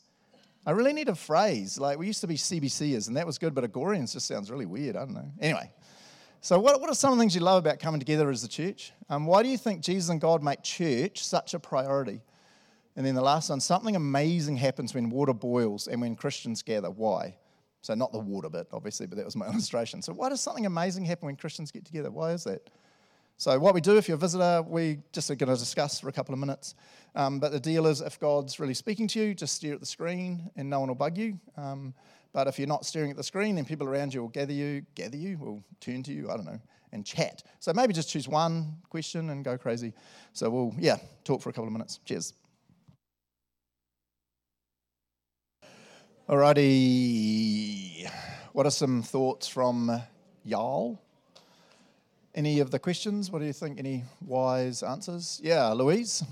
I 0.66 0.72
really 0.72 0.94
need 0.94 1.10
a 1.10 1.16
phrase. 1.16 1.78
Like, 1.78 2.00
we 2.00 2.08
used 2.08 2.22
to 2.22 2.28
be 2.28 2.36
CBCers, 2.36 3.10
and 3.10 3.18
that 3.18 3.28
was 3.28 3.38
good, 3.38 3.54
but 3.54 3.66
Agorians 3.66 4.14
just 4.14 4.26
sounds 4.26 4.50
really 4.50 4.66
weird. 4.66 4.96
I 4.96 5.00
don't 5.00 5.14
know. 5.14 5.30
Anyway, 5.42 5.70
so 6.40 6.58
what, 6.60 6.80
what 6.80 6.90
are 6.90 6.96
some 6.96 7.12
of 7.12 7.18
the 7.18 7.22
things 7.22 7.36
you 7.36 7.42
love 7.42 7.58
about 7.58 7.80
coming 7.80 8.00
together 8.00 8.30
as 8.30 8.42
the 8.42 8.48
church? 8.48 8.94
Um, 9.10 9.26
why 9.26 9.44
do 9.44 9.50
you 9.50 9.58
think 9.58 9.82
Jesus 9.82 10.10
and 10.10 10.22
God 10.22 10.42
make 10.42 10.64
church 10.64 11.24
such 11.26 11.54
a 11.54 11.60
priority? 11.60 12.22
And 12.96 13.06
then 13.06 13.16
the 13.16 13.22
last 13.22 13.50
one 13.50 13.60
something 13.60 13.98
amazing 13.98 14.56
happens 14.56 14.94
when 14.94 15.10
water 15.10 15.34
boils 15.34 15.88
and 15.88 16.00
when 16.00 16.16
Christians 16.16 16.62
gather. 16.62 16.90
Why? 16.90 17.36
So, 17.82 17.96
not 17.96 18.14
the 18.14 18.20
water 18.20 18.50
bit, 18.50 18.68
obviously, 18.72 19.08
but 19.08 19.18
that 19.18 19.26
was 19.26 19.36
my 19.36 19.48
illustration. 19.52 20.02
So, 20.02 20.14
why 20.14 20.30
does 20.30 20.40
something 20.40 20.66
amazing 20.66 21.04
happen 21.04 21.26
when 21.26 21.36
Christians 21.36 21.70
get 21.70 21.84
together? 21.84 22.10
Why 22.10 22.32
is 22.32 22.46
that? 22.46 22.70
So, 23.38 23.58
what 23.60 23.74
we 23.74 23.82
do 23.82 23.98
if 23.98 24.08
you're 24.08 24.16
a 24.16 24.20
visitor, 24.20 24.62
we 24.62 25.00
just 25.12 25.30
are 25.30 25.36
going 25.36 25.52
to 25.52 25.60
discuss 25.60 26.00
for 26.00 26.08
a 26.08 26.12
couple 26.12 26.34
of 26.34 26.40
minutes. 26.40 26.76
Um, 27.16 27.40
but 27.40 27.52
the 27.52 27.60
deal 27.60 27.88
is, 27.88 28.02
if 28.02 28.20
God's 28.20 28.60
really 28.60 28.74
speaking 28.74 29.08
to 29.10 29.20
you, 29.20 29.34
just 29.34 29.56
stare 29.56 29.74
at 29.74 29.80
the 29.80 29.86
screen 29.86 30.50
and 30.56 30.70
no 30.70 30.80
one 30.80 30.90
will 30.90 30.96
bug 30.96 31.18
you. 31.18 31.40
Um, 31.58 31.94
but 32.32 32.48
if 32.48 32.58
you're 32.58 32.68
not 32.68 32.86
staring 32.86 33.12
at 33.12 33.18
the 33.18 33.24
screen, 33.24 33.56
then 33.56 33.66
people 33.66 33.88
around 33.88 34.14
you 34.14 34.22
will 34.22 34.30
gather 34.30 34.54
you, 34.54 34.86
gather 34.96 35.18
you, 35.18 35.38
will 35.38 35.64
turn 35.80 36.02
to 36.04 36.14
you, 36.14 36.32
I 36.32 36.36
don't 36.36 36.46
know, 36.46 36.60
and 36.92 37.06
chat. 37.06 37.44
So 37.60 37.72
maybe 37.74 37.94
just 37.94 38.10
choose 38.10 38.28
one 38.28 38.78
question 38.90 39.30
and 39.30 39.46
go 39.46 39.58
crazy. 39.58 39.94
So 40.34 40.50
we'll, 40.50 40.74
yeah, 40.80 40.98
talk 41.24 41.42
for 41.42 41.50
a 41.50 41.54
couple 41.54 41.68
of 41.68 41.74
minutes. 41.74 42.00
Cheers. 42.06 42.34
Alrighty. 46.28 48.10
What 48.54 48.66
are 48.66 48.72
some 48.72 49.04
thoughts 49.04 49.48
from 49.48 50.02
y'all? 50.44 51.00
Any 52.36 52.60
of 52.62 52.72
the 52.72 52.80
questions? 52.80 53.30
What 53.30 53.40
do 53.40 53.46
you 53.46 53.54
think? 53.54 53.78
Any 53.78 54.06
wise 54.26 54.82
answers? 54.82 55.40
Yeah, 55.44 55.70
Louise? 55.70 56.24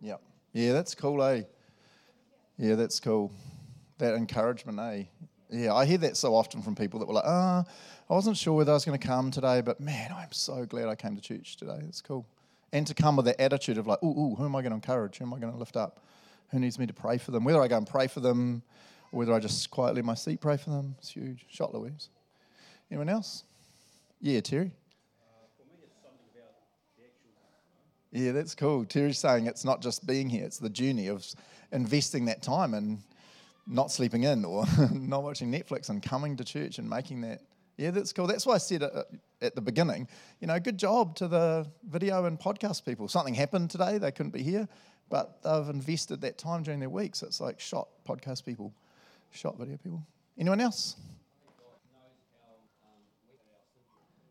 Yeah. 0.00 0.16
Yeah, 0.52 0.72
that's 0.72 0.94
cool, 0.94 1.20
eh? 1.24 1.42
Yeah, 2.58 2.76
that's 2.76 3.00
cool. 3.00 3.32
That 3.98 4.14
encouragement, 4.14 4.78
eh? 4.78 5.04
Yeah, 5.50 5.74
I 5.74 5.84
hear 5.84 5.98
that 5.98 6.16
so 6.16 6.34
often 6.36 6.62
from 6.62 6.76
people 6.76 7.00
that 7.00 7.06
were 7.06 7.14
like, 7.14 7.24
ah, 7.26 7.64
oh, 7.66 7.72
I 8.08 8.14
wasn't 8.14 8.36
sure 8.36 8.54
whether 8.54 8.70
I 8.70 8.74
was 8.74 8.84
going 8.84 8.98
to 8.98 9.04
come 9.04 9.32
today, 9.32 9.62
but 9.62 9.80
man, 9.80 10.12
I'm 10.16 10.30
so 10.30 10.64
glad 10.64 10.86
I 10.86 10.94
came 10.94 11.16
to 11.16 11.22
church 11.22 11.56
today. 11.56 11.80
It's 11.88 12.00
cool. 12.00 12.24
And 12.72 12.86
to 12.86 12.94
come 12.94 13.16
with 13.16 13.26
that 13.26 13.40
attitude 13.40 13.78
of 13.78 13.88
like, 13.88 14.00
ooh, 14.04 14.16
ooh 14.16 14.34
who 14.36 14.44
am 14.44 14.54
I 14.54 14.62
going 14.62 14.70
to 14.70 14.76
encourage? 14.76 15.18
Who 15.18 15.24
am 15.24 15.34
I 15.34 15.40
going 15.40 15.52
to 15.52 15.58
lift 15.58 15.76
up? 15.76 16.04
Who 16.50 16.60
needs 16.60 16.78
me 16.78 16.86
to 16.86 16.94
pray 16.94 17.18
for 17.18 17.32
them? 17.32 17.42
Whether 17.42 17.60
I 17.60 17.66
go 17.66 17.76
and 17.78 17.86
pray 17.86 18.06
for 18.06 18.20
them, 18.20 18.62
or 19.12 19.18
whether 19.18 19.32
I 19.32 19.40
just 19.40 19.70
quietly 19.70 20.00
in 20.00 20.06
my 20.06 20.14
seat 20.14 20.40
pray 20.40 20.56
for 20.56 20.70
them, 20.70 20.94
it's 20.98 21.10
huge. 21.10 21.44
Shot 21.48 21.74
Louise. 21.74 22.08
Anyone 22.90 23.08
else? 23.08 23.44
Yeah, 24.20 24.40
Terry. 24.40 24.72
Uh, 25.20 26.10
yeah, 28.12 28.32
that's 28.32 28.54
cool. 28.54 28.84
Terry's 28.84 29.18
saying 29.18 29.46
it's 29.46 29.64
not 29.64 29.82
just 29.82 30.06
being 30.06 30.28
here, 30.28 30.44
it's 30.44 30.58
the 30.58 30.70
journey 30.70 31.08
of 31.08 31.26
investing 31.72 32.24
that 32.26 32.42
time 32.42 32.74
and 32.74 33.02
not 33.66 33.90
sleeping 33.90 34.22
in 34.22 34.44
or 34.44 34.64
not 34.92 35.22
watching 35.22 35.50
Netflix 35.50 35.88
and 35.88 36.02
coming 36.02 36.36
to 36.36 36.44
church 36.44 36.78
and 36.78 36.88
making 36.88 37.20
that. 37.22 37.40
Yeah, 37.76 37.90
that's 37.90 38.12
cool. 38.12 38.26
That's 38.26 38.46
why 38.46 38.54
I 38.54 38.58
said 38.58 38.82
uh, 38.82 38.86
uh, 38.86 39.02
at 39.42 39.54
the 39.54 39.60
beginning, 39.60 40.08
you 40.40 40.46
know, 40.46 40.58
good 40.58 40.78
job 40.78 41.14
to 41.16 41.28
the 41.28 41.66
video 41.86 42.24
and 42.24 42.38
podcast 42.38 42.84
people. 42.86 43.06
Something 43.08 43.34
happened 43.34 43.70
today, 43.70 43.98
they 43.98 44.12
couldn't 44.12 44.32
be 44.32 44.42
here, 44.42 44.66
but 45.10 45.42
they've 45.42 45.68
invested 45.68 46.22
that 46.22 46.38
time 46.38 46.62
during 46.62 46.80
their 46.80 46.88
week. 46.88 47.14
So 47.14 47.26
it's 47.26 47.40
like 47.40 47.60
shot 47.60 47.88
podcast 48.08 48.46
people, 48.46 48.72
shot 49.36 49.58
video 49.58 49.76
people. 49.76 50.02
Anyone 50.38 50.60
else? 50.60 50.96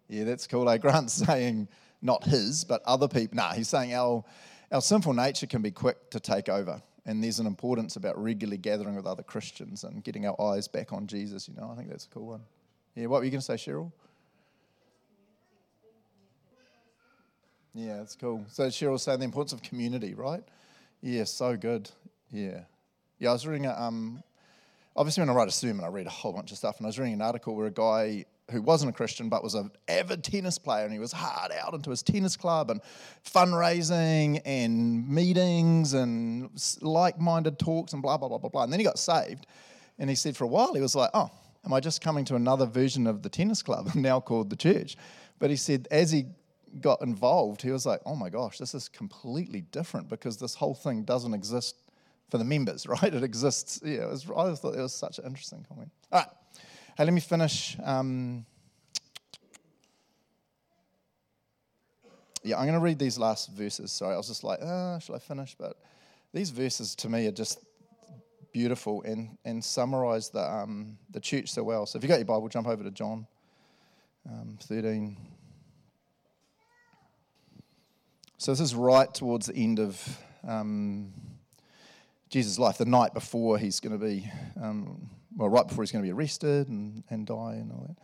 Yeah, 0.08 0.24
that's 0.24 0.48
cool. 0.48 0.64
Like 0.64 0.82
Grant's 0.82 1.14
saying, 1.26 1.68
not 2.02 2.24
his, 2.24 2.64
but 2.64 2.82
other 2.86 3.08
people. 3.08 3.38
Nah, 3.38 3.54
he's 3.54 3.70
saying 3.70 3.94
our, 3.94 4.24
our 4.72 4.82
sinful 4.82 5.14
nature 5.14 5.48
can 5.48 5.62
be 5.62 5.72
quick 5.72 6.10
to 6.12 6.20
take 6.20 6.50
over. 6.50 6.82
And 7.08 7.24
there's 7.24 7.40
an 7.40 7.46
importance 7.46 7.96
about 7.98 8.22
regularly 8.22 8.58
gathering 8.58 8.96
with 8.96 9.06
other 9.06 9.24
Christians 9.24 9.84
and 9.84 10.04
getting 10.04 10.26
our 10.26 10.40
eyes 10.42 10.68
back 10.68 10.92
on 10.92 11.06
Jesus. 11.06 11.48
You 11.48 11.54
know, 11.56 11.70
I 11.72 11.76
think 11.76 11.90
that's 11.90 12.06
a 12.06 12.10
cool 12.10 12.28
one. 12.28 12.42
Yeah, 12.96 13.08
what 13.08 13.20
were 13.20 13.26
you 13.26 13.32
going 13.32 13.42
to 13.42 13.46
say, 13.46 13.56
Cheryl? 13.56 13.92
Yeah, 17.74 18.02
it's 18.02 18.16
cool. 18.16 18.46
So 18.48 18.68
Cheryl's 18.68 19.04
saying 19.04 19.20
the 19.20 19.26
importance 19.26 19.54
of 19.54 19.62
community, 19.62 20.14
right? 20.14 20.44
Yeah, 21.02 21.26
so 21.26 21.58
good. 21.58 21.92
Yeah. 22.32 22.62
Yeah, 23.20 23.30
I 23.30 23.34
was 23.34 23.46
reading 23.46 23.66
a, 23.66 23.74
um, 23.74 24.24
obviously 24.96 25.22
when 25.22 25.30
I 25.30 25.34
write 25.34 25.48
a 25.48 25.52
sermon, 25.52 25.84
I 25.84 25.90
read 25.90 26.08
a 26.08 26.12
whole 26.12 26.34
bunch 26.34 26.52
of 26.52 26.58
stuff, 26.58 26.78
and 26.78 26.86
I 26.86 26.90
was 26.90 26.98
reading 26.98 27.14
an 27.14 27.22
article 27.22 27.56
where 27.56 27.68
a 27.68 27.72
guy 27.72 28.26
who 28.52 28.62
wasn't 28.62 28.90
a 28.90 28.94
Christian 28.94 29.28
but 29.28 29.44
was 29.44 29.56
an 29.56 29.72
avid 29.88 30.24
tennis 30.24 30.58
player, 30.58 30.84
and 30.86 30.94
he 30.94 31.00
was 31.00 31.12
hard 31.12 31.52
out 31.52 31.74
into 31.74 31.90
his 31.90 32.04
tennis 32.04 32.38
club 32.38 32.70
and 32.70 32.82
fundraising 33.24 34.42
and 34.46 35.08
meetings 35.08 35.94
and 35.94 36.50
like-minded 36.82 37.58
talks 37.58 37.94
and 37.94 38.02
blah 38.02 38.18
blah 38.18 38.30
blah 38.30 38.38
blah 38.38 38.50
blah. 38.50 38.64
And 38.64 38.72
then 38.72 38.80
he 38.80 38.86
got 38.86 39.00
saved, 39.00 39.48
and 40.00 40.10
he 40.10 40.16
said 40.16 40.38
for 40.38 40.44
a 40.44 40.48
while 40.48 40.74
he 40.74 40.82
was 40.82 40.96
like, 40.96 41.10
"Oh, 41.14 41.32
am 41.66 41.74
I 41.74 41.80
just 41.80 42.02
coming 42.02 42.26
to 42.26 42.36
another 42.36 42.66
version 42.66 43.08
of 43.08 43.22
the 43.24 43.30
tennis 43.30 43.62
club 43.62 43.90
now 43.96 44.20
called 44.20 44.50
the 44.50 44.56
church?" 44.56 44.96
But 45.40 45.50
he 45.50 45.56
said 45.56 45.88
as 45.92 46.12
he 46.12 46.26
got 46.82 47.02
involved, 47.02 47.62
he 47.62 47.72
was 47.72 47.86
like, 47.86 48.02
"Oh 48.06 48.16
my 48.16 48.30
gosh, 48.30 48.60
this 48.60 48.76
is 48.76 48.88
completely 48.88 49.62
different 49.62 50.08
because 50.08 50.38
this 50.38 50.56
whole 50.56 50.76
thing 50.76 51.04
doesn't 51.04 51.34
exist." 51.34 51.76
For 52.30 52.38
the 52.38 52.44
members, 52.44 52.88
right? 52.88 53.14
It 53.14 53.24
exists. 53.24 53.82
Yeah, 53.84 54.04
it 54.04 54.10
was, 54.10 54.26
I 54.26 54.54
thought 54.56 54.76
it 54.76 54.82
was 54.82 54.96
such 54.96 55.20
an 55.20 55.26
interesting 55.26 55.66
comment. 55.68 55.92
All 56.12 56.20
right. 56.20 56.30
Hey, 56.98 57.04
let 57.04 57.14
me 57.14 57.20
finish. 57.20 57.78
Um, 57.84 58.46
yeah, 62.44 62.58
I'm 62.58 62.66
going 62.66 62.74
to 62.74 62.80
read 62.80 63.00
these 63.00 63.18
last 63.18 63.52
verses. 63.52 63.92
Sorry, 63.92 64.14
I 64.14 64.18
was 64.18 64.28
just 64.28 64.44
like, 64.44 64.60
ah, 64.64 65.00
should 65.00 65.16
I 65.16 65.20
finish? 65.20 65.56
But 65.60 65.78
these 66.34 66.52
verses 66.52 66.96
to 66.96 67.10
me 67.10 67.28
are 67.28 67.32
just 67.32 67.60
beautiful 68.54 69.02
and, 69.04 69.38
and 69.44 69.62
summarize 69.62 70.30
the, 70.30 70.40
um, 70.40 70.98
the 71.10 71.20
church 71.20 71.50
so 71.50 71.64
well. 71.64 71.86
So 71.86 71.98
if 71.98 72.04
you've 72.04 72.10
got 72.10 72.20
your 72.20 72.26
Bible, 72.26 72.48
jump 72.48 72.68
over 72.68 72.84
to 72.84 72.92
John 72.92 73.28
um, 74.30 74.58
13. 74.62 75.18
So 78.38 78.52
this 78.52 78.60
is 78.60 78.76
right 78.76 79.14
towards 79.14 79.48
the 79.48 79.56
end 79.56 79.80
of 79.80 80.20
um, 80.48 81.12
Jesus' 82.30 82.60
life, 82.60 82.78
the 82.78 82.86
night 82.86 83.14
before 83.14 83.58
he's 83.58 83.80
going 83.80 83.98
to 83.98 84.04
be 84.04 84.30
um, 84.62 85.10
well, 85.36 85.50
right 85.50 85.68
before 85.68 85.84
he's 85.84 85.92
going 85.92 86.04
to 86.04 86.08
be 86.08 86.14
arrested 86.14 86.70
and, 86.70 87.04
and 87.10 87.28
die 87.28 87.56
and 87.56 87.72
all 87.72 87.86
that. 87.88 87.98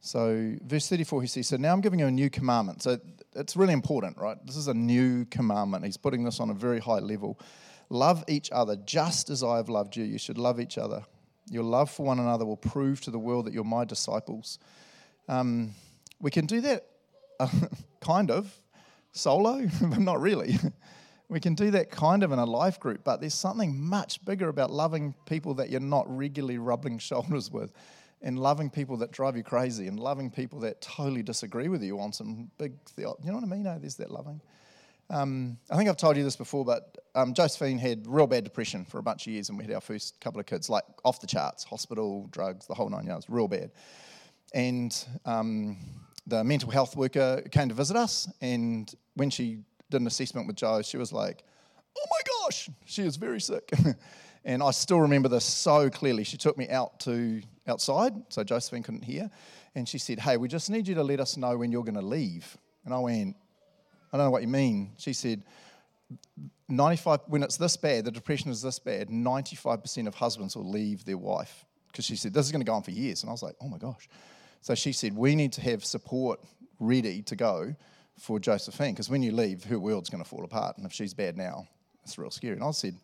So, 0.00 0.54
verse 0.62 0.88
34, 0.88 1.22
he 1.22 1.28
says, 1.28 1.48
So 1.48 1.56
now 1.56 1.72
I'm 1.72 1.80
giving 1.80 1.98
you 1.98 2.06
a 2.06 2.10
new 2.10 2.28
commandment. 2.28 2.82
So, 2.82 2.98
it's 3.34 3.56
really 3.56 3.72
important, 3.72 4.18
right? 4.18 4.36
This 4.44 4.56
is 4.56 4.68
a 4.68 4.74
new 4.74 5.24
commandment. 5.26 5.84
He's 5.84 5.96
putting 5.96 6.24
this 6.24 6.40
on 6.40 6.50
a 6.50 6.54
very 6.54 6.78
high 6.78 6.98
level. 6.98 7.40
Love 7.88 8.22
each 8.28 8.50
other 8.52 8.76
just 8.76 9.30
as 9.30 9.42
I 9.42 9.56
have 9.56 9.68
loved 9.68 9.96
you. 9.96 10.04
You 10.04 10.18
should 10.18 10.36
love 10.36 10.60
each 10.60 10.76
other. 10.76 11.04
Your 11.50 11.64
love 11.64 11.90
for 11.90 12.04
one 12.04 12.18
another 12.18 12.44
will 12.44 12.56
prove 12.56 13.00
to 13.02 13.10
the 13.10 13.18
world 13.18 13.46
that 13.46 13.54
you're 13.54 13.64
my 13.64 13.84
disciples. 13.84 14.58
Um, 15.28 15.74
we 16.20 16.30
can 16.30 16.46
do 16.46 16.60
that 16.62 16.86
uh, 17.40 17.48
kind 18.00 18.30
of 18.30 18.54
solo, 19.12 19.66
but 19.82 20.00
not 20.00 20.20
really. 20.20 20.58
We 21.28 21.40
can 21.40 21.54
do 21.54 21.70
that 21.70 21.90
kind 21.90 22.22
of 22.22 22.32
in 22.32 22.38
a 22.38 22.44
life 22.44 22.78
group, 22.78 23.02
but 23.02 23.20
there's 23.20 23.34
something 23.34 23.80
much 23.80 24.24
bigger 24.24 24.48
about 24.48 24.70
loving 24.70 25.14
people 25.26 25.54
that 25.54 25.70
you're 25.70 25.80
not 25.80 26.04
regularly 26.14 26.58
rubbing 26.58 26.98
shoulders 27.10 27.50
with, 27.50 27.72
and 28.22 28.38
loving 28.38 28.70
people 28.70 28.96
that 28.98 29.10
drive 29.10 29.36
you 29.36 29.42
crazy, 29.42 29.86
and 29.86 29.98
loving 29.98 30.30
people 30.30 30.60
that 30.60 30.80
totally 30.80 31.22
disagree 31.22 31.68
with 31.68 31.82
you 31.82 31.98
on 32.00 32.12
some 32.12 32.50
big, 32.58 32.74
you 32.96 33.04
know 33.04 33.34
what 33.34 33.44
I 33.44 33.46
mean? 33.46 33.62
No, 33.62 33.78
there's 33.78 33.96
that 33.96 34.10
loving. 34.10 34.40
Um, 35.10 35.58
I 35.70 35.76
think 35.76 35.88
I've 35.88 35.96
told 35.96 36.16
you 36.16 36.24
this 36.24 36.36
before, 36.36 36.64
but 36.64 36.96
um, 37.14 37.34
Josephine 37.34 37.78
had 37.78 38.06
real 38.06 38.26
bad 38.26 38.44
depression 38.44 38.84
for 38.84 38.98
a 38.98 39.02
bunch 39.02 39.26
of 39.26 39.32
years, 39.32 39.48
and 39.48 39.58
we 39.58 39.64
had 39.64 39.72
our 39.74 39.80
first 39.80 40.20
couple 40.20 40.40
of 40.40 40.46
kids, 40.46 40.70
like 40.70 40.84
off 41.04 41.20
the 41.20 41.26
charts, 41.26 41.64
hospital, 41.64 42.26
drugs, 42.30 42.66
the 42.66 42.74
whole 42.74 42.88
nine 42.88 43.06
yards, 43.06 43.28
real 43.28 43.48
bad. 43.48 43.70
And 44.54 44.96
um, 45.24 45.76
the 46.26 46.42
mental 46.42 46.70
health 46.70 46.96
worker 46.96 47.42
came 47.50 47.68
to 47.68 47.74
visit 47.74 47.96
us, 47.96 48.30
and 48.40 48.92
when 49.14 49.30
she 49.30 49.58
did 49.90 50.00
an 50.00 50.06
assessment 50.06 50.46
with 50.46 50.56
Joe, 50.56 50.82
she 50.82 50.96
was 50.96 51.12
like, 51.12 51.44
oh 51.96 52.06
my 52.10 52.46
gosh, 52.46 52.70
she 52.84 53.02
is 53.02 53.16
very 53.16 53.40
sick. 53.40 53.70
and 54.44 54.62
I 54.62 54.70
still 54.70 55.00
remember 55.00 55.28
this 55.28 55.44
so 55.44 55.90
clearly. 55.90 56.24
She 56.24 56.36
took 56.36 56.58
me 56.58 56.68
out 56.68 57.00
to 57.00 57.42
outside, 57.66 58.12
so 58.28 58.44
Josephine 58.44 58.82
couldn't 58.82 59.04
hear, 59.04 59.30
and 59.74 59.88
she 59.88 59.98
said, 59.98 60.18
hey, 60.18 60.36
we 60.36 60.48
just 60.48 60.70
need 60.70 60.86
you 60.86 60.94
to 60.96 61.02
let 61.02 61.20
us 61.20 61.36
know 61.36 61.56
when 61.56 61.72
you're 61.72 61.84
going 61.84 61.94
to 61.94 62.02
leave. 62.02 62.56
And 62.84 62.92
I 62.92 62.98
went, 62.98 63.36
I 64.12 64.16
don't 64.16 64.26
know 64.26 64.30
what 64.30 64.42
you 64.42 64.48
mean. 64.48 64.92
She 64.98 65.12
said, 65.12 65.42
95, 66.68 67.20
when 67.26 67.42
it's 67.42 67.56
this 67.56 67.76
bad, 67.76 68.04
the 68.04 68.10
depression 68.10 68.50
is 68.50 68.62
this 68.62 68.78
bad, 68.78 69.08
95% 69.08 70.06
of 70.06 70.14
husbands 70.14 70.56
will 70.56 70.68
leave 70.68 71.04
their 71.04 71.18
wife. 71.18 71.64
Because 71.88 72.04
she 72.04 72.16
said, 72.16 72.32
this 72.32 72.46
is 72.46 72.52
going 72.52 72.60
to 72.60 72.66
go 72.66 72.74
on 72.74 72.82
for 72.82 72.90
years. 72.90 73.22
And 73.22 73.30
I 73.30 73.32
was 73.32 73.42
like, 73.42 73.54
oh 73.60 73.68
my 73.68 73.78
gosh. 73.78 74.08
So 74.60 74.74
she 74.74 74.92
said, 74.92 75.16
we 75.16 75.34
need 75.34 75.52
to 75.54 75.60
have 75.60 75.84
support 75.84 76.40
ready 76.80 77.22
to 77.22 77.36
go 77.36 77.74
for 78.18 78.38
Josephine 78.38 78.92
because 78.92 79.10
when 79.10 79.22
you 79.22 79.32
leave, 79.32 79.64
her 79.64 79.78
world's 79.78 80.10
going 80.10 80.22
to 80.22 80.28
fall 80.28 80.44
apart. 80.44 80.76
And 80.76 80.86
if 80.86 80.92
she's 80.92 81.14
bad 81.14 81.36
now, 81.36 81.66
it's 82.02 82.18
real 82.18 82.30
scary. 82.30 82.54
And 82.54 82.64
I 82.64 82.70
said, 82.70 82.96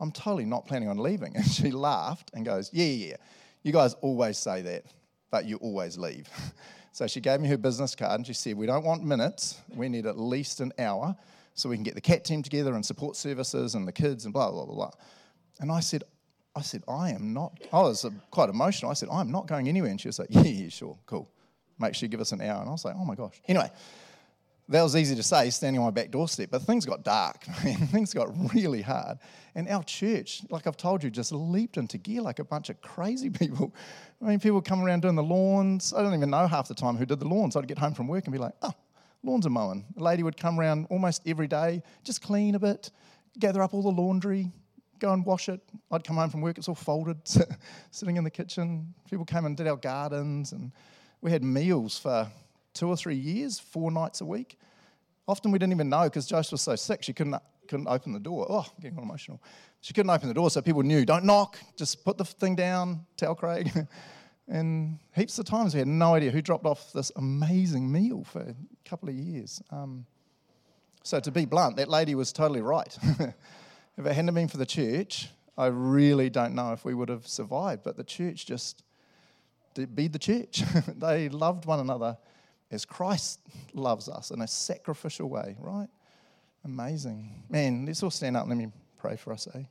I'm 0.00 0.10
totally 0.10 0.44
not 0.44 0.66
planning 0.66 0.88
on 0.88 0.98
leaving. 0.98 1.36
And 1.36 1.44
she 1.44 1.70
laughed 1.70 2.30
and 2.34 2.44
goes, 2.44 2.70
Yeah, 2.72 2.86
yeah, 2.86 3.06
yeah. 3.10 3.16
you 3.62 3.72
guys 3.72 3.94
always 4.00 4.38
say 4.38 4.62
that, 4.62 4.84
but 5.30 5.44
you 5.44 5.56
always 5.56 5.98
leave. 5.98 6.28
so 6.92 7.06
she 7.06 7.20
gave 7.20 7.40
me 7.40 7.48
her 7.48 7.58
business 7.58 7.94
card 7.94 8.20
and 8.20 8.26
she 8.26 8.34
said, 8.34 8.56
We 8.56 8.66
don't 8.66 8.84
want 8.84 9.04
minutes, 9.04 9.60
we 9.74 9.88
need 9.88 10.06
at 10.06 10.18
least 10.18 10.60
an 10.60 10.72
hour 10.78 11.16
so 11.54 11.68
we 11.68 11.76
can 11.76 11.84
get 11.84 11.94
the 11.94 12.00
cat 12.00 12.24
team 12.24 12.42
together 12.42 12.74
and 12.74 12.84
support 12.84 13.16
services 13.16 13.74
and 13.76 13.86
the 13.86 13.92
kids 13.92 14.24
and 14.24 14.34
blah, 14.34 14.50
blah, 14.50 14.64
blah, 14.66 14.74
blah. 14.74 14.90
And 15.60 15.70
I 15.70 15.80
said, 15.80 16.02
I 16.56 16.62
said, 16.62 16.82
I 16.88 17.10
am 17.10 17.32
not, 17.32 17.58
I 17.72 17.80
was 17.82 18.04
uh, 18.04 18.10
quite 18.30 18.48
emotional. 18.48 18.90
I 18.90 18.94
said, 18.94 19.08
I'm 19.10 19.30
not 19.30 19.46
going 19.46 19.68
anywhere. 19.68 19.90
And 19.90 20.00
she 20.00 20.08
was 20.08 20.18
like, 20.18 20.28
Yeah, 20.30 20.42
yeah, 20.42 20.68
sure, 20.68 20.98
cool. 21.06 21.30
Make 21.78 21.94
sure 21.94 22.06
you 22.06 22.10
give 22.10 22.20
us 22.20 22.32
an 22.32 22.40
hour. 22.40 22.60
And 22.60 22.68
I 22.68 22.72
was 22.72 22.84
like, 22.84 22.94
Oh 22.96 23.04
my 23.04 23.14
gosh. 23.14 23.40
Anyway, 23.46 23.70
that 24.68 24.82
was 24.82 24.96
easy 24.96 25.14
to 25.14 25.22
say 25.22 25.50
standing 25.50 25.78
on 25.78 25.86
my 25.86 25.90
back 25.90 26.10
doorstep, 26.10 26.48
but 26.50 26.62
things 26.62 26.86
got 26.86 27.02
dark, 27.04 27.46
man. 27.64 27.86
things 27.88 28.14
got 28.14 28.28
really 28.54 28.80
hard. 28.80 29.18
And 29.54 29.68
our 29.68 29.82
church, 29.82 30.42
like 30.50 30.66
I've 30.66 30.76
told 30.76 31.04
you, 31.04 31.10
just 31.10 31.32
leaped 31.32 31.76
into 31.76 31.98
gear 31.98 32.22
like 32.22 32.38
a 32.38 32.44
bunch 32.44 32.70
of 32.70 32.80
crazy 32.80 33.30
people. 33.40 33.74
I 34.22 34.26
mean, 34.26 34.40
people 34.40 34.62
come 34.62 34.82
around 34.82 35.02
doing 35.02 35.16
the 35.16 35.22
lawns. 35.22 35.92
I 35.94 36.02
don't 36.02 36.14
even 36.14 36.30
know 36.30 36.46
half 36.46 36.68
the 36.68 36.74
time 36.74 36.96
who 36.96 37.04
did 37.04 37.20
the 37.20 37.28
lawns. 37.28 37.56
I'd 37.56 37.68
get 37.68 37.78
home 37.78 37.94
from 37.94 38.08
work 38.08 38.24
and 38.24 38.32
be 38.32 38.38
like, 38.38 38.54
oh, 38.62 38.72
lawns 39.22 39.46
are 39.46 39.50
mowing. 39.50 39.84
A 39.98 40.02
lady 40.02 40.22
would 40.22 40.36
come 40.36 40.58
around 40.58 40.86
almost 40.90 41.22
every 41.26 41.46
day, 41.46 41.82
just 42.02 42.22
clean 42.22 42.54
a 42.54 42.58
bit, 42.58 42.90
gather 43.38 43.62
up 43.62 43.74
all 43.74 43.82
the 43.82 43.90
laundry, 43.90 44.50
go 44.98 45.12
and 45.12 45.26
wash 45.26 45.50
it. 45.50 45.60
I'd 45.90 46.04
come 46.04 46.16
home 46.16 46.30
from 46.30 46.40
work, 46.40 46.56
it's 46.56 46.68
all 46.68 46.74
folded, 46.74 47.18
sitting 47.90 48.16
in 48.16 48.24
the 48.24 48.30
kitchen. 48.30 48.94
People 49.10 49.26
came 49.26 49.44
and 49.44 49.56
did 49.56 49.66
our 49.66 49.76
gardens, 49.76 50.52
and 50.52 50.72
we 51.20 51.30
had 51.30 51.42
meals 51.42 51.98
for 51.98 52.30
two 52.74 52.88
or 52.88 52.96
three 52.96 53.14
years, 53.14 53.58
four 53.58 53.90
nights 53.90 54.20
a 54.20 54.24
week. 54.24 54.58
Often 55.26 55.52
we 55.52 55.58
didn't 55.58 55.72
even 55.72 55.88
know 55.88 56.04
because 56.04 56.26
Joseph 56.26 56.52
was 56.52 56.60
so 56.60 56.76
sick, 56.76 57.02
she 57.02 57.12
couldn't, 57.12 57.40
couldn't 57.68 57.88
open 57.88 58.12
the 58.12 58.20
door. 58.20 58.46
Oh, 58.48 58.58
I'm 58.58 58.82
getting 58.82 58.98
all 58.98 59.04
emotional. 59.04 59.40
She 59.80 59.94
couldn't 59.94 60.10
open 60.10 60.28
the 60.28 60.34
door, 60.34 60.50
so 60.50 60.60
people 60.60 60.82
knew 60.82 61.04
don't 61.06 61.24
knock, 61.24 61.58
just 61.76 62.04
put 62.04 62.18
the 62.18 62.24
thing 62.24 62.56
down, 62.56 63.06
tell 63.16 63.34
Craig. 63.34 63.70
and 64.48 64.98
heaps 65.14 65.38
of 65.38 65.46
times 65.46 65.74
we 65.74 65.78
had 65.78 65.88
no 65.88 66.14
idea 66.14 66.30
who 66.30 66.42
dropped 66.42 66.66
off 66.66 66.92
this 66.92 67.10
amazing 67.16 67.90
meal 67.90 68.24
for 68.24 68.40
a 68.40 68.54
couple 68.84 69.08
of 69.08 69.14
years. 69.14 69.62
Um, 69.70 70.06
So, 71.02 71.20
to 71.20 71.30
be 71.30 71.44
blunt, 71.44 71.76
that 71.76 71.88
lady 71.88 72.14
was 72.14 72.32
totally 72.32 72.62
right. 72.62 72.96
if 73.98 74.06
it 74.06 74.12
hadn't 74.12 74.34
been 74.34 74.48
for 74.48 74.56
the 74.56 74.66
church, 74.66 75.28
I 75.56 75.66
really 75.66 76.30
don't 76.30 76.54
know 76.54 76.72
if 76.72 76.84
we 76.84 76.94
would 76.94 77.10
have 77.10 77.26
survived. 77.26 77.82
But 77.84 77.96
the 77.96 78.04
church 78.04 78.46
just 78.46 78.82
be 79.94 80.08
the 80.08 80.18
church. 80.18 80.62
they 80.96 81.28
loved 81.28 81.66
one 81.66 81.80
another 81.80 82.16
Christ 82.82 83.40
loves 83.74 84.08
us 84.08 84.30
in 84.30 84.40
a 84.40 84.48
sacrificial 84.48 85.28
way, 85.28 85.54
right? 85.60 85.88
Amazing. 86.64 87.44
Man, 87.50 87.84
let's 87.84 88.02
all 88.02 88.10
stand 88.10 88.38
up 88.38 88.48
let 88.48 88.56
me 88.56 88.68
pray 88.96 89.16
for 89.16 89.34
us, 89.34 89.46
eh? 89.54 89.64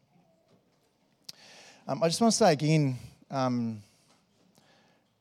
Um, 1.87 2.03
I 2.03 2.07
just 2.07 2.21
want 2.21 2.31
to 2.31 2.37
say 2.37 2.53
again, 2.53 2.97
um, 3.31 3.81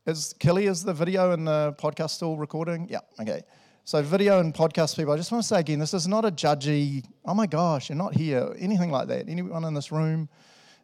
is 0.06 0.34
Kelly, 0.38 0.66
is 0.66 0.84
the 0.84 0.92
video 0.92 1.32
and 1.32 1.46
the 1.46 1.74
podcast 1.78 2.10
still 2.10 2.36
recording? 2.36 2.88
Yeah, 2.90 3.00
okay. 3.18 3.42
So, 3.84 4.02
video 4.02 4.38
and 4.38 4.54
podcast 4.54 4.96
people, 4.96 5.12
I 5.12 5.16
just 5.16 5.32
want 5.32 5.42
to 5.42 5.48
say 5.48 5.60
again, 5.60 5.78
this 5.78 5.94
is 5.94 6.06
not 6.06 6.24
a 6.24 6.30
judgy, 6.30 7.04
oh 7.24 7.34
my 7.34 7.46
gosh, 7.46 7.88
you're 7.88 7.96
not 7.96 8.14
here, 8.14 8.54
anything 8.58 8.90
like 8.90 9.08
that. 9.08 9.28
Anyone 9.28 9.64
in 9.64 9.74
this 9.74 9.90
room, 9.90 10.28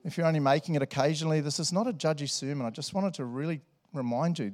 if 0.05 0.17
you're 0.17 0.27
only 0.27 0.41
making 0.41 0.75
it 0.75 0.83
occasionally, 0.83 1.41
this 1.41 1.61
is 1.61 1.73
not 1.73 1.87
a 1.87 1.93
judgy 1.93 2.29
sermon. 2.29 2.67
I 2.67 2.71
just 2.71 2.95
wanted 2.95 3.15
to 3.15 3.25
really 3.25 3.61
remind 3.93 4.39
you 4.39 4.51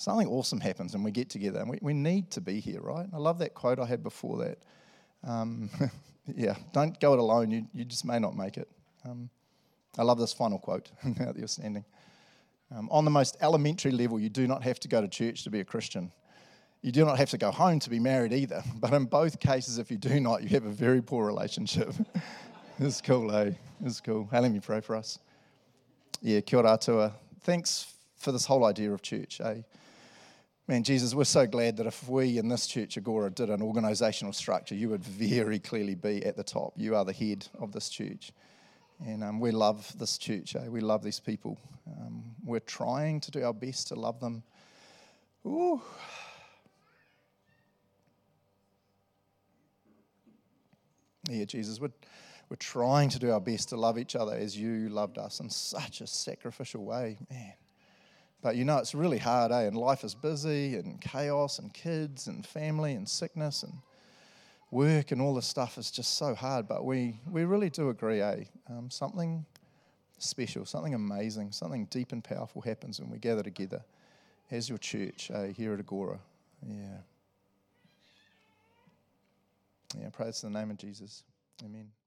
something 0.00 0.28
awesome 0.28 0.60
happens 0.60 0.94
and 0.94 1.04
we 1.04 1.10
get 1.10 1.28
together, 1.28 1.60
and 1.60 1.68
we, 1.68 1.78
we 1.82 1.92
need 1.92 2.30
to 2.30 2.40
be 2.40 2.58
here, 2.58 2.80
right? 2.80 3.06
I 3.12 3.18
love 3.18 3.38
that 3.40 3.52
quote 3.52 3.78
I 3.78 3.84
had 3.84 4.02
before 4.02 4.38
that. 4.38 4.58
Um, 5.22 5.68
yeah, 6.34 6.54
don't 6.72 6.98
go 7.00 7.12
it 7.12 7.18
alone, 7.18 7.50
you, 7.50 7.66
you 7.74 7.84
just 7.84 8.06
may 8.06 8.18
not 8.18 8.34
make 8.34 8.56
it. 8.56 8.68
Um, 9.04 9.28
I 9.98 10.02
love 10.02 10.18
this 10.18 10.32
final 10.32 10.58
quote 10.58 10.90
now 11.04 11.26
that 11.26 11.36
you're 11.36 11.48
standing. 11.48 11.84
Um, 12.74 12.88
on 12.90 13.04
the 13.04 13.10
most 13.10 13.36
elementary 13.42 13.90
level, 13.90 14.18
you 14.18 14.30
do 14.30 14.46
not 14.46 14.62
have 14.62 14.80
to 14.80 14.88
go 14.88 15.02
to 15.02 15.08
church 15.08 15.44
to 15.44 15.50
be 15.50 15.60
a 15.60 15.64
Christian. 15.64 16.10
You 16.80 16.92
do 16.92 17.04
not 17.04 17.18
have 17.18 17.28
to 17.30 17.38
go 17.38 17.50
home 17.50 17.78
to 17.80 17.90
be 17.90 17.98
married 17.98 18.32
either. 18.32 18.62
But 18.76 18.94
in 18.94 19.04
both 19.04 19.38
cases, 19.38 19.76
if 19.76 19.90
you 19.90 19.98
do 19.98 20.18
not, 20.18 20.42
you 20.42 20.48
have 20.50 20.64
a 20.64 20.70
very 20.70 21.02
poor 21.02 21.26
relationship. 21.26 21.92
it's 22.78 23.02
cool, 23.02 23.30
eh? 23.32 23.50
It's 23.84 24.00
cool. 24.00 24.28
Hey, 24.30 24.40
let 24.40 24.50
me 24.50 24.60
pray 24.60 24.80
for 24.80 24.96
us. 24.96 25.18
Yeah, 26.22 26.40
kia 26.40 26.60
ora. 26.60 27.12
Thanks 27.42 27.92
for 28.16 28.32
this 28.32 28.46
whole 28.46 28.64
idea 28.64 28.92
of 28.92 29.02
church, 29.02 29.42
eh? 29.42 29.56
Man, 30.70 30.84
Jesus, 30.84 31.16
we're 31.16 31.24
so 31.24 31.48
glad 31.48 31.78
that 31.78 31.88
if 31.88 32.08
we 32.08 32.38
in 32.38 32.46
this 32.46 32.68
church, 32.68 32.96
Agora, 32.96 33.28
did 33.28 33.50
an 33.50 33.58
organisational 33.58 34.32
structure, 34.32 34.76
you 34.76 34.88
would 34.90 35.02
very 35.02 35.58
clearly 35.58 35.96
be 35.96 36.24
at 36.24 36.36
the 36.36 36.44
top. 36.44 36.74
You 36.76 36.94
are 36.94 37.04
the 37.04 37.12
head 37.12 37.44
of 37.58 37.72
this 37.72 37.88
church. 37.88 38.30
And 39.04 39.24
um, 39.24 39.40
we 39.40 39.50
love 39.50 39.92
this 39.98 40.16
church, 40.16 40.54
eh? 40.54 40.68
We 40.68 40.80
love 40.80 41.02
these 41.02 41.18
people. 41.18 41.58
Um, 41.88 42.22
we're 42.44 42.60
trying 42.60 43.18
to 43.22 43.32
do 43.32 43.42
our 43.42 43.52
best 43.52 43.88
to 43.88 43.96
love 43.96 44.20
them. 44.20 44.44
Ooh. 45.44 45.82
Yeah, 51.28 51.46
Jesus, 51.46 51.80
we're, 51.80 51.90
we're 52.48 52.54
trying 52.60 53.08
to 53.08 53.18
do 53.18 53.32
our 53.32 53.40
best 53.40 53.70
to 53.70 53.76
love 53.76 53.98
each 53.98 54.14
other 54.14 54.36
as 54.36 54.56
you 54.56 54.88
loved 54.88 55.18
us 55.18 55.40
in 55.40 55.50
such 55.50 56.00
a 56.00 56.06
sacrificial 56.06 56.84
way, 56.84 57.18
man. 57.28 57.54
But 58.42 58.56
you 58.56 58.64
know, 58.64 58.78
it's 58.78 58.94
really 58.94 59.18
hard, 59.18 59.52
eh? 59.52 59.62
And 59.62 59.76
life 59.76 60.02
is 60.04 60.14
busy 60.14 60.76
and 60.76 61.00
chaos 61.00 61.58
and 61.58 61.72
kids 61.72 62.26
and 62.26 62.46
family 62.46 62.94
and 62.94 63.08
sickness 63.08 63.62
and 63.62 63.74
work 64.70 65.10
and 65.10 65.20
all 65.20 65.34
this 65.34 65.46
stuff 65.46 65.76
is 65.78 65.90
just 65.90 66.16
so 66.16 66.34
hard. 66.34 66.66
But 66.66 66.84
we, 66.84 67.20
we 67.30 67.44
really 67.44 67.70
do 67.70 67.90
agree, 67.90 68.20
eh? 68.20 68.44
Um, 68.68 68.90
something 68.90 69.44
special, 70.18 70.64
something 70.64 70.94
amazing, 70.94 71.52
something 71.52 71.86
deep 71.86 72.12
and 72.12 72.22
powerful 72.22 72.62
happens 72.62 73.00
when 73.00 73.10
we 73.10 73.18
gather 73.18 73.42
together 73.42 73.82
as 74.50 74.68
your 74.68 74.78
church 74.78 75.30
eh, 75.32 75.48
here 75.48 75.74
at 75.74 75.80
Agora. 75.80 76.18
Yeah. 76.66 76.98
Yeah, 79.98 80.08
praise 80.10 80.40
the 80.40 80.50
name 80.50 80.70
of 80.70 80.76
Jesus. 80.76 81.24
Amen. 81.64 81.99